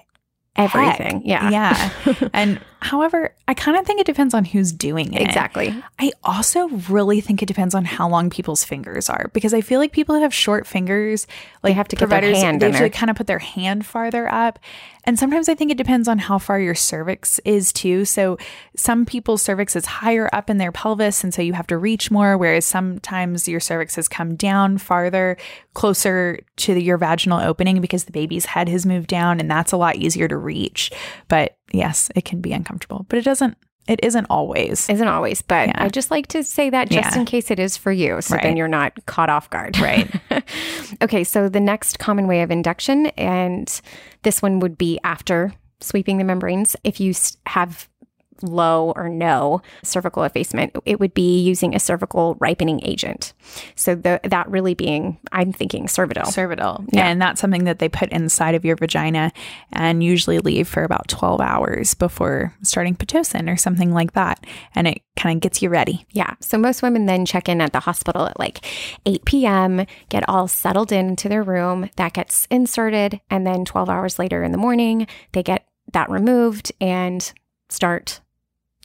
everything. 0.55 1.21
heck. 1.21 1.25
Yeah. 1.25 1.49
Yeah. 1.49 2.29
and 2.33 2.59
however, 2.79 3.33
I 3.47 3.53
kind 3.53 3.77
of 3.77 3.85
think 3.85 3.99
it 3.99 4.05
depends 4.05 4.33
on 4.33 4.45
who's 4.45 4.71
doing 4.71 5.13
it. 5.13 5.21
Exactly. 5.21 5.73
I 5.99 6.11
also 6.23 6.67
really 6.67 7.21
think 7.21 7.41
it 7.41 7.47
depends 7.47 7.73
on 7.73 7.85
how 7.85 8.07
long 8.07 8.29
people's 8.29 8.63
fingers 8.63 9.09
are 9.09 9.31
because 9.33 9.53
I 9.53 9.61
feel 9.61 9.79
like 9.79 9.91
people 9.91 10.15
who 10.15 10.21
have 10.21 10.33
short 10.33 10.67
fingers, 10.67 11.25
like 11.63 11.75
have 11.75 11.87
to 11.87 11.95
get 11.95 12.09
their 12.09 12.21
hand 12.21 12.61
they 12.61 12.71
have 12.71 12.81
to 12.81 12.89
kind 12.89 13.09
of 13.09 13.15
put 13.15 13.27
their 13.27 13.39
hand 13.39 13.85
farther 13.85 14.31
up. 14.31 14.59
And 15.05 15.19
sometimes 15.19 15.49
I 15.49 15.55
think 15.55 15.71
it 15.71 15.77
depends 15.77 16.07
on 16.07 16.17
how 16.17 16.37
far 16.37 16.59
your 16.59 16.75
cervix 16.75 17.39
is 17.39 17.73
too. 17.73 18.05
So 18.05 18.37
some 18.75 19.05
people's 19.05 19.41
cervix 19.41 19.75
is 19.75 19.85
higher 19.85 20.29
up 20.33 20.49
in 20.49 20.57
their 20.57 20.71
pelvis, 20.71 21.23
and 21.23 21.33
so 21.33 21.41
you 21.41 21.53
have 21.53 21.67
to 21.67 21.77
reach 21.77 22.09
more, 22.09 22.37
whereas 22.37 22.65
sometimes 22.65 23.47
your 23.47 23.59
cervix 23.59 23.95
has 23.95 24.07
come 24.07 24.35
down 24.35 24.77
farther, 24.77 25.37
closer 25.73 26.39
to 26.57 26.73
the, 26.73 26.81
your 26.81 26.97
vaginal 26.97 27.39
opening 27.39 27.81
because 27.81 28.05
the 28.05 28.11
baby's 28.11 28.45
head 28.45 28.69
has 28.69 28.85
moved 28.85 29.07
down, 29.07 29.39
and 29.39 29.51
that's 29.51 29.71
a 29.71 29.77
lot 29.77 29.97
easier 29.97 30.27
to 30.27 30.37
reach. 30.37 30.91
But 31.27 31.57
yes, 31.71 32.09
it 32.15 32.25
can 32.25 32.39
be 32.39 32.53
uncomfortable, 32.53 33.05
but 33.09 33.19
it 33.19 33.25
doesn't. 33.25 33.57
It 33.87 33.99
isn't 34.03 34.27
always. 34.29 34.89
Isn't 34.89 35.07
always, 35.07 35.41
but 35.41 35.67
Yeah. 35.67 35.83
I 35.83 35.89
just 35.89 36.09
like 36.09 36.27
to 36.27 36.43
say 36.43 36.69
that 36.69 36.89
just 36.89 37.13
Yeah. 37.15 37.19
in 37.19 37.25
case 37.25 37.51
it 37.51 37.59
is 37.59 37.75
for 37.75 37.91
you. 37.91 38.21
So 38.21 38.37
then 38.41 38.55
you're 38.55 38.67
not 38.69 38.93
caught 39.05 39.29
off 39.29 39.49
guard. 39.49 39.77
Right. 39.79 40.09
okay. 41.01 41.23
So 41.23 41.49
the 41.49 41.59
next 41.59 41.99
common 41.99 42.27
way 42.27 42.41
of 42.41 42.51
induction, 42.51 43.07
and 43.17 43.81
this 44.23 44.41
one 44.41 44.59
would 44.59 44.77
be 44.77 44.99
after 45.03 45.53
sweeping 45.81 46.17
the 46.17 46.23
membranes. 46.23 46.75
If 46.85 46.99
you 47.01 47.13
have 47.47 47.89
low 48.41 48.93
or 48.95 49.09
no 49.09 49.61
cervical 49.83 50.23
effacement, 50.23 50.75
it 50.85 50.99
would 50.99 51.13
be 51.13 51.41
using 51.41 51.75
a 51.75 51.79
cervical 51.79 52.35
ripening 52.39 52.81
agent. 52.83 53.33
So 53.75 53.95
the, 53.95 54.19
that 54.23 54.49
really 54.49 54.73
being, 54.73 55.19
I'm 55.31 55.51
thinking 55.51 55.85
Cervidil. 55.87 56.25
Cervidil. 56.25 56.87
Yeah. 56.91 57.07
And 57.07 57.21
that's 57.21 57.41
something 57.41 57.65
that 57.65 57.79
they 57.79 57.89
put 57.89 58.09
inside 58.09 58.55
of 58.55 58.65
your 58.65 58.75
vagina 58.75 59.31
and 59.71 60.03
usually 60.03 60.39
leave 60.39 60.67
for 60.67 60.83
about 60.83 61.07
12 61.07 61.41
hours 61.41 61.93
before 61.93 62.53
starting 62.61 62.95
Pitocin 62.95 63.51
or 63.51 63.57
something 63.57 63.91
like 63.91 64.13
that. 64.13 64.45
And 64.75 64.87
it 64.87 65.01
kind 65.15 65.37
of 65.37 65.41
gets 65.41 65.61
you 65.61 65.69
ready. 65.69 66.05
Yeah. 66.11 66.33
So 66.39 66.57
most 66.57 66.81
women 66.81 67.05
then 67.05 67.25
check 67.25 67.47
in 67.47 67.61
at 67.61 67.73
the 67.73 67.81
hospital 67.81 68.25
at 68.25 68.39
like 68.39 68.65
8 69.05 69.25
p.m., 69.25 69.85
get 70.09 70.27
all 70.27 70.47
settled 70.47 70.91
into 70.91 71.29
their 71.29 71.43
room. 71.43 71.89
That 71.97 72.13
gets 72.13 72.47
inserted. 72.49 73.21
And 73.29 73.45
then 73.45 73.65
12 73.65 73.89
hours 73.89 74.19
later 74.19 74.43
in 74.43 74.51
the 74.51 74.57
morning, 74.57 75.07
they 75.33 75.43
get 75.43 75.67
that 75.91 76.09
removed 76.09 76.71
and 76.81 77.31
start 77.73 78.21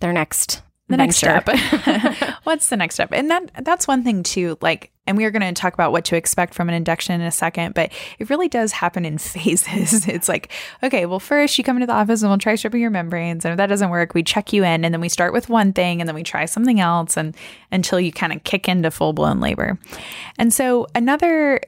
their 0.01 0.12
next 0.12 0.62
The 0.88 0.96
next 0.96 1.20
venture. 1.20 1.42
step. 1.44 2.38
What's 2.44 2.68
the 2.68 2.77
next 2.77 2.94
step? 2.94 3.11
And 3.12 3.31
that 3.31 3.51
that's 3.62 3.87
one 3.88 4.05
thing 4.05 4.22
too, 4.22 4.59
like 4.61 4.92
and 5.07 5.16
we 5.16 5.24
are 5.24 5.31
going 5.31 5.42
to 5.42 5.59
talk 5.59 5.72
about 5.72 5.90
what 5.90 6.05
to 6.05 6.16
expect 6.16 6.53
from 6.53 6.68
an 6.68 6.74
induction 6.74 7.18
in 7.18 7.27
a 7.27 7.31
second, 7.31 7.74
but 7.74 7.90
it 8.18 8.29
really 8.29 8.46
does 8.46 8.72
happen 8.72 9.07
in 9.07 9.16
phases. 9.18 10.07
It's 10.07 10.29
like, 10.29 10.53
okay, 10.83 11.07
well, 11.07 11.18
first 11.18 11.57
you 11.57 11.64
come 11.64 11.77
into 11.77 11.87
the 11.87 11.94
office 11.94 12.20
and 12.20 12.31
we'll 12.31 12.38
try 12.38 12.57
stripping 12.57 12.83
your 12.83 12.90
membranes. 12.90 13.46
And 13.46 13.53
if 13.53 13.57
that 13.57 13.68
doesn't 13.68 13.88
work, 13.88 14.12
we 14.12 14.22
check 14.22 14.53
you 14.53 14.64
in 14.64 14.85
and 14.85 14.92
then 14.92 15.01
we 15.01 15.09
start 15.09 15.33
with 15.33 15.48
one 15.48 15.72
thing 15.72 16.03
and 16.03 16.07
then 16.07 16.14
we 16.14 16.22
try 16.22 16.44
something 16.44 16.79
else 16.79 17.16
and 17.16 17.35
until 17.72 17.98
you 17.98 18.12
kind 18.12 18.35
of 18.35 18.44
kick 18.44 18.68
into 18.68 18.90
full 18.90 19.14
blown 19.14 19.40
labor. 19.40 19.79
And 20.38 20.53
so 20.53 20.87
another 20.94 21.61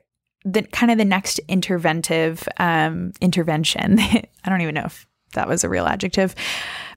the 0.44 0.62
kind 0.62 0.90
of 0.90 0.98
the 0.98 1.04
next 1.04 1.40
interventive 1.48 2.46
um, 2.58 3.12
intervention. 3.20 3.98
I 4.00 4.48
don't 4.48 4.60
even 4.60 4.74
know 4.74 4.84
if 4.86 5.06
that 5.34 5.48
was 5.48 5.64
a 5.64 5.68
real 5.68 5.86
adjective. 5.86 6.34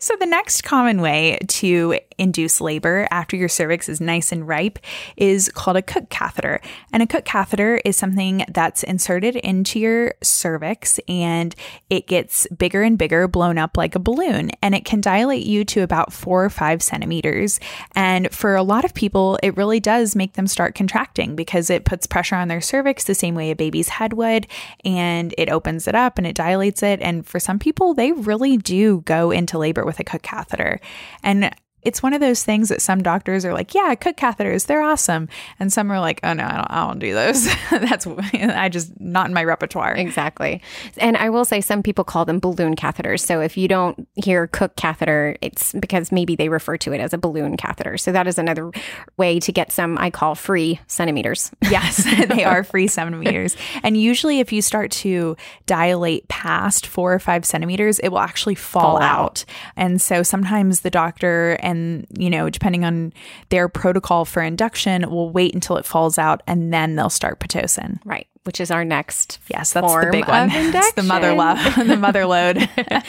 So, 0.03 0.17
the 0.19 0.25
next 0.25 0.63
common 0.63 0.99
way 0.99 1.37
to 1.47 1.97
induce 2.17 2.59
labor 2.59 3.07
after 3.09 3.37
your 3.37 3.47
cervix 3.47 3.87
is 3.87 4.01
nice 4.01 4.33
and 4.33 4.45
ripe 4.45 4.79
is 5.15 5.49
called 5.53 5.77
a 5.77 5.81
Cook 5.81 6.09
catheter. 6.09 6.59
And 6.91 7.01
a 7.01 7.07
Cook 7.07 7.23
catheter 7.23 7.79
is 7.85 7.95
something 7.95 8.45
that's 8.49 8.83
inserted 8.83 9.37
into 9.37 9.79
your 9.79 10.15
cervix 10.21 10.99
and 11.07 11.55
it 11.89 12.07
gets 12.07 12.47
bigger 12.47 12.81
and 12.83 12.97
bigger, 12.97 13.29
blown 13.29 13.57
up 13.57 13.77
like 13.77 13.95
a 13.95 13.99
balloon, 13.99 14.51
and 14.61 14.75
it 14.75 14.83
can 14.83 14.99
dilate 14.99 15.45
you 15.45 15.63
to 15.65 15.81
about 15.81 16.11
four 16.11 16.43
or 16.43 16.49
five 16.49 16.83
centimeters. 16.83 17.61
And 17.95 18.29
for 18.29 18.55
a 18.55 18.63
lot 18.63 18.83
of 18.83 18.93
people, 18.93 19.39
it 19.41 19.55
really 19.55 19.79
does 19.79 20.17
make 20.17 20.33
them 20.33 20.47
start 20.47 20.75
contracting 20.75 21.35
because 21.35 21.69
it 21.69 21.85
puts 21.85 22.07
pressure 22.07 22.35
on 22.35 22.49
their 22.49 22.61
cervix 22.61 23.05
the 23.05 23.15
same 23.15 23.35
way 23.35 23.51
a 23.51 23.55
baby's 23.55 23.87
head 23.87 24.13
would, 24.13 24.47
and 24.83 25.33
it 25.37 25.49
opens 25.49 25.87
it 25.87 25.95
up 25.95 26.17
and 26.17 26.27
it 26.27 26.35
dilates 26.35 26.83
it. 26.83 27.01
And 27.01 27.25
for 27.25 27.39
some 27.39 27.57
people, 27.57 27.93
they 27.93 28.11
really 28.11 28.57
do 28.57 29.01
go 29.05 29.31
into 29.31 29.57
labor 29.57 29.85
with 29.85 29.92
a 29.99 30.03
Cook 30.03 30.21
catheter. 30.21 30.79
And 31.23 31.53
it's 31.85 32.03
one 32.03 32.13
of 32.13 32.21
those 32.21 32.43
things 32.43 32.69
that 32.69 32.81
some 32.81 33.01
doctors 33.01 33.45
are 33.45 33.53
like, 33.53 33.73
yeah, 33.73 33.93
Cook 33.95 34.17
catheters, 34.17 34.65
they're 34.65 34.81
awesome. 34.81 35.29
And 35.59 35.71
some 35.71 35.91
are 35.91 35.99
like, 35.99 36.19
oh 36.23 36.33
no, 36.33 36.43
I 36.45 36.55
don't, 36.55 36.71
I 36.71 36.87
don't 36.87 36.99
do 36.99 37.13
those. 37.13 37.45
That's, 37.71 38.07
I 38.07 38.69
just, 38.69 38.99
not 38.99 39.27
in 39.27 39.33
my 39.33 39.43
repertoire. 39.43 39.95
Exactly. 39.95 40.61
And 40.97 41.17
I 41.17 41.29
will 41.29 41.45
say 41.45 41.61
some 41.61 41.83
people 41.83 42.03
call 42.03 42.25
them 42.25 42.39
balloon 42.39 42.75
catheters. 42.75 43.21
So 43.21 43.41
if 43.41 43.57
you 43.57 43.67
don't 43.67 44.07
hear 44.15 44.47
Cook 44.47 44.75
catheter, 44.75 45.35
it's 45.41 45.73
because 45.73 46.11
maybe 46.11 46.35
they 46.35 46.49
refer 46.49 46.77
to 46.77 46.93
it 46.93 46.99
as 46.99 47.13
a 47.13 47.17
balloon 47.17 47.57
catheter. 47.57 47.97
So 47.97 48.11
that 48.11 48.27
is 48.27 48.37
another 48.37 48.71
way 49.17 49.39
to 49.39 49.51
get 49.51 49.71
some, 49.71 49.97
I 49.97 50.09
call 50.09 50.35
free 50.35 50.79
centimeters. 50.87 51.51
Yes, 51.73 52.03
they 52.27 52.43
are 52.43 52.63
free 52.63 52.85
centimeters. 52.87 53.55
And 53.81 53.97
usually, 53.97 54.39
if 54.39 54.53
you 54.53 54.61
start 54.61 54.91
to 54.91 55.35
dilate 55.65 56.27
past 56.27 56.85
four 56.85 57.11
or 57.11 57.17
five 57.17 57.45
centimeters, 57.45 57.97
it 57.97 58.09
will 58.09 58.19
actually 58.19 58.53
fall, 58.53 58.81
Fall 58.83 59.01
out. 59.01 59.19
out. 59.19 59.45
And 59.75 59.99
so 59.99 60.21
sometimes 60.21 60.81
the 60.81 60.91
doctor 60.91 61.57
and, 61.61 61.72
you 62.17 62.29
know, 62.29 62.49
depending 62.49 62.83
on 62.85 63.13
their 63.49 63.67
protocol 63.67 64.25
for 64.25 64.41
induction, 64.41 65.09
will 65.09 65.29
wait 65.29 65.53
until 65.53 65.77
it 65.77 65.85
falls 65.85 66.17
out 66.17 66.41
and 66.47 66.73
then 66.73 66.95
they'll 66.95 67.09
start 67.09 67.39
Pitocin. 67.39 67.99
Right. 68.05 68.27
Which 68.43 68.59
is 68.59 68.71
our 68.71 68.83
next 68.83 69.39
Yes, 69.47 69.71
that's 69.71 69.93
the 69.93 70.09
big 70.11 70.27
one. 70.27 70.49
It's 70.53 70.91
the 70.93 71.03
mother 71.03 71.33
love, 71.33 71.57
the 71.87 71.95
mother 71.97 72.25
load. 72.25 72.69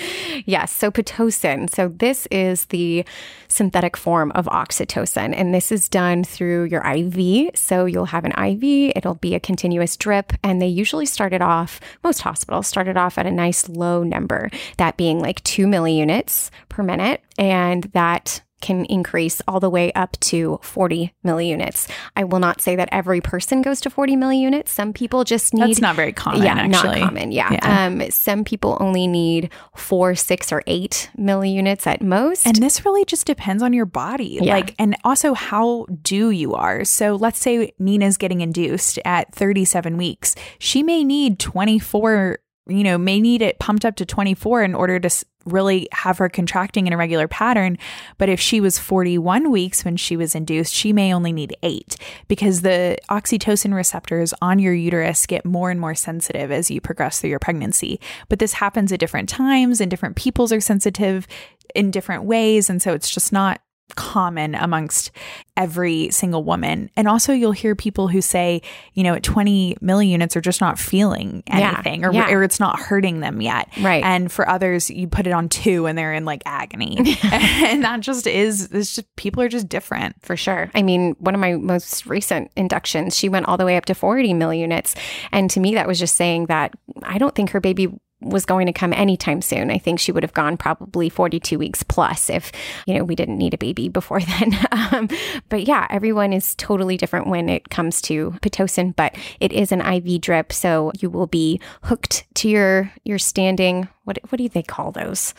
Yes. 0.46 0.72
So 0.72 0.90
Pitocin. 0.90 1.70
So 1.70 1.88
this 1.88 2.26
is 2.26 2.66
the 2.66 3.04
synthetic 3.48 3.96
form 3.96 4.30
of 4.32 4.46
oxytocin, 4.46 5.32
and 5.34 5.54
this 5.54 5.72
is 5.72 5.88
done 5.88 6.24
through 6.24 6.64
your 6.64 6.84
IV. 6.84 7.56
So 7.56 7.86
you'll 7.86 8.06
have 8.06 8.24
an 8.24 8.32
IV. 8.32 8.92
It'll 8.94 9.14
be 9.14 9.34
a 9.34 9.40
continuous 9.40 9.96
drip, 9.96 10.32
and 10.42 10.60
they 10.60 10.66
usually 10.66 11.06
started 11.06 11.40
off. 11.40 11.80
Most 12.02 12.20
hospitals 12.20 12.66
started 12.66 12.96
off 12.96 13.16
at 13.16 13.26
a 13.26 13.30
nice 13.30 13.68
low 13.68 14.02
number, 14.02 14.50
that 14.76 14.96
being 14.96 15.20
like 15.20 15.42
two 15.44 15.66
milliunits 15.66 16.50
per 16.68 16.82
minute, 16.82 17.22
and 17.38 17.84
that 17.94 18.42
can 18.64 18.86
increase 18.86 19.42
all 19.46 19.60
the 19.60 19.68
way 19.68 19.92
up 19.92 20.18
to 20.20 20.58
40 20.62 21.12
milliunits. 21.22 21.86
I 22.16 22.24
will 22.24 22.38
not 22.38 22.62
say 22.62 22.74
that 22.76 22.88
every 22.90 23.20
person 23.20 23.60
goes 23.60 23.78
to 23.82 23.90
40 23.90 24.16
milliunits. 24.16 24.68
Some 24.68 24.94
people 24.94 25.22
just 25.22 25.52
need 25.52 25.68
That's 25.68 25.82
not 25.82 25.96
very 25.96 26.14
common, 26.14 26.42
yeah, 26.42 26.54
actually. 26.54 27.00
not 27.00 27.08
common. 27.08 27.30
Yeah. 27.30 27.52
Yeah. 27.52 27.86
Um, 27.86 28.10
some 28.10 28.42
people 28.42 28.78
only 28.80 29.06
need 29.06 29.50
four, 29.76 30.14
six, 30.14 30.50
or 30.50 30.62
eight 30.66 31.10
milliunits 31.18 31.86
at 31.86 32.00
most. 32.00 32.46
And 32.46 32.56
this 32.56 32.86
really 32.86 33.04
just 33.04 33.26
depends 33.26 33.62
on 33.62 33.74
your 33.74 33.84
body. 33.84 34.38
Yeah. 34.40 34.54
Like, 34.54 34.74
and 34.78 34.96
also 35.04 35.34
how 35.34 35.84
due 36.00 36.30
you 36.30 36.54
are. 36.54 36.86
So 36.86 37.16
let's 37.16 37.38
say 37.38 37.74
Nina's 37.78 38.16
getting 38.16 38.40
induced 38.40 38.98
at 39.04 39.34
37 39.34 39.98
weeks. 39.98 40.34
She 40.58 40.82
may 40.82 41.04
need 41.04 41.38
24, 41.38 42.38
you 42.68 42.82
know, 42.82 42.96
may 42.96 43.20
need 43.20 43.42
it 43.42 43.58
pumped 43.58 43.84
up 43.84 43.96
to 43.96 44.06
24 44.06 44.62
in 44.62 44.74
order 44.74 44.98
to 44.98 45.10
really 45.44 45.88
have 45.92 46.18
her 46.18 46.28
contracting 46.28 46.86
in 46.86 46.92
a 46.92 46.96
regular 46.96 47.28
pattern. 47.28 47.78
But 48.18 48.28
if 48.28 48.40
she 48.40 48.60
was 48.60 48.78
41 48.78 49.50
weeks 49.50 49.84
when 49.84 49.96
she 49.96 50.16
was 50.16 50.34
induced, 50.34 50.74
she 50.74 50.92
may 50.92 51.12
only 51.12 51.32
need 51.32 51.56
eight 51.62 51.96
because 52.28 52.62
the 52.62 52.98
oxytocin 53.10 53.74
receptors 53.74 54.34
on 54.40 54.58
your 54.58 54.74
uterus 54.74 55.26
get 55.26 55.44
more 55.44 55.70
and 55.70 55.80
more 55.80 55.94
sensitive 55.94 56.50
as 56.50 56.70
you 56.70 56.80
progress 56.80 57.20
through 57.20 57.30
your 57.30 57.38
pregnancy. 57.38 58.00
But 58.28 58.38
this 58.38 58.54
happens 58.54 58.92
at 58.92 59.00
different 59.00 59.28
times 59.28 59.80
and 59.80 59.90
different 59.90 60.16
peoples 60.16 60.52
are 60.52 60.60
sensitive 60.60 61.26
in 61.74 61.90
different 61.90 62.24
ways. 62.24 62.70
And 62.70 62.80
so 62.80 62.92
it's 62.92 63.10
just 63.10 63.32
not 63.32 63.60
common 63.96 64.54
amongst 64.54 65.10
every 65.56 66.10
single 66.10 66.42
woman. 66.42 66.90
And 66.96 67.06
also 67.06 67.32
you'll 67.32 67.52
hear 67.52 67.74
people 67.76 68.08
who 68.08 68.20
say, 68.20 68.60
you 68.94 69.04
know, 69.04 69.14
at 69.14 69.22
20 69.22 69.76
milli-units 69.82 70.36
are 70.36 70.40
just 70.40 70.60
not 70.60 70.78
feeling 70.78 71.42
Yeah, 71.46 71.74
anything 71.74 72.04
or, 72.04 72.12
yeah. 72.12 72.30
or 72.30 72.42
it's 72.42 72.58
not 72.58 72.80
hurting 72.80 73.20
them 73.20 73.40
yet. 73.40 73.68
Right. 73.80 74.02
And 74.02 74.32
for 74.32 74.48
others, 74.48 74.90
you 74.90 75.06
put 75.06 75.26
it 75.26 75.32
on 75.32 75.48
two 75.48 75.86
and 75.86 75.96
they're 75.96 76.12
in 76.12 76.24
like 76.24 76.42
agony. 76.44 76.96
and 77.22 77.84
that 77.84 78.00
just 78.00 78.26
is, 78.26 78.72
it's 78.72 78.96
just, 78.96 79.14
people 79.16 79.42
are 79.42 79.48
just 79.48 79.68
different. 79.68 80.16
for 80.22 80.36
sure. 80.36 80.70
I 80.74 80.82
mean, 80.82 81.14
one 81.18 81.34
of 81.34 81.40
my 81.40 81.52
most 81.54 82.06
recent 82.06 82.50
inductions, 82.56 83.16
she 83.16 83.28
went 83.28 83.46
all 83.46 83.56
the 83.56 83.64
way 83.66 83.76
up 83.76 83.84
to 83.86 83.94
40 83.94 84.32
milliunits. 84.34 84.96
And 85.30 85.48
to 85.50 85.60
me, 85.60 85.74
that 85.74 85.86
was 85.86 85.98
just 85.98 86.16
saying 86.16 86.46
that 86.46 86.74
I 87.02 87.18
don't 87.18 87.34
think 87.34 87.50
her 87.50 87.60
baby 87.60 87.88
was 88.24 88.44
going 88.46 88.66
to 88.66 88.72
come 88.72 88.92
anytime 88.92 89.42
soon. 89.42 89.70
I 89.70 89.78
think 89.78 90.00
she 90.00 90.12
would 90.12 90.22
have 90.22 90.34
gone 90.34 90.56
probably 90.56 91.08
42 91.08 91.58
weeks 91.58 91.82
plus 91.82 92.30
if, 92.30 92.52
you 92.86 92.94
know, 92.94 93.04
we 93.04 93.14
didn't 93.14 93.38
need 93.38 93.54
a 93.54 93.58
baby 93.58 93.88
before 93.94 94.20
then. 94.20 94.52
um, 94.72 95.08
but 95.48 95.66
yeah, 95.66 95.86
everyone 95.90 96.32
is 96.32 96.54
totally 96.56 96.96
different 96.96 97.26
when 97.26 97.48
it 97.48 97.70
comes 97.70 98.00
to 98.02 98.32
Pitocin, 98.42 98.94
but 98.96 99.16
it 99.40 99.52
is 99.52 99.72
an 99.72 99.80
IV 99.80 100.20
drip. 100.20 100.52
So 100.52 100.92
you 100.98 101.10
will 101.10 101.26
be 101.26 101.60
hooked 101.82 102.24
to 102.34 102.48
your, 102.48 102.92
your 103.04 103.18
standing, 103.18 103.88
what, 104.04 104.18
what 104.28 104.38
do 104.38 104.48
they 104.48 104.62
call 104.62 104.92
those? 104.92 105.34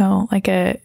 Oh, 0.00 0.28
like 0.32 0.48
a, 0.48 0.80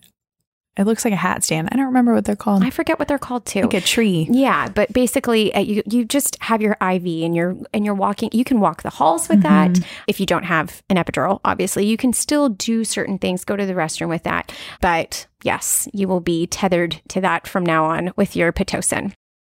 it 0.77 0.85
looks 0.85 1.03
like 1.03 1.13
a 1.13 1.17
hat 1.17 1.43
stand. 1.43 1.67
I 1.71 1.75
don't 1.75 1.87
remember 1.87 2.13
what 2.13 2.23
they're 2.23 2.35
called. 2.35 2.63
I 2.63 2.69
forget 2.69 2.97
what 2.97 3.09
they're 3.09 3.19
called 3.19 3.45
too. 3.45 3.63
like 3.63 3.73
a 3.73 3.81
tree. 3.81 4.27
Yeah, 4.31 4.69
but 4.69 4.93
basically, 4.93 5.53
uh, 5.53 5.59
you 5.59 5.83
you 5.85 6.05
just 6.05 6.37
have 6.41 6.61
your 6.61 6.77
IV 6.81 7.05
and 7.05 7.35
you're 7.35 7.57
and 7.73 7.83
you're 7.83 7.93
walking. 7.93 8.29
You 8.31 8.45
can 8.45 8.61
walk 8.61 8.81
the 8.81 8.89
halls 8.89 9.27
with 9.27 9.41
that 9.43 9.79
if 10.07 10.19
you 10.19 10.25
don't 10.25 10.43
have 10.43 10.81
an 10.89 10.95
epidural. 10.95 11.41
Obviously, 11.43 11.85
you 11.85 11.97
can 11.97 12.13
still 12.13 12.47
do 12.47 12.85
certain 12.85 13.17
things. 13.17 13.43
Go 13.43 13.57
to 13.57 13.65
the 13.65 13.73
restroom 13.73 14.07
with 14.09 14.23
that, 14.23 14.53
but 14.79 15.27
yes, 15.43 15.89
you 15.93 16.07
will 16.07 16.21
be 16.21 16.47
tethered 16.47 17.01
to 17.09 17.19
that 17.19 17.47
from 17.47 17.65
now 17.65 17.85
on 17.85 18.13
with 18.15 18.35
your 18.35 18.53
pitocin. 18.53 19.13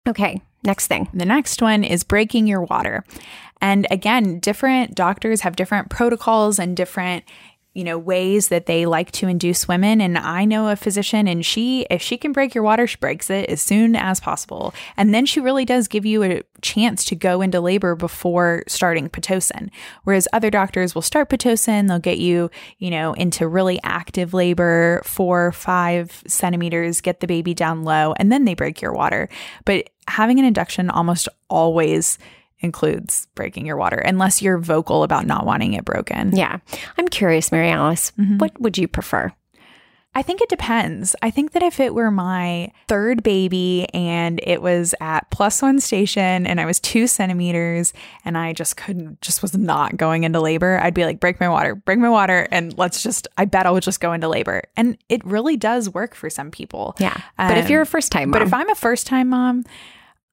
Okay, 0.08 0.42
next 0.64 0.88
thing. 0.88 1.08
The 1.14 1.24
next 1.24 1.62
one 1.62 1.84
is 1.84 2.02
breaking 2.02 2.46
your 2.48 2.62
water. 2.62 3.04
And 3.60 3.86
again, 3.90 4.40
different 4.40 4.94
doctors 4.94 5.42
have 5.42 5.56
different 5.56 5.88
protocols 5.88 6.58
and 6.58 6.76
different 6.76 7.24
you 7.74 7.84
know 7.84 7.98
ways 7.98 8.48
that 8.48 8.66
they 8.66 8.86
like 8.86 9.10
to 9.12 9.28
induce 9.28 9.68
women. 9.68 10.00
And 10.00 10.16
I 10.16 10.44
know 10.44 10.68
a 10.68 10.76
physician 10.76 11.28
and 11.28 11.44
she 11.44 11.86
if 11.90 12.00
she 12.00 12.16
can 12.16 12.32
break 12.32 12.54
your 12.54 12.64
water 12.64 12.86
she 12.86 12.96
breaks 12.96 13.28
it 13.28 13.48
as 13.50 13.60
soon 13.60 13.96
as 13.96 14.20
possible. 14.20 14.72
And 14.96 15.12
then 15.12 15.26
she 15.26 15.40
really 15.40 15.64
does 15.64 15.88
give 15.88 16.06
you 16.06 16.22
a 16.22 16.42
chance 16.62 17.04
to 17.06 17.16
go 17.16 17.42
into 17.42 17.60
labor 17.60 17.94
before 17.94 18.62
starting 18.68 19.08
pitocin. 19.08 19.70
Whereas 20.04 20.28
other 20.32 20.50
doctors 20.50 20.94
will 20.94 21.02
start 21.02 21.28
pitocin 21.28 21.88
they'll 21.88 21.98
get 21.98 22.18
you 22.18 22.50
you 22.78 22.90
know 22.90 23.12
into 23.14 23.46
really 23.46 23.80
active 23.82 24.32
labor 24.32 25.02
4 25.04 25.52
5 25.52 26.22
centimeters 26.26 27.00
get 27.00 27.20
the 27.20 27.26
baby 27.26 27.54
down 27.54 27.82
low 27.82 28.14
and 28.18 28.30
then 28.30 28.44
they 28.44 28.54
break 28.54 28.80
your 28.80 28.92
water. 28.92 29.28
But 29.64 29.90
having 30.06 30.38
an 30.38 30.44
induction 30.44 30.90
almost 30.90 31.28
always 31.48 32.18
includes 32.64 33.28
breaking 33.36 33.66
your 33.66 33.76
water 33.76 33.98
unless 33.98 34.42
you're 34.42 34.58
vocal 34.58 35.04
about 35.04 35.26
not 35.26 35.46
wanting 35.46 35.74
it 35.74 35.84
broken. 35.84 36.34
Yeah, 36.36 36.58
I'm 36.98 37.06
curious, 37.08 37.52
Mary 37.52 37.70
Alice. 37.70 38.10
What 38.38 38.60
would 38.60 38.76
you 38.76 38.88
prefer? 38.88 39.32
I 40.16 40.22
think 40.22 40.40
it 40.40 40.48
depends. 40.48 41.16
I 41.22 41.30
think 41.32 41.52
that 41.52 41.62
if 41.64 41.80
it 41.80 41.92
were 41.92 42.12
my 42.12 42.70
third 42.86 43.24
baby 43.24 43.88
and 43.92 44.38
it 44.44 44.62
was 44.62 44.94
at 45.00 45.28
plus 45.32 45.60
one 45.60 45.80
station 45.80 46.46
and 46.46 46.60
I 46.60 46.66
was 46.66 46.78
two 46.78 47.08
centimeters 47.08 47.92
and 48.24 48.38
I 48.38 48.52
just 48.52 48.76
couldn't, 48.76 49.20
just 49.20 49.42
was 49.42 49.56
not 49.58 49.96
going 49.96 50.22
into 50.22 50.40
labor, 50.40 50.78
I'd 50.80 50.94
be 50.94 51.04
like, 51.04 51.18
break 51.18 51.40
my 51.40 51.48
water, 51.48 51.74
break 51.74 51.98
my 51.98 52.08
water. 52.08 52.46
And 52.52 52.78
let's 52.78 53.02
just, 53.02 53.26
I 53.38 53.44
bet 53.44 53.66
I'll 53.66 53.80
just 53.80 53.98
go 53.98 54.12
into 54.12 54.28
labor. 54.28 54.62
And 54.76 54.96
it 55.08 55.24
really 55.24 55.56
does 55.56 55.90
work 55.90 56.14
for 56.14 56.30
some 56.30 56.52
people. 56.52 56.94
Yeah, 57.00 57.20
but 57.36 57.58
if 57.58 57.64
Um, 57.64 57.72
you're 57.72 57.82
a 57.82 57.86
first 57.86 58.12
time 58.12 58.30
mom, 58.30 58.38
But 58.38 58.42
if 58.46 58.54
I'm 58.54 58.70
a 58.70 58.76
first 58.76 59.08
time 59.08 59.30
mom, 59.30 59.64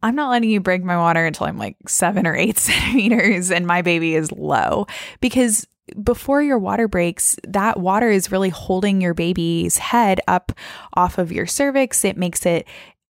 I'm 0.04 0.16
not 0.16 0.30
letting 0.30 0.50
you 0.50 0.60
break 0.60 0.84
my 0.84 0.98
water 0.98 1.26
until 1.26 1.48
I'm 1.48 1.58
like 1.58 1.78
seven 1.88 2.26
or 2.26 2.36
eight 2.36 2.58
centimeters 2.58 3.52
and 3.52 3.68
my 3.68 3.82
baby 3.82 4.16
is 4.16 4.32
low 4.32 4.88
because 5.20 5.68
before 6.02 6.42
your 6.42 6.58
water 6.58 6.88
breaks, 6.88 7.36
that 7.48 7.80
water 7.80 8.10
is 8.10 8.32
really 8.32 8.50
holding 8.50 9.02
your 9.02 9.14
baby's 9.14 9.78
head 9.78 10.22
up 10.28 10.52
off 10.94 11.18
of 11.18 11.32
your 11.32 11.46
cervix. 11.46 12.06
It 12.06 12.18
makes 12.18 12.46
it, 12.46 12.68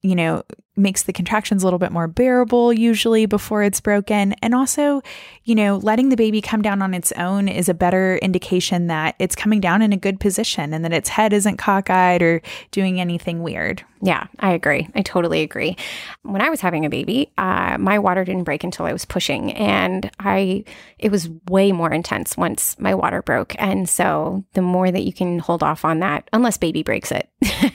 you 0.01 0.15
know, 0.15 0.43
makes 0.77 1.03
the 1.03 1.13
contractions 1.13 1.63
a 1.63 1.67
little 1.67 1.79
bit 1.79 1.93
more 1.93 2.09
bearable 2.09 2.73
usually 2.73 3.27
before 3.27 3.63
it's 3.63 3.81
broken. 3.81 4.33
And 4.43 4.55
also, 4.55 5.03
you 5.45 5.55
know, 5.55 5.77
letting 5.77 6.09
the 6.09 6.17
baby 6.17 6.41
come 6.41 6.63
down 6.63 6.81
on 6.81 6.95
its 6.95 7.13
own 7.13 7.49
is 7.49 7.69
a 7.69 7.75
better 7.75 8.17
indication 8.19 8.87
that 8.87 9.15
it's 9.19 9.37
coming 9.37 9.61
down 9.61 9.83
in 9.83 9.93
a 9.93 9.97
good 9.97 10.19
position 10.19 10.73
and 10.73 10.85
that 10.85 10.93
its 10.93 11.11
head 11.11 11.33
isn't 11.33 11.59
cockeyed 11.59 12.23
or 12.23 12.41
doing 12.71 13.01
anything 13.01 13.43
weird. 13.43 13.85
Yeah, 14.05 14.27
I 14.41 14.51
agree. 14.51 14.89
I 14.97 15.03
totally 15.03 15.43
agree. 15.43 15.77
When 16.23 16.43
I 16.43 16.51
was 16.51 16.61
having 16.61 16.85
a 16.85 16.91
baby, 16.91 17.31
uh, 17.39 17.77
my 17.79 18.01
water 18.01 18.25
didn't 18.25 18.43
break 18.43 18.65
until 18.65 18.85
I 18.85 18.93
was 18.93 19.05
pushing, 19.05 19.53
and 19.53 20.11
I 20.19 20.65
it 20.99 21.13
was 21.13 21.31
way 21.49 21.71
more 21.71 21.93
intense 21.93 22.37
once 22.37 22.77
my 22.81 22.97
water 22.97 23.23
broke. 23.23 23.55
And 23.61 23.89
so, 23.89 24.45
the 24.55 24.63
more 24.63 24.91
that 24.91 25.05
you 25.05 25.13
can 25.13 25.39
hold 25.39 25.63
off 25.63 25.85
on 25.85 26.01
that, 26.01 26.29
unless 26.33 26.57
baby 26.57 26.83
breaks 26.83 27.13
it, 27.13 27.29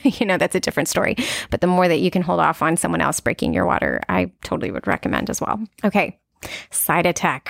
you 0.20 0.26
know 0.26 0.38
that's 0.38 0.56
a 0.56 0.60
different 0.60 0.90
story. 0.90 1.16
But 1.50 1.62
the 1.62 1.68
more 1.68 1.88
that 1.88 2.02
you 2.02 2.12
can 2.12 2.24
hold 2.24 2.42
off 2.42 2.62
on 2.62 2.76
someone 2.88 3.02
else 3.02 3.20
breaking 3.20 3.54
your 3.54 3.66
water, 3.66 4.00
I 4.08 4.32
totally 4.44 4.72
would 4.72 4.88
recommend 4.88 5.30
as 5.30 5.42
well. 5.42 5.60
Okay, 5.84 6.18
Cytotec. 6.72 7.50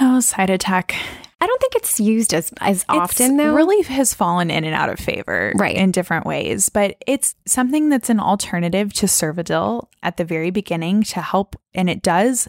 Oh, 0.00 0.18
Cytotec. 0.20 0.94
I 1.40 1.46
don't 1.46 1.60
think 1.60 1.74
it's 1.76 2.00
used 2.00 2.32
as 2.32 2.50
as 2.62 2.86
often 2.88 3.32
It's 3.32 3.36
though. 3.36 3.54
really 3.54 3.82
has 3.82 4.14
fallen 4.14 4.50
in 4.50 4.64
and 4.64 4.74
out 4.74 4.88
of 4.88 4.98
favor 4.98 5.52
Right. 5.56 5.76
in 5.76 5.90
different 5.90 6.24
ways 6.24 6.70
but 6.70 6.96
it's 7.06 7.34
something 7.46 7.90
that's 7.90 8.08
an 8.08 8.18
alternative 8.18 8.94
to 8.94 9.06
cervidil 9.06 9.88
at 10.02 10.16
the 10.16 10.24
very 10.24 10.50
beginning 10.50 11.02
to 11.02 11.20
help 11.20 11.54
and 11.74 11.90
it 11.90 12.00
does 12.02 12.48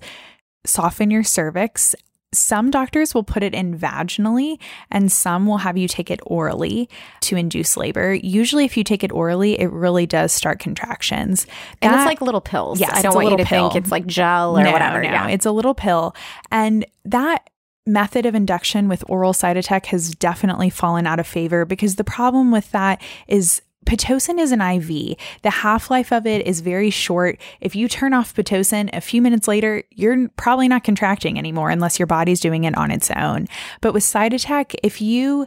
soften 0.66 1.12
your 1.12 1.24
cervix 1.24 1.94
some 2.34 2.70
doctors 2.70 3.14
will 3.14 3.24
put 3.24 3.44
it 3.44 3.54
in 3.54 3.78
vaginally 3.78 4.60
and 4.92 5.12
some 5.12 5.46
will 5.46 5.60
have 5.60 5.78
you 5.78 5.88
take 5.88 6.12
it 6.12 6.20
orally 6.26 6.90
to 7.22 7.38
induce 7.38 7.78
labor 7.78 8.14
usually 8.14 8.66
if 8.66 8.76
you 8.76 8.84
take 8.84 9.04
it 9.04 9.12
orally 9.12 9.58
it 9.60 9.72
really 9.72 10.06
does 10.06 10.34
start 10.34 10.60
contractions 10.60 11.48
and 11.82 11.96
it's 11.96 12.06
like 12.06 12.22
little 12.22 12.42
pills. 12.42 12.80
Yes, 12.80 12.92
I 12.92 13.02
don't 13.02 13.12
it's 13.12 13.16
want 13.16 13.30
you 13.32 13.38
to 13.38 13.46
pill. 13.46 13.70
think 13.70 13.84
it's 13.84 13.92
like 13.92 14.06
gel 14.06 14.58
or 14.58 14.64
no, 14.64 14.72
whatever. 14.72 15.02
No, 15.02 15.10
yeah. 15.10 15.28
it's 15.28 15.46
a 15.46 15.52
little 15.52 15.74
pill. 15.74 16.16
And 16.52 16.86
that 17.06 17.50
method 17.86 18.26
of 18.26 18.34
induction 18.34 18.88
with 18.88 19.04
oral 19.08 19.34
Cytotec 19.34 19.88
has 19.88 20.16
definitely 20.16 20.70
fallen 20.70 21.06
out 21.06 21.20
of 21.20 21.28
favor 21.28 21.66
because 21.66 21.96
the 21.96 22.04
problem 22.04 22.52
with 22.52 22.72
that 22.72 23.02
is 23.28 23.62
Pitocin 23.86 24.40
is 24.40 24.52
an 24.52 24.62
IV. 24.62 25.18
The 25.44 25.50
half 25.50 25.90
life 25.90 26.12
of 26.12 26.26
it 26.26 26.46
is 26.48 26.62
very 26.62 26.90
short. 26.90 27.40
If 27.62 27.76
you 27.76 27.88
turn 27.88 28.14
off 28.14 28.34
Pitocin 28.34 28.90
a 28.94 29.02
few 29.02 29.22
minutes 29.22 29.48
later, 29.48 29.84
you're 29.92 30.28
probably 30.38 30.68
not 30.68 30.84
contracting 30.84 31.38
anymore 31.38 31.70
unless 31.70 32.00
your 32.00 32.08
body's 32.08 32.40
doing 32.40 32.64
it 32.64 32.76
on 32.76 32.92
its 32.92 33.12
own. 33.12 33.48
But 33.82 33.94
with 33.94 34.04
Cytotec, 34.04 34.76
if 34.84 35.02
you 35.02 35.46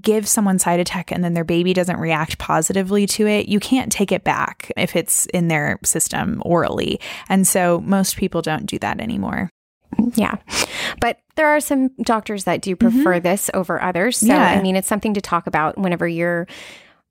give 0.00 0.28
someone 0.28 0.58
Cytotec 0.58 1.10
and 1.10 1.24
then 1.24 1.34
their 1.34 1.42
baby 1.44 1.72
doesn't 1.72 1.98
react 1.98 2.38
positively 2.38 3.06
to 3.08 3.26
it, 3.26 3.48
you 3.48 3.58
can't 3.58 3.90
take 3.90 4.12
it 4.12 4.22
back 4.22 4.70
if 4.76 4.94
it's 4.94 5.26
in 5.26 5.48
their 5.48 5.80
system 5.84 6.40
orally. 6.44 7.00
And 7.28 7.46
so 7.46 7.80
most 7.80 8.16
people 8.16 8.40
don't 8.40 8.66
do 8.66 8.78
that 8.78 9.00
anymore. 9.00 9.50
Yeah. 10.14 10.36
But 11.00 11.18
there 11.34 11.48
are 11.48 11.58
some 11.58 11.88
doctors 12.02 12.44
that 12.44 12.62
do 12.62 12.76
prefer 12.76 13.18
this 13.18 13.50
over 13.52 13.82
others. 13.82 14.18
So, 14.18 14.26
Mm-hmm. 14.28 14.36
Yeah. 14.36 14.50
I 14.50 14.62
mean, 14.62 14.76
it's 14.76 14.86
something 14.86 15.14
to 15.14 15.20
talk 15.20 15.48
about 15.48 15.76
whenever 15.76 16.06
you're 16.06 16.46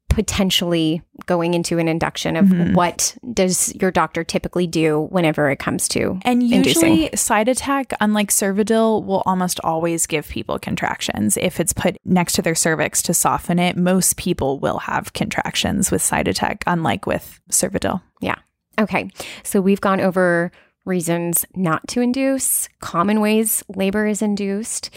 potentially 0.10 1.02
going 1.26 1.54
into 1.54 1.78
an 1.78 1.88
induction 1.88 2.36
of 2.36 2.46
Mm-hmm. 2.46 2.74
what 2.74 3.16
does 3.34 3.74
your 3.76 3.92
doctor 3.92 4.24
typically 4.24 4.66
do 4.68 5.08
whenever 5.12 5.50
it 5.50 5.60
comes 5.60 5.88
to 5.90 6.20
And 6.24 6.42
inducing. 6.42 6.94
usually, 6.96 7.10
Cytotec, 7.10 7.94
unlike 8.02 8.30
Cervidil, 8.30 9.06
will 9.06 9.22
almost 9.26 9.60
always 9.64 10.08
give 10.08 10.28
people 10.28 10.58
contractions. 10.60 11.38
If 11.38 11.60
it's 11.60 11.74
put 11.74 11.98
next 12.06 12.34
to 12.34 12.42
their 12.42 12.56
cervix 12.56 13.02
to 13.04 13.14
soften 13.14 13.60
it, 13.60 13.78
most 13.78 14.18
people 14.18 14.60
will 14.60 14.80
have 14.80 15.14
contractions 15.14 15.92
with 15.92 16.02
Cytotec, 16.02 16.64
unlike 16.68 17.06
with 17.06 17.40
Cervidil. 17.52 18.02
Yeah. 18.20 18.36
Okay. 18.80 19.10
So 19.44 19.62
we've 19.62 19.82
gone 19.82 20.02
over 20.02 20.52
reasons 20.86 21.46
not 21.56 21.88
to 21.90 22.02
induce, 22.02 22.68
common 22.80 23.22
ways 23.22 23.64
labor 23.76 24.08
is 24.08 24.22
induced. 24.22 24.90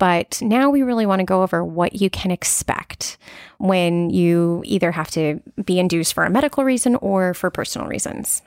But 0.00 0.40
now 0.40 0.70
we 0.70 0.82
really 0.82 1.04
want 1.04 1.20
to 1.20 1.26
go 1.26 1.42
over 1.42 1.62
what 1.62 2.00
you 2.00 2.08
can 2.08 2.30
expect 2.30 3.18
when 3.58 4.08
you 4.08 4.62
either 4.64 4.90
have 4.92 5.10
to 5.10 5.40
be 5.62 5.78
induced 5.78 6.14
for 6.14 6.24
a 6.24 6.30
medical 6.30 6.64
reason 6.64 6.96
or 6.96 7.34
for 7.34 7.50
personal 7.50 7.86
reasons. 7.86 8.40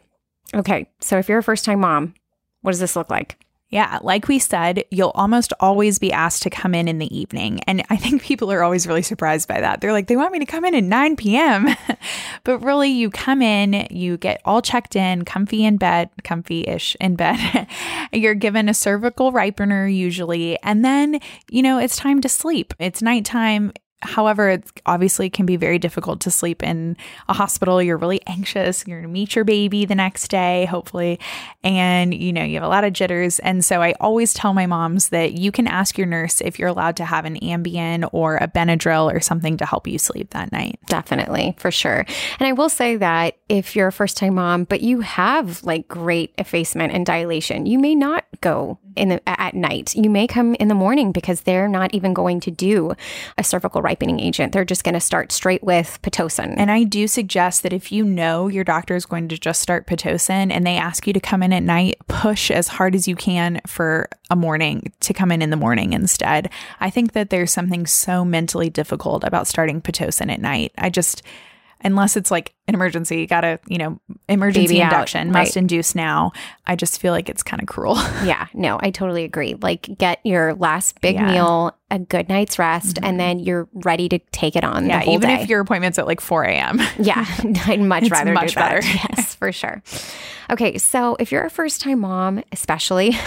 Okay. 0.55 0.89
So 0.99 1.19
if 1.19 1.29
you're 1.29 1.37
a 1.37 1.43
first 1.43 1.63
time 1.63 1.81
mom, 1.81 2.15
what 2.61 2.71
does 2.71 2.79
this 2.79 2.95
look 2.95 3.11
like? 3.11 3.37
Yeah, 3.73 3.97
like 4.03 4.27
we 4.27 4.37
said, 4.37 4.85
you'll 4.91 5.13
almost 5.15 5.51
always 5.59 5.97
be 5.97 6.11
asked 6.11 6.43
to 6.43 6.51
come 6.51 6.75
in 6.75 6.87
in 6.87 6.99
the 6.99 7.17
evening. 7.17 7.59
And 7.61 7.83
I 7.89 7.97
think 7.97 8.21
people 8.21 8.51
are 8.51 8.61
always 8.61 8.85
really 8.85 9.01
surprised 9.01 9.47
by 9.47 9.61
that. 9.61 9.81
They're 9.81 9.91
like, 9.91 10.05
they 10.05 10.15
want 10.15 10.31
me 10.31 10.37
to 10.37 10.45
come 10.45 10.63
in 10.63 10.75
at 10.75 10.83
9 10.83 11.15
p.m. 11.15 11.67
but 12.43 12.59
really, 12.59 12.91
you 12.91 13.09
come 13.09 13.41
in, 13.41 13.87
you 13.89 14.17
get 14.17 14.41
all 14.45 14.61
checked 14.61 14.95
in, 14.95 15.25
comfy 15.25 15.65
in 15.65 15.77
bed, 15.77 16.11
comfy 16.23 16.67
ish 16.67 16.95
in 17.01 17.15
bed. 17.15 17.67
You're 18.13 18.35
given 18.35 18.69
a 18.69 18.75
cervical 18.75 19.33
ripener 19.33 19.91
usually. 19.91 20.61
And 20.61 20.85
then, 20.85 21.19
you 21.49 21.63
know, 21.63 21.79
it's 21.79 21.95
time 21.95 22.21
to 22.21 22.29
sleep. 22.29 22.75
It's 22.77 23.01
nighttime. 23.01 23.73
However, 24.03 24.49
it 24.49 24.81
obviously 24.85 25.29
can 25.29 25.45
be 25.45 25.55
very 25.55 25.79
difficult 25.79 26.19
to 26.21 26.31
sleep 26.31 26.61
in 26.61 26.97
a 27.27 27.33
hospital. 27.33 27.81
You're 27.81 27.97
really 27.97 28.21
anxious. 28.27 28.85
You're 28.85 28.99
going 28.99 29.09
to 29.09 29.13
meet 29.13 29.35
your 29.35 29.45
baby 29.45 29.85
the 29.85 29.95
next 29.95 30.27
day, 30.29 30.65
hopefully. 30.65 31.19
And, 31.63 32.13
you 32.13 32.33
know, 32.33 32.43
you 32.43 32.55
have 32.55 32.63
a 32.63 32.67
lot 32.67 32.83
of 32.83 32.93
jitters. 32.93 33.39
And 33.39 33.63
so 33.63 33.81
I 33.81 33.93
always 33.99 34.33
tell 34.33 34.53
my 34.53 34.65
moms 34.65 35.09
that 35.09 35.33
you 35.33 35.51
can 35.51 35.67
ask 35.67 35.97
your 35.97 36.07
nurse 36.07 36.41
if 36.41 36.59
you're 36.59 36.69
allowed 36.69 36.97
to 36.97 37.05
have 37.05 37.25
an 37.25 37.39
Ambien 37.39 38.07
or 38.11 38.37
a 38.37 38.47
Benadryl 38.47 39.13
or 39.13 39.19
something 39.19 39.57
to 39.57 39.65
help 39.65 39.87
you 39.87 39.97
sleep 39.97 40.31
that 40.31 40.51
night. 40.51 40.79
Definitely, 40.87 41.55
for 41.57 41.71
sure. 41.71 42.05
And 42.39 42.47
I 42.47 42.51
will 42.51 42.69
say 42.69 42.97
that 42.97 43.37
if 43.53 43.75
you're 43.75 43.89
a 43.89 43.91
first 43.91 44.17
time 44.17 44.33
mom, 44.33 44.63
but 44.63 44.81
you 44.81 45.01
have 45.01 45.63
like 45.63 45.87
great 45.87 46.33
effacement 46.39 46.91
and 46.91 47.05
dilation, 47.05 47.67
you 47.67 47.77
may 47.77 47.93
not 47.93 48.25
go 48.41 48.79
in 48.95 49.09
the, 49.09 49.29
at 49.29 49.53
night. 49.53 49.93
You 49.95 50.09
may 50.09 50.25
come 50.25 50.55
in 50.55 50.69
the 50.69 50.75
morning 50.75 51.11
because 51.11 51.41
they're 51.41 51.67
not 51.67 51.93
even 51.93 52.15
going 52.15 52.39
to 52.41 52.51
do 52.51 52.93
a 53.37 53.43
cervical 53.43 53.83
ripening 53.83 54.19
agent. 54.19 54.53
They're 54.53 54.65
just 54.65 54.83
going 54.83 54.95
to 54.95 54.99
start 54.99 55.31
straight 55.31 55.63
with 55.63 55.99
Pitocin. 56.01 56.55
And 56.57 56.71
I 56.71 56.83
do 56.83 57.07
suggest 57.07 57.61
that 57.61 57.73
if 57.73 57.91
you 57.91 58.03
know 58.03 58.47
your 58.47 58.63
doctor 58.63 58.95
is 58.95 59.05
going 59.05 59.27
to 59.27 59.37
just 59.37 59.61
start 59.61 59.85
Pitocin 59.85 60.51
and 60.51 60.65
they 60.65 60.77
ask 60.77 61.05
you 61.05 61.13
to 61.13 61.19
come 61.19 61.43
in 61.43 61.53
at 61.53 61.61
night, 61.61 61.97
push 62.07 62.49
as 62.49 62.67
hard 62.67 62.95
as 62.95 63.07
you 63.07 63.15
can 63.15 63.61
for 63.67 64.09
a 64.31 64.35
morning 64.35 64.91
to 65.01 65.13
come 65.13 65.31
in 65.31 65.43
in 65.43 65.51
the 65.51 65.55
morning 65.55 65.93
instead. 65.93 66.49
I 66.79 66.89
think 66.89 67.11
that 67.11 67.29
there's 67.29 67.51
something 67.51 67.85
so 67.85 68.25
mentally 68.25 68.71
difficult 68.71 69.23
about 69.23 69.45
starting 69.45 69.79
Pitocin 69.79 70.31
at 70.31 70.41
night. 70.41 70.71
I 70.75 70.89
just, 70.89 71.21
unless 71.83 72.15
it's 72.15 72.31
like 72.31 72.53
an 72.67 72.75
emergency, 72.75 73.19
you 73.19 73.27
gotta, 73.27 73.59
you 73.67 73.77
know, 73.77 73.99
emergency 74.29 74.67
Baby 74.67 74.81
out, 74.83 74.93
induction, 74.93 75.31
right. 75.31 75.41
must 75.41 75.57
induce 75.57 75.95
now. 75.95 76.31
I 76.65 76.75
just 76.75 77.01
feel 77.01 77.11
like 77.11 77.29
it's 77.29 77.43
kind 77.43 77.61
of 77.61 77.67
cruel. 77.67 77.97
Yeah, 78.23 78.47
no, 78.53 78.79
I 78.81 78.91
totally 78.91 79.25
agree. 79.25 79.55
Like, 79.55 79.89
get 79.97 80.19
your 80.23 80.53
last 80.53 81.01
big 81.01 81.15
Yeah. 81.15 81.31
meal, 81.31 81.77
a 81.91 81.99
good 81.99 82.29
night's 82.29 82.57
rest, 82.57 82.97
and 82.97 83.05
mm-hmm. 83.05 83.17
then 83.17 83.39
you're 83.39 83.67
ready 83.73 84.07
to 84.09 84.19
take 84.31 84.55
it 84.55 84.63
on 84.63 84.85
yeah, 84.85 84.99
the 84.99 85.05
whole 85.05 85.15
even 85.15 85.29
day. 85.29 85.41
if 85.41 85.49
your 85.49 85.59
appointment's 85.59 85.99
at 85.99 86.07
like 86.07 86.21
4 86.21 86.45
a.m. 86.45 86.79
yeah, 86.99 87.25
I'd 87.65 87.81
much 87.81 88.09
rather 88.09 88.31
much 88.31 88.49
do 88.49 88.55
that. 88.55 88.81
better. 88.81 88.87
Yes, 88.87 89.35
for 89.35 89.51
sure. 89.51 89.83
Okay, 90.49 90.77
so 90.77 91.17
if 91.19 91.31
you're 91.31 91.43
a 91.43 91.49
first 91.49 91.81
time 91.81 91.99
mom, 91.99 92.43
especially, 92.53 93.17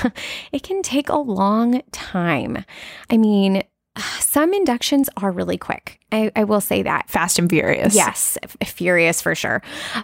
it 0.53 0.63
can 0.63 0.83
take 0.83 1.11
a 1.11 1.19
long 1.19 1.83
time. 1.93 2.65
I 3.11 3.19
mean, 3.19 3.63
some 4.21 4.55
inductions 4.55 5.09
are 5.17 5.31
really 5.31 5.59
quick. 5.59 6.01
I, 6.13 6.31
I 6.37 6.45
will 6.45 6.61
say 6.61 6.83
that. 6.83 7.09
Fast 7.11 7.39
and 7.39 7.51
furious. 7.51 7.95
Yes, 7.95 8.39
f- 8.43 8.69
furious 8.69 9.21
for 9.21 9.35
sure. 9.35 9.61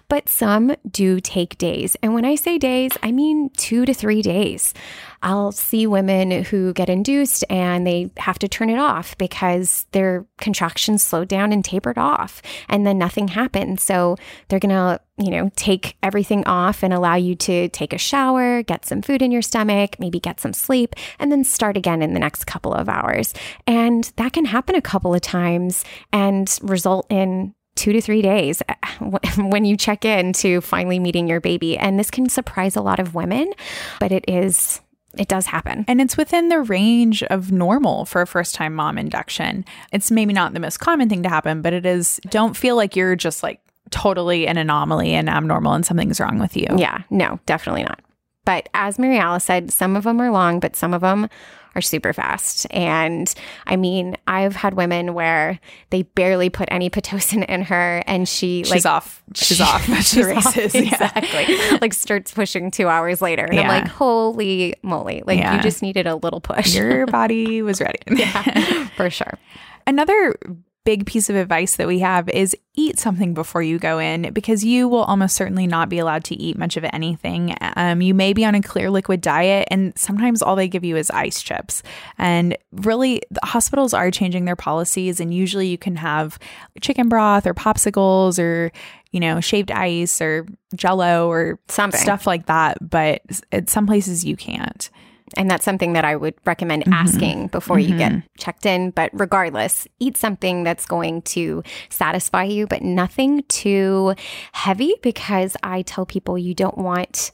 But 0.09 0.29
some 0.29 0.75
do 0.91 1.21
take 1.21 1.57
days. 1.59 1.97
And 2.03 2.13
when 2.13 2.25
I 2.25 2.35
say 2.35 2.59
days, 2.59 2.91
I 3.03 3.13
mean 3.13 3.51
two 3.57 3.85
to 3.85 3.95
three 3.95 4.21
days. 4.21 4.75
I'll 5.23 5.53
see 5.53 5.87
women 5.87 6.43
who 6.45 6.73
get 6.73 6.89
induced 6.89 7.45
and 7.49 7.87
they 7.87 8.11
have 8.17 8.39
to 8.41 8.49
turn 8.49 8.71
it 8.71 8.79
off 8.79 9.17
because 9.19 9.87
their 9.93 10.27
contractions 10.39 11.03
slowed 11.03 11.29
down 11.29 11.53
and 11.53 11.65
tapered 11.65 11.99
off 11.99 12.43
and 12.69 12.85
then 12.85 12.99
nothing 12.99 13.29
happened. 13.29 13.79
So 13.79 14.17
they're 14.49 14.59
going 14.59 14.71
to, 14.71 15.01
you 15.19 15.31
know, 15.31 15.51
take 15.55 15.97
everything 16.03 16.45
off 16.47 16.83
and 16.83 16.93
allow 16.93 17.15
you 17.15 17.37
to 17.37 17.69
take 17.69 17.93
a 17.93 17.99
shower, 17.99 18.65
get 18.65 18.85
some 18.85 19.01
food 19.01 19.23
in 19.23 19.31
your 19.31 19.43
stomach, 19.43 20.01
maybe 20.01 20.19
get 20.19 20.41
some 20.41 20.53
sleep, 20.53 20.97
and 21.21 21.31
then 21.31 21.45
start 21.45 21.77
again 21.77 22.03
in 22.03 22.15
the 22.15 22.21
next 22.21 22.47
couple 22.47 22.75
of 22.75 22.89
hours. 22.89 23.33
And 23.65 24.11
that 24.17 24.33
can 24.33 24.47
happen 24.47 24.75
a 24.75 24.83
couple 24.83 25.15
of 25.15 25.21
times 25.21 25.85
and 26.13 26.59
result 26.63 27.07
in 27.11 27.55
two 27.75 27.93
to 27.93 28.01
three 28.01 28.23
days 28.23 28.63
eh, 28.69 28.75
when 29.39 29.65
you 29.65 29.77
check 29.77 30.05
in 30.05 30.33
to 30.35 30.61
finally 30.61 30.99
meeting 30.99 31.29
your 31.29 31.41
baby. 31.41 31.79
And 31.79 31.99
this 31.99 32.11
can 32.11 32.29
surprise 32.29 32.77
a 32.77 32.83
lot 32.83 33.01
of 33.01 33.15
women, 33.15 33.53
but 33.99 34.13
it 34.13 34.25
is, 34.29 34.81
it 35.19 35.29
does 35.29 35.47
happen. 35.47 35.85
And 35.89 36.01
it's 36.01 36.17
within 36.17 36.49
the 36.49 36.61
range 36.61 37.23
of 37.25 37.53
normal 37.53 38.05
for 38.05 38.23
a 38.23 38.27
first 38.27 38.55
time 38.55 38.75
mom 38.75 38.99
induction. 38.99 39.65
It's 39.93 40.11
maybe 40.11 40.33
not 40.33 40.55
the 40.55 40.61
most 40.61 40.79
common 40.79 41.09
thing 41.09 41.23
to 41.23 41.29
happen, 41.29 41.63
but 41.63 41.73
it 41.73 41.87
is. 41.87 42.21
Don't 42.29 42.57
feel 42.57 42.77
like 42.77 42.97
you're 42.97 43.17
just 43.17 43.43
like 43.43 43.61
totally 43.91 44.47
an 44.47 44.57
anomaly 44.57 45.13
and 45.13 45.29
abnormal 45.29 45.75
and 45.75 45.85
something's 45.85 46.21
wrong 46.21 46.39
with 46.39 46.57
you. 46.57 46.67
Yeah, 46.77 47.03
no, 47.11 47.41
definitely 47.47 47.85
not. 47.85 48.01
But 48.45 48.69
as 48.75 48.99
Mary 48.99 49.19
Alice 49.19 49.45
said, 49.45 49.73
some 49.73 49.95
of 49.95 50.05
them 50.05 50.21
are 50.21 50.31
long, 50.31 50.59
but 50.59 50.75
some 50.75 50.95
of 50.95 51.01
them 51.01 51.29
are 51.75 51.81
super 51.81 52.13
fast. 52.13 52.67
And 52.71 53.33
I 53.67 53.77
mean, 53.77 54.17
I've 54.27 54.55
had 54.57 54.75
women 54.75 55.15
where 55.15 55.59
they 55.91 56.03
barely 56.03 56.51
put 56.51 56.69
any 56.71 56.91
Pitocin 56.91 57.45
in 57.49 57.63
her 57.63 58.03
and 58.07 58.29
she 58.29 58.63
She's 58.65 58.71
like 58.85 58.87
off. 58.87 59.23
She's 59.35 59.61
off. 59.61 59.87
She 60.03 60.03
she's 60.03 60.27
off. 60.29 60.57
races. 60.57 60.75
Yeah. 60.75 60.83
Exactly. 60.83 61.79
like 61.81 61.95
starts 61.95 62.33
pushing 62.33 62.71
two 62.71 62.89
hours 62.89 63.23
later. 63.23 63.45
And 63.45 63.59
I'm 63.59 63.69
like, 63.69 63.89
holy 63.89 64.75
moly. 64.83 65.23
Like 65.27 65.39
Yeah. 65.39 65.57
you 65.57 65.63
just 65.63 65.83
needed 65.83 66.07
a 66.07 66.17
little 66.17 66.41
push. 66.41 66.75
Your 66.75 67.07
body 67.07 67.63
was 67.63 67.81
ready. 67.81 67.99
yeah, 68.11 68.89
for 68.97 69.09
sure. 69.11 69.39
Another 69.87 70.35
big 70.85 71.07
piece 71.07 71.31
of 71.31 71.37
advice 71.37 71.77
that 71.77 71.87
we 71.87 72.01
have 72.01 72.29
is 72.29 72.57
eat 72.75 72.99
something 72.99 73.35
before 73.35 73.63
you 73.63 73.79
go 73.79 73.99
in 73.99 74.33
because 74.33 74.65
you 74.65 74.89
will 74.89 75.05
almost 75.05 75.37
certainly 75.37 75.67
not 75.67 75.89
be 75.89 75.99
allowed 75.99 76.25
to 76.25 76.35
eat 76.35 76.59
much 76.59 76.77
of 76.77 76.85
anything. 76.93 77.55
Um, 77.77 78.01
you 78.03 78.15
may 78.15 78.33
be 78.33 78.45
on 78.45 78.55
a 78.55 78.63
clear 78.63 78.91
liquid 78.91 79.21
diet, 79.21 79.69
and 79.71 79.97
sometimes 79.97 80.43
all 80.43 80.57
they 80.57 80.69
give 80.69 80.85
you 80.85 80.97
is 80.97 81.11
ice 81.11 81.41
chips. 81.43 81.83
And 82.19 82.57
really, 82.73 83.23
the 83.31 83.45
hospitals 83.45 83.95
are 83.95 84.11
changing 84.11 84.45
their 84.45 84.57
policies, 84.57 85.21
and 85.21 85.33
usually 85.33 85.69
you 85.69 85.79
can 85.79 85.97
have 85.97 86.39
chicken 86.81 87.09
broth 87.09 87.47
or 87.47 87.55
popsicles 87.55 88.39
or 88.39 88.73
you 89.13 89.21
know 89.21 89.41
shaved 89.41 89.71
ice 89.71 90.21
or 90.21 90.47
jello 90.75 91.31
or 91.31 91.59
Something. 91.69 92.01
stuff 92.01 92.27
like 92.27 92.47
that. 92.47 92.79
But 92.91 93.23
at 93.53 93.69
some 93.71 93.87
places 93.87 94.25
you 94.25 94.37
can't. 94.37 94.91
And 95.37 95.51
that's 95.51 95.65
something 95.65 95.93
that 95.95 96.05
I 96.05 96.17
would 96.17 96.35
recommend 96.45 96.85
mm-hmm. 96.85 96.93
asking 96.93 97.47
before 97.49 97.79
you 97.79 97.97
get 97.97 98.13
mm-hmm. 98.13 98.27
checked 98.39 98.67
in. 98.67 98.91
But 98.91 99.11
regardless, 99.13 99.87
eat 99.99 100.17
something 100.17 100.65
that's 100.65 100.87
going 100.87 101.23
to 101.23 101.63
satisfy 101.89 102.45
you, 102.45 102.67
but 102.67 102.83
nothing 102.83 103.43
too 103.49 104.15
heavy 104.53 104.95
because 105.03 105.57
I 105.63 105.83
tell 105.83 106.07
people 106.07 106.39
you 106.39 106.55
don't 106.55 106.79
want. 106.79 107.31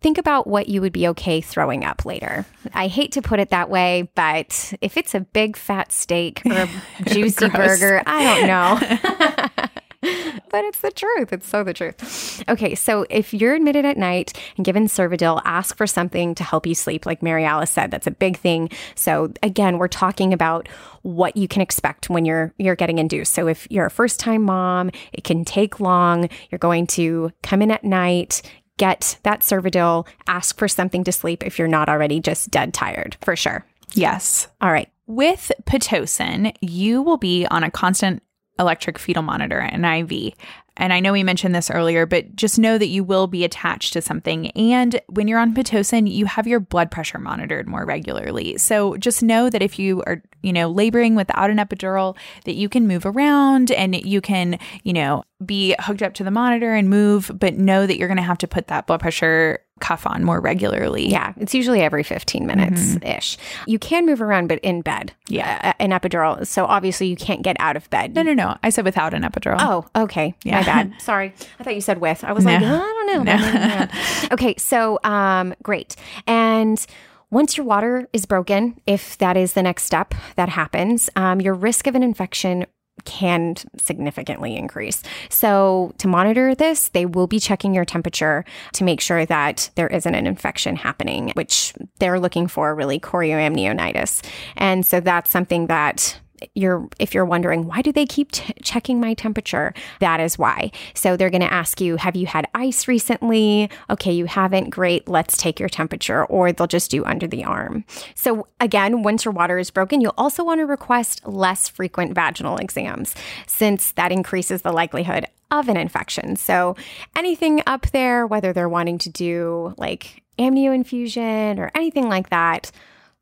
Think 0.00 0.16
about 0.16 0.46
what 0.46 0.68
you 0.68 0.80
would 0.80 0.92
be 0.92 1.08
okay 1.08 1.40
throwing 1.40 1.84
up 1.84 2.04
later. 2.04 2.46
I 2.72 2.86
hate 2.86 3.10
to 3.12 3.22
put 3.22 3.40
it 3.40 3.50
that 3.50 3.68
way, 3.68 4.08
but 4.14 4.72
if 4.80 4.96
it's 4.96 5.12
a 5.12 5.20
big 5.20 5.56
fat 5.56 5.90
steak 5.90 6.40
or 6.46 6.52
a 6.52 6.68
juicy 7.06 7.48
burger, 7.48 8.00
I 8.06 8.24
don't 8.24 8.46
know. 8.46 9.64
but 10.50 10.64
it's 10.64 10.80
the 10.80 10.90
truth. 10.90 11.32
It's 11.32 11.48
so 11.48 11.64
the 11.64 11.74
truth. 11.74 12.42
Okay, 12.48 12.74
so 12.74 13.06
if 13.10 13.34
you're 13.34 13.54
admitted 13.54 13.84
at 13.84 13.96
night 13.96 14.38
and 14.56 14.64
given 14.64 14.86
Cervidil, 14.86 15.42
ask 15.44 15.76
for 15.76 15.86
something 15.86 16.34
to 16.34 16.44
help 16.44 16.66
you 16.66 16.74
sleep. 16.74 17.06
Like 17.06 17.22
Mary 17.22 17.44
Alice 17.44 17.70
said, 17.70 17.90
that's 17.90 18.06
a 18.06 18.12
big 18.12 18.38
thing. 18.38 18.70
So 18.94 19.32
again, 19.42 19.78
we're 19.78 19.88
talking 19.88 20.32
about 20.32 20.68
what 21.02 21.36
you 21.36 21.48
can 21.48 21.62
expect 21.62 22.10
when 22.10 22.24
you're 22.24 22.52
you're 22.58 22.76
getting 22.76 22.98
induced. 22.98 23.32
So 23.32 23.48
if 23.48 23.66
you're 23.70 23.86
a 23.86 23.90
first 23.90 24.20
time 24.20 24.42
mom, 24.42 24.90
it 25.12 25.24
can 25.24 25.44
take 25.44 25.80
long. 25.80 26.28
You're 26.50 26.58
going 26.58 26.86
to 26.88 27.32
come 27.42 27.62
in 27.62 27.70
at 27.70 27.84
night. 27.84 28.42
Get 28.76 29.18
that 29.24 29.40
Cervidil, 29.40 30.06
ask 30.28 30.56
for 30.56 30.68
something 30.68 31.02
to 31.04 31.10
sleep 31.10 31.44
if 31.44 31.58
you're 31.58 31.66
not 31.66 31.88
already 31.88 32.20
just 32.20 32.50
dead 32.50 32.72
tired, 32.72 33.16
for 33.22 33.34
sure. 33.34 33.66
Yes. 33.94 34.46
All 34.60 34.70
right. 34.70 34.88
With 35.06 35.50
Pitocin, 35.64 36.54
you 36.60 37.02
will 37.02 37.16
be 37.16 37.46
on 37.46 37.64
a 37.64 37.70
constant 37.70 38.22
electric 38.58 38.98
fetal 38.98 39.22
monitor, 39.22 39.58
an 39.58 39.84
IV. 39.84 40.34
And 40.78 40.92
I 40.92 41.00
know 41.00 41.12
we 41.12 41.24
mentioned 41.24 41.54
this 41.54 41.70
earlier, 41.70 42.06
but 42.06 42.36
just 42.36 42.58
know 42.58 42.78
that 42.78 42.86
you 42.86 43.02
will 43.02 43.26
be 43.26 43.44
attached 43.44 43.92
to 43.94 44.00
something. 44.00 44.52
And 44.52 45.00
when 45.08 45.26
you're 45.26 45.40
on 45.40 45.52
Pitocin, 45.52 46.10
you 46.10 46.26
have 46.26 46.46
your 46.46 46.60
blood 46.60 46.90
pressure 46.90 47.18
monitored 47.18 47.66
more 47.66 47.84
regularly. 47.84 48.56
So 48.58 48.96
just 48.96 49.22
know 49.22 49.50
that 49.50 49.60
if 49.60 49.78
you 49.78 50.02
are, 50.06 50.22
you 50.42 50.52
know, 50.52 50.70
laboring 50.70 51.16
without 51.16 51.50
an 51.50 51.56
epidural, 51.58 52.16
that 52.44 52.54
you 52.54 52.68
can 52.68 52.86
move 52.86 53.04
around 53.04 53.72
and 53.72 53.96
you 53.96 54.20
can, 54.20 54.58
you 54.84 54.92
know, 54.92 55.24
be 55.44 55.74
hooked 55.80 56.02
up 56.02 56.14
to 56.14 56.24
the 56.24 56.30
monitor 56.30 56.72
and 56.72 56.88
move, 56.88 57.30
but 57.34 57.54
know 57.54 57.84
that 57.84 57.98
you're 57.98 58.08
going 58.08 58.16
to 58.16 58.22
have 58.22 58.38
to 58.38 58.48
put 58.48 58.68
that 58.68 58.86
blood 58.86 59.00
pressure 59.00 59.58
cuff 59.80 60.06
on 60.06 60.24
more 60.24 60.40
regularly. 60.40 61.08
Yeah, 61.08 61.32
it's 61.38 61.54
usually 61.54 61.80
every 61.82 62.02
15 62.02 62.46
minutes 62.46 62.96
ish. 63.02 63.38
You 63.66 63.78
can 63.78 64.06
move 64.06 64.20
around, 64.20 64.48
but 64.48 64.58
in 64.60 64.82
bed. 64.82 65.12
Yeah. 65.28 65.60
Uh, 65.62 65.72
an 65.82 65.90
epidural. 65.90 66.46
So 66.46 66.64
obviously 66.66 67.06
you 67.08 67.16
can't 67.16 67.42
get 67.42 67.56
out 67.60 67.76
of 67.76 67.88
bed. 67.90 68.14
No, 68.14 68.22
no, 68.22 68.34
no. 68.34 68.56
I 68.62 68.70
said 68.70 68.84
without 68.84 69.14
an 69.14 69.22
epidural. 69.22 69.56
Oh, 69.60 69.86
okay. 69.96 70.34
Yeah. 70.44 70.60
My 70.60 70.66
bad. 70.66 70.94
Sorry. 71.00 71.34
I 71.58 71.64
thought 71.64 71.74
you 71.74 71.80
said 71.80 72.00
with. 72.00 72.24
I 72.24 72.32
was 72.32 72.44
like, 72.44 72.60
No. 72.60 72.74
"Oh, 72.74 72.80
I 72.82 73.12
don't 73.14 73.24
know. 73.24 73.32
Yeah. 73.38 73.88
okay, 74.32 74.54
so 74.58 74.98
um, 75.04 75.54
great. 75.62 75.96
And 76.26 76.84
once 77.30 77.56
your 77.56 77.66
water 77.66 78.08
is 78.12 78.24
broken, 78.26 78.80
if 78.86 79.18
that 79.18 79.36
is 79.36 79.52
the 79.52 79.62
next 79.62 79.84
step 79.84 80.14
that 80.36 80.48
happens, 80.48 81.10
um, 81.16 81.40
your 81.40 81.54
risk 81.54 81.86
of 81.86 81.94
an 81.94 82.02
infection 82.02 82.66
can 83.04 83.54
significantly 83.76 84.56
increase. 84.56 85.02
So, 85.28 85.92
to 85.98 86.08
monitor 86.08 86.54
this, 86.54 86.88
they 86.90 87.06
will 87.06 87.26
be 87.26 87.40
checking 87.40 87.74
your 87.74 87.84
temperature 87.84 88.44
to 88.74 88.84
make 88.84 89.00
sure 89.00 89.26
that 89.26 89.70
there 89.74 89.88
isn't 89.88 90.14
an 90.14 90.26
infection 90.26 90.76
happening, 90.76 91.32
which 91.34 91.74
they're 91.98 92.20
looking 92.20 92.46
for 92.48 92.74
really 92.74 93.00
chorioamnionitis. 93.00 94.24
And 94.56 94.84
so 94.84 95.00
that's 95.00 95.30
something 95.30 95.66
that 95.66 96.20
you're 96.54 96.88
if 96.98 97.14
you're 97.14 97.24
wondering 97.24 97.66
why 97.66 97.82
do 97.82 97.92
they 97.92 98.06
keep 98.06 98.32
t- 98.32 98.52
checking 98.62 99.00
my 99.00 99.14
temperature? 99.14 99.74
That 100.00 100.20
is 100.20 100.38
why. 100.38 100.70
So 100.94 101.16
they're 101.16 101.30
going 101.30 101.42
to 101.42 101.52
ask 101.52 101.80
you 101.80 101.96
have 101.96 102.16
you 102.16 102.26
had 102.26 102.46
ice 102.54 102.88
recently? 102.88 103.70
Okay 103.90 104.12
you 104.12 104.26
haven't. 104.26 104.70
Great. 104.70 105.08
Let's 105.08 105.36
take 105.36 105.60
your 105.60 105.68
temperature. 105.68 106.24
Or 106.26 106.52
they'll 106.52 106.66
just 106.66 106.90
do 106.90 107.04
under 107.04 107.26
the 107.26 107.44
arm. 107.44 107.84
So 108.14 108.46
again 108.60 109.02
once 109.02 109.24
your 109.24 109.32
water 109.32 109.58
is 109.58 109.70
broken 109.70 110.00
you'll 110.00 110.14
also 110.18 110.44
want 110.44 110.60
to 110.60 110.66
request 110.66 111.26
less 111.26 111.68
frequent 111.68 112.14
vaginal 112.14 112.56
exams 112.56 113.14
since 113.46 113.92
that 113.92 114.12
increases 114.12 114.62
the 114.62 114.72
likelihood 114.72 115.26
of 115.50 115.68
an 115.68 115.76
infection. 115.76 116.36
So 116.36 116.76
anything 117.16 117.62
up 117.66 117.90
there 117.90 118.26
whether 118.26 118.52
they're 118.52 118.68
wanting 118.68 118.98
to 118.98 119.10
do 119.10 119.74
like 119.78 120.22
amnio 120.38 120.74
infusion 120.74 121.58
or 121.58 121.70
anything 121.74 122.08
like 122.08 122.30
that 122.30 122.70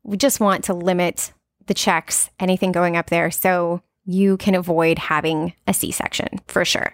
we 0.07 0.17
just 0.17 0.39
want 0.39 0.63
to 0.63 0.73
limit 0.73 1.33
the 1.67 1.73
checks, 1.73 2.29
anything 2.39 2.71
going 2.71 2.97
up 2.97 3.09
there, 3.09 3.31
so 3.31 3.81
you 4.05 4.37
can 4.37 4.55
avoid 4.55 4.97
having 4.97 5.53
a 5.67 5.73
C 5.73 5.91
section 5.91 6.39
for 6.47 6.65
sure. 6.65 6.93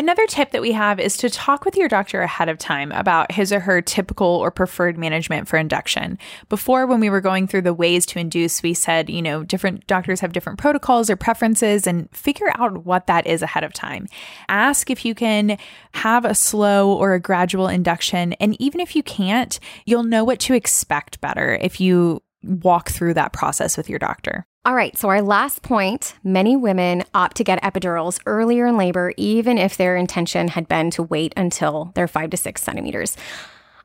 Another 0.00 0.28
tip 0.28 0.52
that 0.52 0.62
we 0.62 0.70
have 0.70 1.00
is 1.00 1.16
to 1.16 1.28
talk 1.28 1.64
with 1.64 1.76
your 1.76 1.88
doctor 1.88 2.22
ahead 2.22 2.48
of 2.48 2.56
time 2.56 2.92
about 2.92 3.32
his 3.32 3.52
or 3.52 3.58
her 3.58 3.82
typical 3.82 4.28
or 4.28 4.52
preferred 4.52 4.96
management 4.96 5.48
for 5.48 5.56
induction. 5.56 6.18
Before, 6.48 6.86
when 6.86 7.00
we 7.00 7.10
were 7.10 7.20
going 7.20 7.48
through 7.48 7.62
the 7.62 7.74
ways 7.74 8.06
to 8.06 8.20
induce, 8.20 8.62
we 8.62 8.74
said, 8.74 9.10
you 9.10 9.20
know, 9.20 9.42
different 9.42 9.88
doctors 9.88 10.20
have 10.20 10.32
different 10.32 10.60
protocols 10.60 11.10
or 11.10 11.16
preferences 11.16 11.84
and 11.84 12.08
figure 12.12 12.52
out 12.54 12.84
what 12.86 13.08
that 13.08 13.26
is 13.26 13.42
ahead 13.42 13.64
of 13.64 13.72
time. 13.72 14.06
Ask 14.48 14.88
if 14.88 15.04
you 15.04 15.16
can 15.16 15.58
have 15.94 16.24
a 16.24 16.32
slow 16.32 16.92
or 16.92 17.14
a 17.14 17.20
gradual 17.20 17.66
induction. 17.66 18.34
And 18.34 18.60
even 18.60 18.78
if 18.78 18.94
you 18.94 19.02
can't, 19.02 19.58
you'll 19.84 20.04
know 20.04 20.22
what 20.22 20.38
to 20.40 20.54
expect 20.54 21.20
better 21.20 21.58
if 21.60 21.80
you 21.80 22.22
walk 22.48 22.90
through 22.90 23.14
that 23.14 23.32
process 23.32 23.76
with 23.76 23.88
your 23.88 23.98
doctor. 23.98 24.46
All 24.64 24.74
right, 24.74 24.96
so 24.98 25.08
our 25.08 25.22
last 25.22 25.62
point 25.62 26.14
many 26.24 26.56
women 26.56 27.04
opt 27.14 27.36
to 27.38 27.44
get 27.44 27.62
epidurals 27.62 28.20
earlier 28.26 28.66
in 28.66 28.76
labor, 28.76 29.14
even 29.16 29.56
if 29.56 29.76
their 29.76 29.96
intention 29.96 30.48
had 30.48 30.68
been 30.68 30.90
to 30.92 31.02
wait 31.02 31.32
until 31.36 31.92
they're 31.94 32.08
five 32.08 32.30
to 32.30 32.36
six 32.36 32.62
centimeters. 32.62 33.16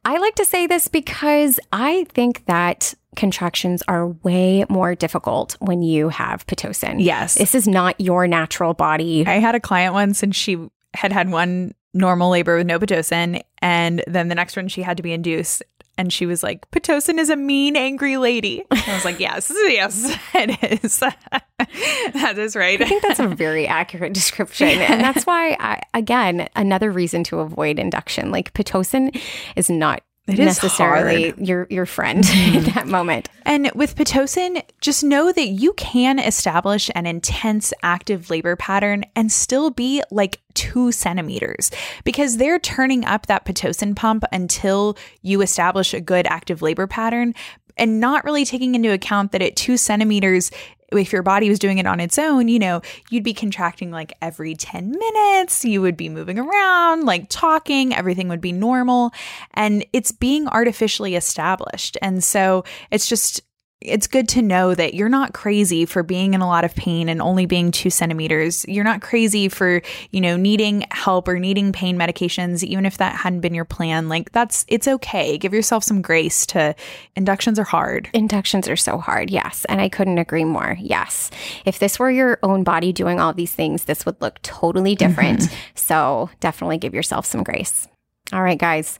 I 0.05 0.17
like 0.17 0.35
to 0.35 0.45
say 0.45 0.67
this 0.67 0.89
because 0.89 1.59
I 1.71 2.05
think 2.09 2.45
that 2.47 2.93
contractions 3.15 3.83
are 3.87 4.07
way 4.07 4.65
more 4.67 4.95
difficult 4.95 5.55
when 5.59 5.81
you 5.81 6.09
have 6.09 6.45
Pitocin. 6.47 6.95
Yes. 6.99 7.35
This 7.35 7.55
is 7.55 7.67
not 7.67 7.99
your 8.01 8.27
natural 8.27 8.73
body. 8.73 9.25
I 9.25 9.35
had 9.35 9.55
a 9.55 9.59
client 9.59 9.93
once 9.93 10.23
and 10.23 10.35
she 10.35 10.57
had 10.93 11.13
had 11.13 11.31
one 11.31 11.73
normal 11.93 12.29
labor 12.29 12.57
with 12.57 12.67
no 12.67 12.79
Pitocin. 12.79 13.41
And 13.59 14.03
then 14.07 14.27
the 14.27 14.35
next 14.35 14.55
one 14.55 14.67
she 14.67 14.81
had 14.81 14.97
to 14.97 15.03
be 15.03 15.13
induced. 15.13 15.63
And 15.97 16.11
she 16.11 16.25
was 16.25 16.41
like, 16.41 16.69
Pitocin 16.71 17.19
is 17.19 17.29
a 17.29 17.35
mean, 17.35 17.75
angry 17.75 18.17
lady. 18.17 18.63
And 18.71 18.83
I 18.87 18.95
was 18.95 19.05
like, 19.05 19.19
yes, 19.19 19.51
yes, 19.67 20.17
it 20.33 20.83
is. 20.83 20.99
that 22.13 22.37
is 22.37 22.55
right. 22.55 22.81
I 22.81 22.85
think 22.85 23.03
that's 23.03 23.19
a 23.19 23.27
very 23.27 23.67
accurate 23.67 24.13
description. 24.13 24.69
And 24.69 25.01
that's 25.01 25.23
why, 25.27 25.55
I, 25.59 25.81
again, 25.93 26.49
another 26.55 26.91
reason 26.91 27.23
to 27.25 27.39
avoid 27.39 27.77
induction. 27.77 28.31
Like, 28.31 28.53
Pitocin 28.53 29.19
is 29.55 29.69
not 29.69 30.01
It 30.25 30.39
is 30.39 30.45
necessarily 30.45 31.33
your 31.37 31.67
your 31.69 31.85
friend 31.85 32.19
in 32.19 32.23
mm-hmm. 32.31 32.75
that 32.75 32.87
moment. 32.87 33.27
And 33.45 33.69
with 33.75 33.95
Pitocin, 33.95 34.63
just 34.79 35.03
know 35.03 35.33
that 35.33 35.47
you 35.47 35.73
can 35.73 36.17
establish 36.17 36.89
an 36.95 37.05
intense 37.05 37.73
active 37.83 38.29
labor 38.29 38.55
pattern 38.55 39.03
and 39.17 39.29
still 39.29 39.69
be 39.69 40.01
like 40.11 40.39
two 40.53 40.93
centimeters 40.93 41.71
because 42.05 42.37
they're 42.37 42.59
turning 42.59 43.03
up 43.03 43.25
that 43.25 43.43
Pitocin 43.43 43.97
pump 43.97 44.23
until 44.31 44.97
you 45.21 45.41
establish 45.41 45.93
a 45.93 45.99
good 45.99 46.25
active 46.27 46.61
labor 46.61 46.87
pattern 46.87 47.33
and 47.75 47.99
not 47.99 48.23
really 48.23 48.45
taking 48.45 48.75
into 48.75 48.93
account 48.93 49.31
that 49.31 49.41
at 49.41 49.55
two 49.55 49.77
centimeters, 49.77 50.51
if 50.97 51.11
your 51.11 51.23
body 51.23 51.49
was 51.49 51.59
doing 51.59 51.77
it 51.77 51.85
on 51.85 51.99
its 51.99 52.17
own, 52.17 52.47
you 52.47 52.59
know, 52.59 52.81
you'd 53.09 53.23
be 53.23 53.33
contracting 53.33 53.91
like 53.91 54.13
every 54.21 54.55
10 54.55 54.91
minutes, 54.91 55.65
you 55.65 55.81
would 55.81 55.97
be 55.97 56.09
moving 56.09 56.39
around, 56.39 57.05
like 57.05 57.27
talking, 57.29 57.93
everything 57.93 58.29
would 58.29 58.41
be 58.41 58.51
normal. 58.51 59.11
And 59.53 59.85
it's 59.93 60.11
being 60.11 60.47
artificially 60.47 61.15
established. 61.15 61.97
And 62.01 62.23
so 62.23 62.63
it's 62.91 63.07
just, 63.07 63.41
it's 63.83 64.07
good 64.07 64.29
to 64.29 64.41
know 64.41 64.73
that 64.73 64.93
you're 64.93 65.09
not 65.09 65.33
crazy 65.33 65.85
for 65.85 66.03
being 66.03 66.33
in 66.33 66.41
a 66.41 66.47
lot 66.47 66.63
of 66.63 66.73
pain 66.75 67.09
and 67.09 67.21
only 67.21 67.45
being 67.45 67.71
two 67.71 67.89
centimeters. 67.89 68.65
You're 68.67 68.83
not 68.83 69.01
crazy 69.01 69.49
for, 69.49 69.81
you 70.11 70.21
know, 70.21 70.37
needing 70.37 70.85
help 70.91 71.27
or 71.27 71.37
needing 71.39 71.73
pain 71.73 71.97
medications, 71.97 72.63
even 72.63 72.85
if 72.85 72.97
that 72.97 73.15
hadn't 73.15 73.41
been 73.41 73.53
your 73.53 73.65
plan. 73.65 74.09
Like, 74.09 74.31
that's, 74.31 74.65
it's 74.67 74.87
okay. 74.87 75.37
Give 75.37 75.53
yourself 75.53 75.83
some 75.83 76.01
grace 76.01 76.45
to, 76.47 76.75
inductions 77.15 77.59
are 77.59 77.65
hard. 77.65 78.09
Inductions 78.13 78.67
are 78.67 78.77
so 78.77 78.97
hard, 78.97 79.29
yes. 79.29 79.65
And 79.65 79.81
I 79.81 79.89
couldn't 79.89 80.17
agree 80.17 80.45
more. 80.45 80.77
Yes. 80.79 81.29
If 81.65 81.79
this 81.79 81.99
were 81.99 82.11
your 82.11 82.39
own 82.41 82.63
body 82.63 82.93
doing 82.93 83.19
all 83.19 83.33
these 83.33 83.53
things, 83.53 83.83
this 83.83 84.05
would 84.05 84.21
look 84.21 84.41
totally 84.41 84.95
different. 84.95 85.41
Mm-hmm. 85.41 85.55
So 85.75 86.29
definitely 86.39 86.77
give 86.77 86.93
yourself 86.93 87.25
some 87.25 87.43
grace. 87.43 87.87
All 88.31 88.41
right, 88.41 88.57
guys. 88.57 88.99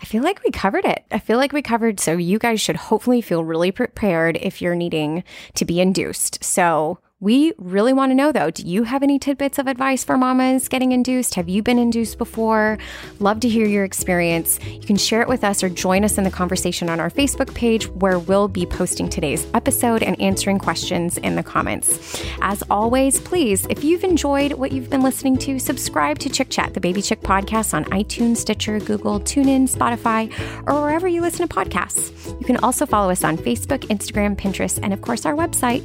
I 0.00 0.04
feel 0.04 0.22
like 0.22 0.42
we 0.44 0.50
covered 0.50 0.84
it. 0.84 1.04
I 1.10 1.18
feel 1.18 1.38
like 1.38 1.52
we 1.52 1.62
covered. 1.62 2.00
So 2.00 2.12
you 2.12 2.38
guys 2.38 2.60
should 2.60 2.76
hopefully 2.76 3.20
feel 3.20 3.44
really 3.44 3.72
prepared 3.72 4.36
if 4.36 4.62
you're 4.62 4.76
needing 4.76 5.24
to 5.54 5.64
be 5.64 5.80
induced. 5.80 6.42
So 6.42 6.98
we 7.20 7.52
really 7.58 7.92
want 7.92 8.10
to 8.12 8.14
know 8.14 8.30
though, 8.30 8.48
do 8.48 8.62
you 8.62 8.84
have 8.84 9.02
any 9.02 9.18
tidbits 9.18 9.58
of 9.58 9.66
advice 9.66 10.04
for 10.04 10.16
mamas 10.16 10.68
getting 10.68 10.92
induced? 10.92 11.34
Have 11.34 11.48
you 11.48 11.64
been 11.64 11.78
induced 11.78 12.16
before? 12.16 12.78
Love 13.18 13.40
to 13.40 13.48
hear 13.48 13.66
your 13.66 13.82
experience. 13.82 14.60
You 14.64 14.86
can 14.86 14.96
share 14.96 15.20
it 15.20 15.26
with 15.26 15.42
us 15.42 15.64
or 15.64 15.68
join 15.68 16.04
us 16.04 16.16
in 16.16 16.22
the 16.22 16.30
conversation 16.30 16.88
on 16.88 17.00
our 17.00 17.10
Facebook 17.10 17.52
page 17.54 17.88
where 17.88 18.20
we'll 18.20 18.46
be 18.46 18.64
posting 18.66 19.08
today's 19.08 19.44
episode 19.52 20.04
and 20.04 20.20
answering 20.20 20.60
questions 20.60 21.18
in 21.18 21.34
the 21.34 21.42
comments. 21.42 22.22
As 22.40 22.62
always, 22.70 23.18
please, 23.18 23.66
if 23.68 23.82
you've 23.82 24.04
enjoyed 24.04 24.52
what 24.52 24.70
you've 24.70 24.90
been 24.90 25.02
listening 25.02 25.38
to, 25.38 25.58
subscribe 25.58 26.20
to 26.20 26.28
Chick 26.28 26.50
Chat, 26.50 26.74
the 26.74 26.80
Baby 26.80 27.02
Chick 27.02 27.22
podcast 27.22 27.74
on 27.74 27.84
iTunes, 27.86 28.36
Stitcher, 28.36 28.78
Google, 28.78 29.18
TuneIn, 29.18 29.68
Spotify, 29.68 30.32
or 30.68 30.80
wherever 30.82 31.08
you 31.08 31.20
listen 31.20 31.48
to 31.48 31.52
podcasts. 31.52 32.14
You 32.38 32.46
can 32.46 32.58
also 32.58 32.86
follow 32.86 33.10
us 33.10 33.24
on 33.24 33.36
Facebook, 33.38 33.80
Instagram, 33.88 34.36
Pinterest, 34.36 34.78
and 34.80 34.92
of 34.92 35.02
course 35.02 35.26
our 35.26 35.34
website, 35.34 35.82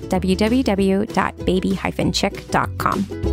www.baby-chick.com. 1.31 3.32